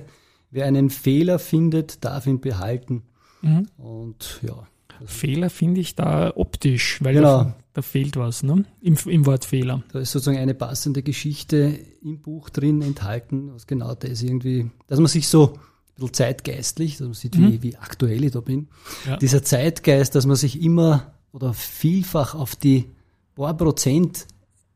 wer 0.51 0.65
einen 0.65 0.89
Fehler 0.89 1.37
findet, 1.37 2.05
darf 2.05 2.27
ihn 2.27 2.39
behalten. 2.39 3.03
Mhm. 3.43 3.67
Und 3.77 4.39
ja, 4.41 4.67
Fehler 5.05 5.49
finde 5.49 5.81
ich 5.81 5.95
da 5.95 6.31
optisch, 6.35 6.99
weil 7.03 7.15
Genau. 7.15 7.43
da, 7.43 7.55
da 7.73 7.81
fehlt 7.81 8.15
was, 8.15 8.41
ne? 8.43 8.63
Im, 8.81 8.95
Im 9.05 9.25
Wort 9.25 9.45
Fehler. 9.45 9.83
da 9.91 9.99
ist 9.99 10.11
sozusagen 10.11 10.37
eine 10.37 10.53
passende 10.53 11.03
Geschichte 11.03 11.77
im 12.03 12.19
Buch 12.19 12.49
drin 12.49 12.81
enthalten, 12.81 13.51
was 13.53 13.67
genau 13.67 13.95
das 13.95 14.21
irgendwie, 14.23 14.69
dass 14.87 14.99
man 14.99 15.07
sich 15.07 15.27
so 15.27 15.53
ein 15.53 15.59
bisschen 15.95 16.13
zeitgeistlich, 16.13 16.97
dass 16.97 17.05
man 17.07 17.13
sieht, 17.13 17.37
wie, 17.37 17.61
wie 17.61 17.75
aktuell 17.77 18.23
ich 18.23 18.31
da 18.31 18.39
bin. 18.39 18.59
Mhm. 18.59 18.67
Ja. 19.07 19.17
Dieser 19.17 19.43
Zeitgeist, 19.43 20.15
dass 20.15 20.25
man 20.25 20.35
sich 20.35 20.61
immer 20.61 21.13
oder 21.33 21.53
vielfach 21.53 22.35
auf 22.35 22.55
die 22.55 22.85
paar 23.35 23.57
Prozent 23.57 24.27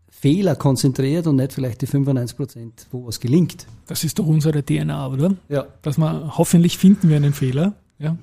Fehler 0.09 0.55
konzentriert 0.55 1.27
und 1.27 1.35
nicht 1.35 1.53
vielleicht 1.53 1.81
die 1.83 1.85
95 1.87 2.35
Prozent, 2.35 2.87
wo 2.91 3.05
was 3.05 3.19
gelingt. 3.19 3.67
Das 3.85 4.03
ist 4.03 4.17
doch 4.17 4.25
unsere 4.25 4.63
DNA, 4.65 5.07
oder? 5.07 5.35
Ja. 5.47 5.67
Dass 5.83 5.99
man, 5.99 6.35
hoffentlich 6.37 6.77
finden 6.79 7.09
wir 7.09 7.17
einen 7.17 7.33
Fehler. 7.33 7.75
Ja. 7.99 8.15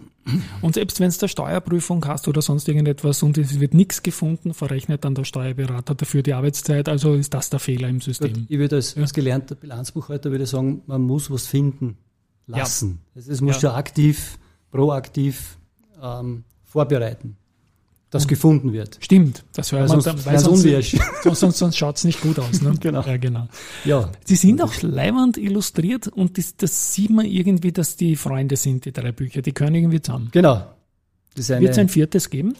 Und 0.62 0.74
selbst 0.74 1.00
wenn 1.00 1.08
es 1.08 1.18
der 1.18 1.28
Steuerprüfung 1.28 2.04
hast 2.06 2.28
oder 2.28 2.40
sonst 2.40 2.68
irgendetwas 2.68 3.22
und 3.22 3.37
es 3.37 3.60
wird 3.60 3.74
nichts 3.74 4.02
gefunden, 4.02 4.54
verrechnet 4.54 5.04
dann 5.04 5.14
der 5.14 5.24
Steuerberater 5.24 5.94
dafür 5.94 6.22
die 6.22 6.32
Arbeitszeit, 6.32 6.88
also 6.88 7.14
ist 7.14 7.34
das 7.34 7.50
der 7.50 7.58
Fehler 7.60 7.88
im 7.88 7.96
Gut, 7.96 8.04
System. 8.04 8.46
ich 8.48 8.58
würde 8.58 8.76
als, 8.76 8.96
als 8.96 9.12
gelernter 9.12 9.54
Bilanzbuchhalter 9.54 10.30
würde 10.30 10.46
sagen, 10.46 10.82
man 10.87 11.02
muss 11.02 11.30
was 11.30 11.46
finden 11.46 11.98
lassen. 12.46 13.00
Also 13.14 13.32
es 13.32 13.40
muss 13.40 13.56
Ja. 13.56 13.60
schon 13.62 13.70
aktiv, 13.78 14.38
proaktiv 14.70 15.58
ähm, 16.00 16.44
vorbereiten, 16.64 17.37
dass 18.14 18.29
gefunden 18.29 18.72
wird. 18.72 18.98
Stimmt, 19.00 19.44
das 19.55 19.72
hört 19.72 19.88
man 19.88 20.00
sonst 20.00 20.24
weil 20.24 20.38
sonst, 20.38 20.62
sonst, 20.62 20.96
sonst, 21.40 21.59
sonst 21.59 21.77
schaut 21.77 21.96
es 21.96 22.05
nicht 22.05 22.20
gut 22.20 22.38
aus. 22.38 22.62
Ne? 22.62 22.72
Genau. 22.81 23.03
Ja, 23.03 23.16
genau. 23.16 23.48
Ja, 23.85 24.11
Sie 24.24 24.37
sind 24.37 24.62
auch 24.62 24.72
leibend 24.83 25.37
illustriert 25.37 26.07
und 26.09 26.38
das, 26.38 26.57
das 26.57 26.94
sieht 26.94 27.11
man 27.11 27.27
irgendwie, 27.27 27.72
dass 27.72 27.96
die 27.96 28.14
Freunde 28.14 28.57
sind, 28.57 28.85
die 28.85 28.92
drei 28.92 29.11
Bücher. 29.11 29.42
Die 29.42 29.53
können 29.53 29.74
irgendwie 29.74 30.00
zusammen. 30.00 30.29
genau. 30.33 30.62
Das 31.35 31.48
Wird 31.48 31.72
es 31.72 31.79
ein 31.79 31.88
viertes 31.88 32.31
geben? 32.31 32.55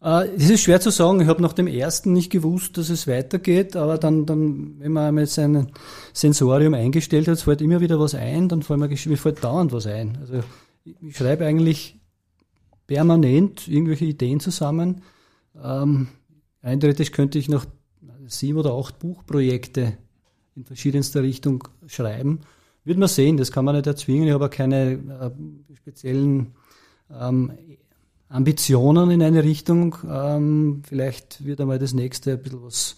Äh, 0.00 0.28
Es 0.36 0.48
ist 0.48 0.60
schwer 0.62 0.80
zu 0.80 0.90
sagen. 0.90 1.20
Ich 1.20 1.26
habe 1.26 1.42
nach 1.42 1.54
dem 1.54 1.66
ersten 1.66 2.12
nicht 2.12 2.30
gewusst, 2.30 2.78
dass 2.78 2.88
es 2.90 3.08
weitergeht, 3.08 3.74
aber 3.74 3.98
dann, 3.98 4.26
dann 4.26 4.76
wenn 4.78 4.92
man 4.92 5.08
einmal 5.08 5.26
sein 5.26 5.72
Sensorium 6.12 6.74
eingestellt 6.74 7.26
hat, 7.26 7.34
es 7.34 7.42
fällt 7.42 7.60
immer 7.62 7.80
wieder 7.80 7.98
was 7.98 8.14
ein, 8.14 8.48
dann 8.48 8.62
fällt 8.62 8.78
mir, 8.78 8.88
mir 8.88 9.16
fällt 9.16 9.42
dauernd 9.42 9.72
was 9.72 9.88
ein. 9.88 10.18
Also 10.20 10.40
ich 11.00 11.16
schreibe 11.16 11.46
eigentlich 11.46 11.98
permanent 12.86 13.68
irgendwelche 13.68 14.04
Ideen 14.04 14.40
zusammen. 14.40 15.02
Ähm, 15.62 16.08
eindeutig 16.62 17.12
könnte 17.12 17.38
ich 17.38 17.48
noch 17.48 17.66
sieben 18.26 18.58
oder 18.58 18.74
acht 18.74 18.98
Buchprojekte 18.98 19.96
in 20.56 20.64
verschiedenster 20.64 21.22
Richtung 21.22 21.68
schreiben. 21.86 22.40
Wird 22.84 22.98
man 22.98 23.08
sehen, 23.08 23.36
das 23.36 23.50
kann 23.50 23.64
man 23.64 23.76
nicht 23.76 23.86
erzwingen. 23.86 24.28
Ich 24.28 24.34
habe 24.34 24.48
keine 24.48 24.92
äh, 24.92 25.74
speziellen 25.74 26.52
ähm, 27.10 27.52
Ambitionen 28.28 29.10
in 29.10 29.22
eine 29.22 29.42
Richtung. 29.42 29.96
Ähm, 30.08 30.82
vielleicht 30.86 31.44
wird 31.44 31.60
einmal 31.60 31.78
das 31.78 31.94
nächste 31.94 32.32
ein 32.32 32.42
bisschen 32.42 32.62
was 32.62 32.96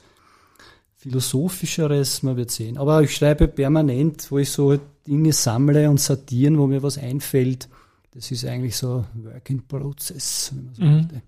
Philosophischeres, 0.96 2.22
man 2.22 2.36
wird 2.36 2.50
sehen. 2.50 2.78
Aber 2.78 3.02
ich 3.02 3.14
schreibe 3.14 3.46
permanent, 3.46 4.30
wo 4.30 4.38
ich 4.38 4.50
so 4.50 4.76
Dinge 5.06 5.32
sammle 5.32 5.88
und 5.88 6.00
sortieren, 6.00 6.58
wo 6.58 6.66
mir 6.66 6.82
was 6.82 6.98
einfällt. 6.98 7.68
Das 8.16 8.30
ist 8.30 8.44
eigentlich 8.46 8.74
so 8.76 9.04
Work 9.14 9.50
in 9.50 9.66
Process, 9.66 10.50
wenn 10.54 10.64
man 10.64 10.74
so 10.74 10.82
Mhm. 10.82 10.92
möchte. 10.96 11.22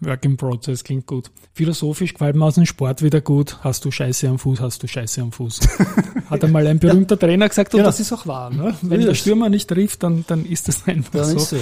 Work 0.00 0.24
in 0.26 0.36
Process 0.36 0.84
klingt 0.84 1.06
gut. 1.06 1.30
Philosophisch 1.54 2.12
gefällt 2.12 2.36
mir 2.36 2.44
aus 2.44 2.56
dem 2.56 2.66
Sport 2.66 3.00
wieder 3.02 3.22
gut. 3.22 3.56
Hast 3.64 3.82
du 3.86 3.90
Scheiße 3.90 4.28
am 4.28 4.38
Fuß, 4.38 4.60
hast 4.60 4.82
du 4.82 4.86
Scheiße 4.86 5.22
am 5.22 5.32
Fuß. 5.32 5.60
Hat 6.28 6.44
einmal 6.44 6.66
ein 6.66 6.78
berühmter 6.78 7.18
Trainer 7.18 7.48
gesagt 7.48 7.72
und 7.72 7.78
Genau. 7.78 7.88
das 7.88 7.98
ist 8.00 8.12
auch 8.12 8.26
wahr. 8.26 8.50
Ne? 8.50 8.76
Wenn 8.82 9.00
der. 9.00 9.14
Stürmer 9.14 9.48
nicht 9.48 9.68
trifft, 9.68 10.02
dann, 10.02 10.24
dann 10.28 10.44
ist 10.44 10.68
das 10.68 10.86
einfach 10.86 11.12
Dann 11.12 11.24
so. 11.30 11.36
ist 11.38 11.48
so. 11.50 11.56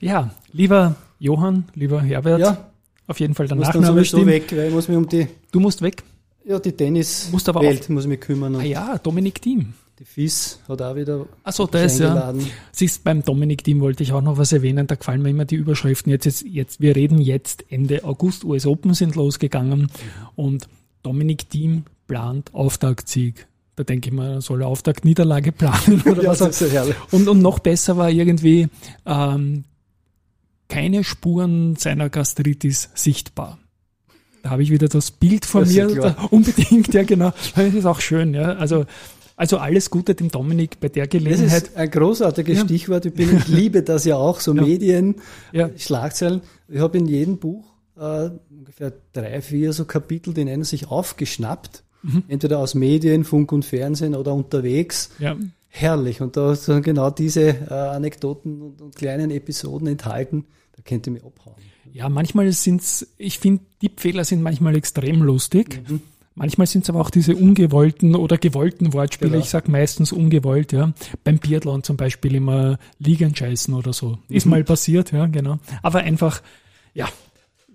Ja, 0.00 0.34
lieber 0.52 0.96
Johann, 1.18 1.64
lieber 1.74 2.02
Herbert, 2.02 2.40
Ja, 2.40 2.70
auf 3.06 3.18
jeden 3.20 3.34
Fall 3.34 3.48
der 3.48 3.56
ich 3.56 3.64
muss 3.64 3.72
dann 3.72 3.84
sowieso 3.86 4.26
weg, 4.26 4.52
weil 4.54 4.68
ich 4.68 4.74
muss 4.74 4.88
mich 4.88 4.96
um 4.98 5.08
die, 5.08 5.26
Du 5.50 5.58
musst 5.60 5.80
weg. 5.80 6.02
ja, 6.44 6.58
die 6.58 6.72
Tennis 6.72 7.30
Musst 7.32 7.48
aber 7.48 7.62
Welt 7.62 7.88
muss 7.88 8.04
ich 8.04 8.08
mich 8.10 8.20
kümmern 8.20 8.56
Ah 8.56 8.62
ja, 8.62 8.98
Dominik 8.98 9.40
Thiem. 9.40 9.72
Die 9.98 10.04
FIS 10.04 10.60
hat 10.68 10.82
auch 10.82 10.94
wieder 10.94 11.26
Achso, 11.42 11.64
mich 11.64 11.70
das 11.70 11.98
ja. 11.98 12.34
Siehst, 12.72 13.02
beim 13.02 13.22
Dominik 13.22 13.64
Thiem 13.64 13.80
wollte 13.80 14.02
ich 14.02 14.12
auch 14.12 14.20
noch 14.20 14.36
was 14.36 14.52
erwähnen. 14.52 14.86
Da 14.86 14.94
gefallen 14.94 15.22
mir 15.22 15.30
immer 15.30 15.46
die 15.46 15.56
Überschriften. 15.56 16.10
Jetzt, 16.12 16.26
jetzt, 16.26 16.42
jetzt, 16.46 16.80
wir 16.80 16.94
reden 16.94 17.18
jetzt 17.18 17.64
Ende 17.70 18.04
August. 18.04 18.44
US 18.44 18.66
Open 18.66 18.92
sind 18.92 19.14
losgegangen 19.16 19.90
und 20.34 20.68
Dominik 21.02 21.48
Thiem 21.48 21.84
plant 22.06 22.52
Auftaktsieg. 22.52 23.46
Da 23.74 23.84
denke 23.84 24.08
ich 24.08 24.14
mal, 24.14 24.40
soll 24.40 24.62
er 24.62 24.68
Auftakt-Niederlage 24.68 25.52
planen 25.52 26.02
oder 26.02 26.22
Ja, 26.22 26.30
was? 26.30 26.40
ist 26.40 26.72
herrlich. 26.72 26.96
Und, 27.10 27.28
und 27.28 27.40
noch 27.40 27.58
besser 27.58 27.96
war 27.96 28.10
irgendwie 28.10 28.68
ähm, 29.04 29.64
keine 30.68 31.04
Spuren 31.04 31.76
seiner 31.76 32.08
Gastritis 32.08 32.90
sichtbar. 32.94 33.58
Da 34.42 34.50
habe 34.50 34.62
ich 34.62 34.70
wieder 34.70 34.88
das 34.88 35.10
Bild 35.10 35.44
vor 35.44 35.62
Das 35.62 35.70
ist 35.70 35.76
mir. 35.76 36.00
Da, 36.00 36.16
unbedingt, 36.30 36.94
ja 36.94 37.02
genau. 37.02 37.32
Das 37.54 37.74
ist 37.74 37.84
auch 37.84 38.00
schön, 38.00 38.32
ja. 38.32 38.54
Also, 38.54 38.86
also 39.36 39.58
alles 39.58 39.90
Gute 39.90 40.14
dem 40.14 40.30
Dominik 40.30 40.80
bei 40.80 40.88
der 40.88 41.06
Das 41.06 41.10
Gelegenheit. 41.10 41.62
ist 41.64 41.76
ein 41.76 41.90
großartiges 41.90 42.58
Ja. 42.58 42.64
Stichwort. 42.64 43.04
Ich, 43.06 43.12
bin, 43.14 43.36
ich 43.36 43.48
liebe 43.48 43.82
das 43.82 44.04
ja 44.04 44.16
auch, 44.16 44.40
so 44.40 44.54
Ja. 44.56 44.62
Medien, 44.62 45.16
Ja. 45.52 45.70
Schlagzeilen. 45.76 46.40
Ich 46.68 46.80
habe 46.80 46.96
in 46.98 47.06
jedem 47.06 47.36
Buch 47.38 47.64
äh, 47.98 48.30
ungefähr 48.50 48.92
drei, 49.12 49.40
vier 49.42 49.72
so 49.72 49.84
Kapitel, 49.84 50.32
die 50.34 50.44
nennen 50.44 50.64
sich 50.64 50.88
aufgeschnappt. 50.88 51.82
Mhm. 52.02 52.24
Entweder 52.28 52.58
aus 52.58 52.74
Medien, 52.74 53.24
Funk 53.24 53.52
und 53.52 53.64
Fernsehen 53.64 54.14
oder 54.14 54.32
unterwegs. 54.34 55.10
Ja. 55.18 55.36
Herrlich. 55.68 56.20
Und 56.22 56.36
da 56.36 56.54
sind 56.54 56.82
genau 56.82 57.10
diese 57.10 57.48
äh, 57.48 57.72
Anekdoten 57.72 58.62
und, 58.62 58.80
und 58.80 58.96
kleinen 58.96 59.30
Episoden 59.30 59.86
enthalten. 59.88 60.46
Da 60.76 60.82
könnt 60.82 61.06
ihr 61.06 61.12
mich 61.12 61.24
abhauen. 61.24 61.56
ja, 61.92 62.08
manchmal 62.08 62.50
sind's, 62.52 63.06
ich 63.18 63.38
finde, 63.38 63.62
Tippfehler 63.80 64.24
sind 64.24 64.40
manchmal 64.42 64.76
extrem 64.76 65.22
lustig. 65.22 65.82
Mhm. 65.88 66.00
Manchmal 66.38 66.66
sind 66.66 66.84
es 66.84 66.90
aber 66.90 67.00
auch 67.00 67.08
diese 67.08 67.34
ungewollten 67.34 68.14
oder 68.14 68.36
gewollten 68.36 68.92
Wortspiele. 68.92 69.30
Genau. 69.30 69.42
Ich 69.42 69.48
sag 69.48 69.68
meistens 69.68 70.12
ungewollt, 70.12 70.70
ja. 70.72 70.92
Beim 71.24 71.38
Biathlon 71.38 71.82
zum 71.82 71.96
Beispiel 71.96 72.34
immer 72.34 72.78
liegend 72.98 73.38
scheißen 73.38 73.72
oder 73.72 73.94
so. 73.94 74.18
Ist 74.28 74.44
Mhm. 74.44 74.50
mal 74.50 74.62
passiert, 74.64 75.12
ja, 75.12 75.26
genau. 75.26 75.58
Aber 75.82 76.00
einfach, 76.00 76.42
ja, 76.92 77.08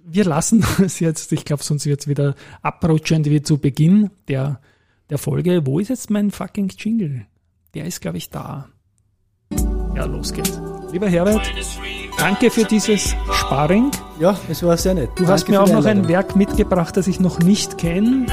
wir 0.05 0.25
lassen 0.25 0.63
es 0.85 0.99
jetzt. 0.99 1.31
Ich 1.31 1.43
glaube, 1.43 1.63
sonst 1.63 1.87
wird 1.87 2.01
es 2.01 2.07
wieder 2.07 2.35
abrutschend 2.61 3.25
wie 3.25 3.41
zu 3.41 3.57
Beginn 3.57 4.11
der, 4.27 4.59
der 5.09 5.17
Folge. 5.17 5.65
Wo 5.65 5.79
ist 5.79 5.89
jetzt 5.89 6.09
mein 6.11 6.29
fucking 6.31 6.69
Jingle? 6.77 7.25
der 7.73 7.85
ist, 7.85 8.01
glaube 8.01 8.17
ich, 8.17 8.29
da. 8.29 8.67
Ja, 9.95 10.05
los 10.05 10.33
geht's. 10.33 10.59
Lieber 10.91 11.07
Herbert, 11.07 11.49
danke 12.17 12.51
für 12.51 12.65
dieses 12.65 13.15
Sparring. 13.31 13.91
Ja, 14.19 14.37
es 14.49 14.61
war 14.61 14.75
sehr 14.75 14.93
nett. 14.93 15.09
Du 15.15 15.25
hast 15.27 15.47
mir 15.47 15.61
auch 15.63 15.71
noch 15.71 15.85
ein 15.85 16.09
Werk 16.09 16.35
mitgebracht, 16.35 16.97
das 16.97 17.07
ich 17.07 17.21
noch 17.21 17.39
nicht 17.39 17.77
kenne. 17.77 18.25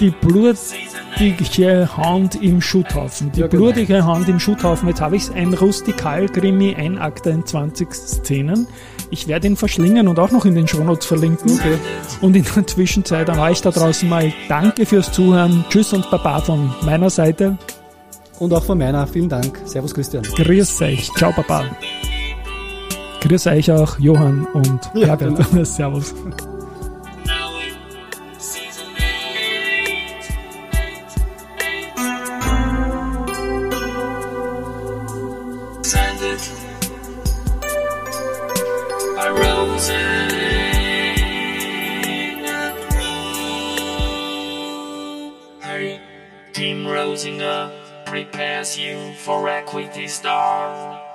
Die 0.00 0.10
blutige 0.10 1.96
Hand 1.96 2.42
im 2.42 2.60
Schutthaufen. 2.60 3.32
Die 3.32 3.40
Ja, 3.40 3.46
genau. 3.46 3.64
blutige 3.64 4.04
Hand 4.04 4.28
im 4.28 4.38
Schutthaufen. 4.38 4.88
Jetzt 4.88 5.00
habe 5.00 5.16
ich 5.16 5.30
ein 5.32 5.54
Rustikal-Krimi, 5.54 6.74
ein 6.74 6.98
Akter 6.98 7.30
in 7.30 7.46
20 7.46 7.92
Szenen. 7.94 8.66
Ich 9.10 9.28
werde 9.28 9.46
ihn 9.46 9.56
verschlingen 9.56 10.08
und 10.08 10.18
auch 10.18 10.30
noch 10.32 10.44
in 10.44 10.54
den 10.54 10.66
Shownotes 10.68 11.06
verlinken. 11.06 11.52
Okay. 11.52 11.78
Und 12.20 12.36
in 12.36 12.44
der 12.54 12.66
Zwischenzeit 12.66 13.30
an 13.30 13.38
euch 13.38 13.60
da 13.62 13.70
draußen 13.70 14.08
mal 14.08 14.32
danke 14.48 14.84
fürs 14.84 15.12
Zuhören. 15.12 15.64
Tschüss 15.70 15.92
und 15.92 16.10
Baba 16.10 16.40
von 16.40 16.74
meiner 16.82 17.08
Seite. 17.10 17.56
Und 18.38 18.52
auch 18.52 18.64
von 18.64 18.76
meiner. 18.78 19.06
Vielen 19.06 19.28
Dank. 19.28 19.58
Servus, 19.64 19.94
Christian. 19.94 20.22
Grüß 20.24 20.82
euch. 20.82 21.10
Ciao, 21.16 21.32
Baba. 21.32 21.64
Grüß 23.22 23.46
euch 23.46 23.70
auch, 23.72 23.98
Johann 23.98 24.46
und 24.52 24.80
Ja, 24.94 25.06
Herbert. 25.08 25.38
Servus. 25.66 26.14
Hey, 49.68 49.88
Team 49.88 50.08
Rosinger 50.08 50.26
prepares 50.26 51.05